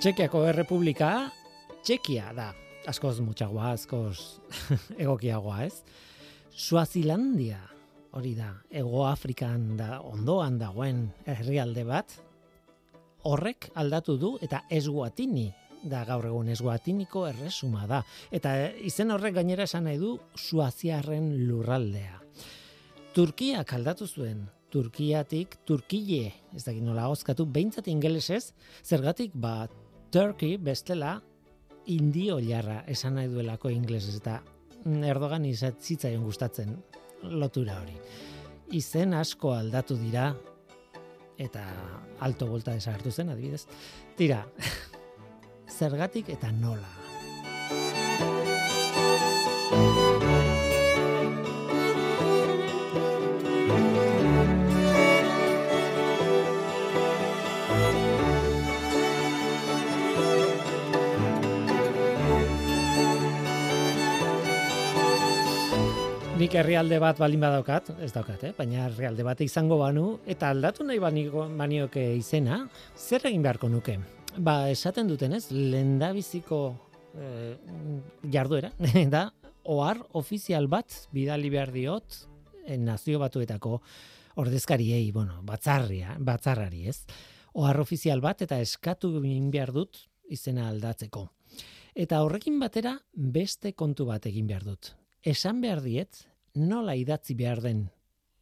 Txekiako 0.00 0.46
Errepublika, 0.48 1.28
Txekia 1.84 2.30
da. 2.32 2.46
Askoz 2.88 3.18
mutxagoa, 3.20 3.74
askoz 3.76 4.40
egokiagoa, 5.04 5.66
ez? 5.66 5.82
Suazilandia, 6.56 7.58
hori 8.16 8.30
da, 8.38 8.48
Ego 8.72 9.02
Afrikan 9.04 9.74
da, 9.76 9.98
ondoan 10.00 10.56
dagoen 10.56 11.02
herrialde 11.28 11.84
bat, 11.84 12.14
horrek 13.28 13.68
aldatu 13.82 14.16
du 14.22 14.30
eta 14.40 14.62
esguatini 14.72 15.50
da 15.92 16.06
gaur 16.08 16.30
egun 16.30 16.48
esguatiniko 16.54 17.26
erresuma 17.28 17.84
da. 17.90 18.00
Eta 18.32 18.54
izen 18.80 19.12
horrek 19.12 19.36
gainera 19.36 19.68
esan 19.68 19.84
nahi 19.84 20.00
du 20.00 20.14
Suaziarren 20.32 21.28
lurraldea. 21.44 22.22
Turkiak 23.12 23.76
aldatu 23.76 24.08
zuen, 24.08 24.46
Turkiatik, 24.70 25.58
Turkille, 25.66 26.32
ez 26.54 26.62
dakit 26.64 26.82
nola 26.86 27.08
oskatu, 27.10 27.44
behintzat 27.44 27.88
ingelesez, 27.90 28.52
zergatik, 28.86 29.34
ba, 29.34 29.66
Turkey 30.10 30.56
bestela 30.58 31.20
indio 31.86 32.40
jarra 32.42 32.80
esan 32.90 33.14
nahi 33.14 33.28
duelako 33.30 33.70
inglesez 33.70 34.16
eta 34.18 34.40
Erdogan 35.06 35.44
izatzaion 35.46 36.24
gustatzen 36.24 36.72
lotura 37.22 37.76
hori. 37.82 37.94
Izen 38.74 39.14
asko 39.14 39.52
aldatu 39.54 39.96
dira 40.00 40.32
eta 41.38 41.62
alto 42.26 42.48
volta 42.50 42.74
desagertu 42.74 43.12
zen 43.12 43.30
adibidez. 43.30 43.66
Tira, 44.16 44.42
zergatik 45.78 46.32
eta 46.34 46.50
nola. 46.52 46.90
Nik 66.40 66.54
herrialde 66.56 66.96
bat 66.96 67.18
balin 67.20 67.42
badaukat, 67.42 67.90
ez 68.00 68.14
daukat, 68.14 68.46
eh? 68.48 68.50
baina 68.56 68.86
herrialde 68.86 69.24
bat 69.26 69.40
izango 69.44 69.76
banu, 69.76 70.04
eta 70.24 70.48
aldatu 70.54 70.86
nahi 70.88 70.96
baniko, 71.02 71.42
banioke 71.58 72.00
izena, 72.16 72.62
zer 72.96 73.26
egin 73.28 73.42
beharko 73.44 73.68
nuke? 73.68 73.98
Ba, 74.38 74.54
esaten 74.72 75.10
duten 75.10 75.34
ez, 75.36 75.42
lendabiziko 75.52 76.60
eh, 77.12 77.58
jarduera, 78.32 78.70
da, 79.12 79.26
ohar 79.68 80.00
ofizial 80.16 80.70
bat 80.72 80.96
bidali 81.12 81.50
behar 81.52 81.74
diot 81.74 82.22
eh, 82.64 82.78
nazio 82.80 83.20
batuetako 83.20 83.74
ordezkariei, 84.40 85.10
bueno, 85.12 85.42
batzarria, 85.44 86.16
batzarrari 86.24 86.86
ez. 86.88 87.02
Ohar 87.60 87.82
ofizial 87.84 88.24
bat 88.24 88.40
eta 88.48 88.62
eskatu 88.64 89.12
egin 89.20 89.52
behar 89.52 89.74
dut 89.76 90.06
izena 90.32 90.70
aldatzeko. 90.72 91.26
Eta 91.92 92.24
horrekin 92.24 92.56
batera 92.64 92.96
beste 93.12 93.74
kontu 93.76 94.08
bat 94.08 94.32
egin 94.32 94.48
behar 94.48 94.64
dut. 94.72 94.94
Esan 95.20 95.60
behar 95.60 95.84
diet, 95.84 96.29
nola 96.54 96.94
idatzi 96.98 97.34
behar 97.34 97.62
den 97.62 97.88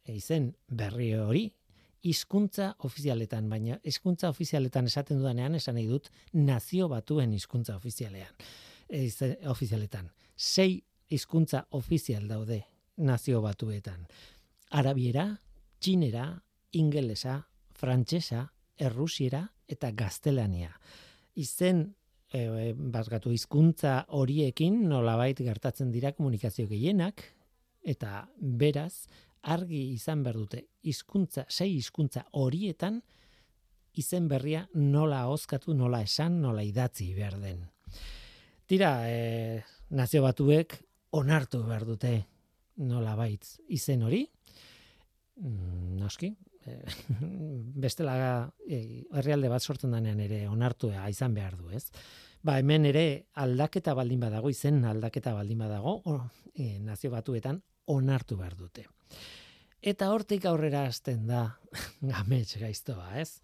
izen 0.09 0.53
berri 0.67 1.13
hori 1.13 1.45
hizkuntza 2.03 2.73
ofizialetan, 2.87 3.49
baina 3.49 3.77
hizkuntza 3.83 4.29
ofizialetan 4.31 4.87
esaten 4.87 5.19
dudanean 5.19 5.55
esan 5.55 5.75
nahi 5.75 5.87
dut 5.89 6.09
nazio 6.33 6.87
batuen 6.89 7.33
hizkuntza 7.35 7.75
ofizialean. 7.75 8.31
Eize, 8.89 9.35
ofizialetan. 9.51 10.09
Sei 10.35 10.79
hizkuntza 11.11 11.65
ofizial 11.71 12.27
daude 12.27 12.63
nazio 12.97 13.41
batuetan. 13.43 14.07
Arabiera, 14.71 15.27
txinera, 15.79 16.25
ingelesa, 16.77 17.39
frantsesa, 17.75 18.45
errusiera 18.79 19.43
eta 19.67 19.91
gaztelania. 19.91 20.71
Izen 21.35 21.83
e, 22.31 22.73
bazgatu 22.73 23.33
hizkuntza 23.33 24.03
horiekin 24.15 24.81
nolabait 24.89 25.39
gertatzen 25.43 25.91
dira 25.91 26.13
komunikazio 26.15 26.67
gehienak, 26.69 27.23
eta 27.89 28.27
beraz 28.39 29.07
argi 29.41 29.81
izan 29.93 30.23
behar 30.23 30.37
dute 30.37 30.65
hizkuntza 30.83 31.45
sei 31.49 31.71
hizkuntza 31.77 32.25
horietan 32.37 33.01
izen 33.99 34.27
berria 34.29 34.67
nola 34.73 35.25
hozkatu, 35.27 35.73
nola 35.73 36.03
esan, 36.05 36.39
nola 36.41 36.63
idatzi 36.63 37.09
behar 37.15 37.39
den. 37.41 37.63
Tira, 38.69 38.91
e, 39.09 39.63
nazio 39.89 40.21
batuek 40.23 40.77
onartu 41.17 41.63
behar 41.65 41.87
dute 41.87 42.13
nola 42.77 43.15
baitz 43.17 43.57
izen 43.75 44.05
hori, 44.05 44.27
Mm, 45.39 45.95
noski, 45.95 46.33
e, 46.65 46.81
bestela 47.83 48.51
e, 48.67 49.05
herrialde 49.15 49.47
bat 49.51 49.63
sortzen 49.63 49.93
denean 49.95 50.19
ere 50.19 50.41
onartua 50.51 51.05
izan 51.11 51.35
behar 51.37 51.55
du, 51.55 51.69
ez? 51.71 51.85
Ba, 52.43 52.57
hemen 52.59 52.87
ere 52.89 53.05
aldaketa 53.39 53.93
baldin 53.95 54.19
badago, 54.19 54.51
izen 54.51 54.83
aldaketa 54.87 55.33
baldin 55.35 55.63
badago, 55.63 55.95
o, 56.03 56.17
e, 56.55 56.77
nazio 56.83 57.11
batuetan 57.13 57.61
onartu 57.89 58.37
behar 58.37 58.55
dute. 58.57 58.85
Eta 59.79 60.09
hortik 60.11 60.45
aurrera 60.45 60.85
hasten 60.89 61.25
da 61.27 61.45
gamets 62.13 62.57
gaiztoa, 62.59 63.13
ez? 63.19 63.39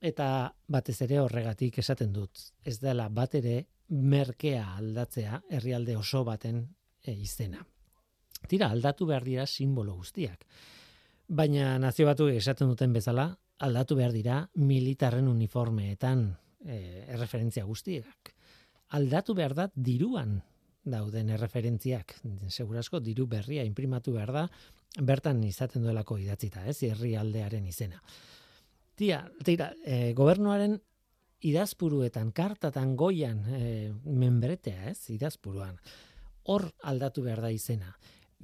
Eta 0.00 0.52
batez 0.68 1.00
ere 1.06 1.20
horregatik 1.20 1.78
esaten 1.80 2.12
dut, 2.12 2.40
ez 2.64 2.78
dela 2.80 3.08
bat 3.08 3.34
ere 3.38 3.64
merkea 3.88 4.76
aldatzea 4.76 5.40
herrialde 5.50 5.96
oso 5.96 6.22
baten 6.24 6.62
e, 7.02 7.12
izena. 7.12 7.62
Tira, 8.46 8.70
aldatu 8.70 9.06
behar 9.08 9.24
dira 9.24 9.46
simbolo 9.46 9.94
guztiak. 9.96 10.44
Baina 11.28 11.76
nazio 11.82 12.06
batu 12.06 12.28
esaten 12.30 12.68
duten 12.70 12.92
bezala, 12.94 13.30
aldatu 13.58 13.96
behar 13.98 14.12
dira 14.14 14.40
militarren 14.54 15.28
uniformeetan 15.28 16.28
e, 16.64 17.06
erreferentzia 17.14 17.64
guztiak. 17.64 18.34
Aldatu 18.96 19.34
behar 19.34 19.54
da 19.54 19.70
diruan 19.74 20.38
dauden 20.86 21.30
erreferentziak. 21.34 22.16
Segurasko 22.48 23.00
diru 23.02 23.26
berria 23.30 23.64
imprimatu 23.66 24.14
behar 24.14 24.32
da, 24.32 24.44
bertan 25.02 25.42
izaten 25.44 25.84
duelako 25.84 26.18
idatzita, 26.22 26.64
ez, 26.66 26.78
herrialdearen 26.86 27.66
izena. 27.66 28.00
Tia, 28.96 29.20
tira, 29.44 29.72
e, 29.84 30.14
gobernuaren 30.16 30.78
idazpuruetan, 31.46 32.30
kartatan 32.32 32.94
goian 32.96 33.42
e, 33.52 33.92
menbretea, 34.04 34.92
ez, 34.92 35.10
idazpuruan. 35.12 35.76
Hor 36.48 36.70
aldatu 36.86 37.26
behar 37.26 37.42
da 37.44 37.50
izena. 37.52 37.92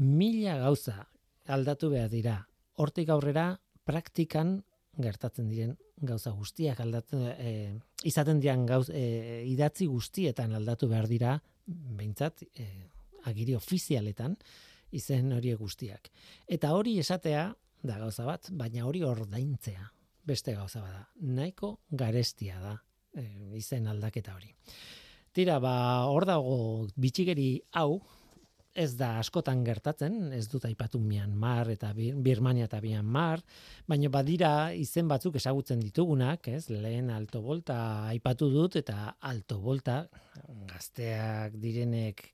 Mila 0.02 0.58
gauza 0.60 1.06
aldatu 1.46 1.90
behar 1.94 2.10
dira. 2.12 2.36
Hortik 2.82 3.08
aurrera 3.12 3.54
praktikan 3.86 4.60
gertatzen 5.00 5.48
diren 5.48 5.76
gauza 6.02 6.32
guztiak 6.36 6.80
aldatzen 6.82 7.22
e, 7.38 7.52
izaten 8.04 8.40
diren 8.42 8.66
gauz 8.66 8.88
e, 8.90 9.44
idatzi 9.48 9.86
guztietan 9.88 10.52
aldatu 10.58 10.88
behar 10.90 11.08
dira 11.08 11.38
behintzat 11.66 12.44
e, 12.58 12.68
agiri 13.30 13.54
ofizialetan 13.56 14.36
izen 14.92 15.32
horiek 15.32 15.58
guztiak. 15.58 16.10
Eta 16.48 16.72
hori 16.76 16.98
esatea 17.00 17.50
da 17.82 17.98
gauza 17.98 18.26
bat, 18.26 18.50
baina 18.50 18.86
hori 18.86 19.02
ordaintzea 19.06 19.88
beste 20.24 20.54
gauza 20.54 20.82
bada. 20.82 21.06
Nahiko 21.20 21.76
garestia 21.90 22.60
da 22.62 22.76
e, 23.16 23.24
izen 23.58 23.88
aldaketa 23.90 24.34
hori. 24.36 24.52
Tira, 25.32 25.58
ba, 25.64 25.74
hor 26.12 26.26
dago 26.28 26.56
bitxigeri 27.00 27.62
hau, 27.80 28.02
ez 28.74 28.94
da 28.96 29.18
askotan 29.20 29.62
gertatzen, 29.64 30.32
ez 30.32 30.46
dut 30.48 30.64
aipatu 30.64 30.98
Myanmar 31.00 31.68
eta 31.74 31.92
Bir- 31.92 32.16
Birmania 32.24 32.64
eta 32.64 32.80
Myanmar, 32.80 33.42
baina 33.88 34.08
badira 34.08 34.72
izen 34.72 35.08
batzuk 35.08 35.36
ezagutzen 35.36 35.80
ditugunak, 35.80 36.48
ez? 36.48 36.70
Lehen 36.70 37.10
Alto 37.10 37.42
Volta 37.44 38.08
aipatu 38.08 38.48
dut 38.50 38.76
eta 38.80 39.16
Alto 39.20 39.58
Volta 39.60 40.06
gazteak 40.72 41.58
direnek 41.60 42.24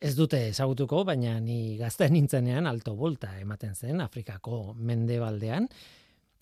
ez 0.00 0.14
dute 0.16 0.48
ezagutuko, 0.48 1.04
baina 1.04 1.38
ni 1.40 1.76
gazte 1.76 2.08
nintzenean 2.08 2.66
Alto 2.66 2.94
Volta 2.96 3.34
ematen 3.40 3.74
zen 3.74 4.00
Afrikako 4.00 4.74
mendebaldean 4.78 5.68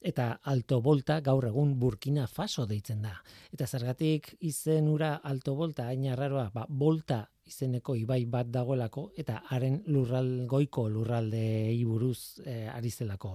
eta 0.07 0.39
Alto 0.45 0.80
Volta 0.80 1.20
gaur 1.24 1.47
egun 1.49 1.78
Burkina 1.80 2.26
Faso 2.28 2.66
deitzen 2.66 3.01
da. 3.03 3.16
Eta 3.53 3.66
zergatik 3.66 4.37
izen 4.41 4.87
ura 4.93 5.16
Alto 5.24 5.55
Volta 5.57 5.89
hain 5.89 6.07
arraroa, 6.12 6.51
ba, 6.55 6.66
Volta 6.68 7.24
izeneko 7.47 7.95
ibai 7.97 8.25
bat 8.27 8.49
dagoelako 8.51 9.11
eta 9.17 9.43
haren 9.51 9.83
lurral 9.87 10.47
goiko 10.51 10.89
lurraldeei 10.91 11.85
buruz 11.87 12.41
eh, 12.45 12.67
ari 12.73 12.91
zelako 12.91 13.33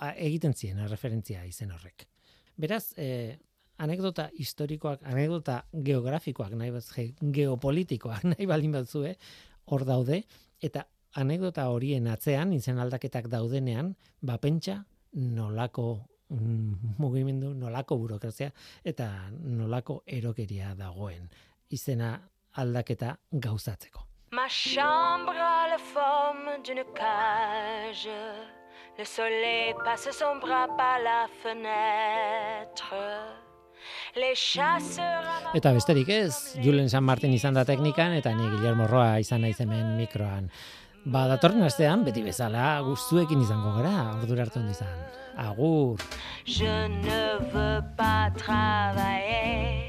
a- 0.00 0.14
egiten 0.16 0.54
zien 0.54 0.80
referentzia 0.88 1.44
izen 1.46 1.70
horrek. 1.70 2.06
Beraz, 2.56 2.92
eh, 2.96 3.38
anekdota 3.78 4.28
historikoak, 4.36 5.02
anekdota 5.08 5.64
geografikoak, 5.72 6.52
nahi 6.58 6.70
bat, 6.74 6.84
ge- 6.96 7.14
geopolitikoak, 7.32 8.24
nahi 8.34 8.46
baldin 8.46 8.72
batzue, 8.72 9.14
hor 9.70 9.84
daude, 9.86 10.24
eta 10.60 10.86
anekdota 11.14 11.68
horien 11.70 12.06
atzean, 12.10 12.52
izen 12.52 12.78
aldaketak 12.78 13.28
daudenean, 13.32 13.94
ba 14.22 14.36
pentsa 14.38 14.84
nolako 15.14 15.86
mm, 16.28 16.96
mugimendu, 16.98 17.54
nolako 17.54 17.96
burokrazia, 17.98 18.50
eta 18.84 19.30
nolako 19.30 20.02
erokeria 20.06 20.74
dagoen 20.78 21.28
izena 21.70 22.16
aldaketa 22.54 23.16
gauzatzeko. 23.32 24.06
Ma 24.32 24.46
chambre 24.48 25.36
a 25.36 25.68
la 25.68 25.78
forme 25.78 26.62
d'une 26.62 26.84
cage. 26.94 28.08
Le 28.98 29.04
soleil 29.04 29.74
passe 29.84 30.10
son 30.12 30.38
bras 30.38 30.68
par 30.76 30.98
la 31.02 31.26
fenêtre. 31.42 32.94
Eta 35.54 35.72
besterik 35.72 36.08
ez, 36.12 36.34
Julen 36.62 36.90
San 36.90 37.04
Martin 37.04 37.32
izan 37.32 37.54
da 37.56 37.64
teknikan, 37.64 38.12
eta 38.18 38.32
ni 38.34 38.48
Guillermo 38.50 38.86
Roa 38.90 39.18
izan 39.22 39.44
naiz 39.46 39.56
hemen 39.62 39.96
mikroan. 39.96 40.50
Ba, 41.04 41.24
datorren 41.30 41.64
astean, 41.64 42.04
beti 42.04 42.22
bezala, 42.26 42.74
guztuekin 42.84 43.40
izango 43.40 43.72
gara, 43.78 44.10
ordura 44.18 44.44
arte 44.44 44.60
ondo 44.60 44.74
izan. 44.74 44.98
Agur! 45.40 46.02
Je 46.44 46.88
ne 46.88 47.38
veux 47.54 47.82
pas 47.96 48.30
travailler, 48.36 49.88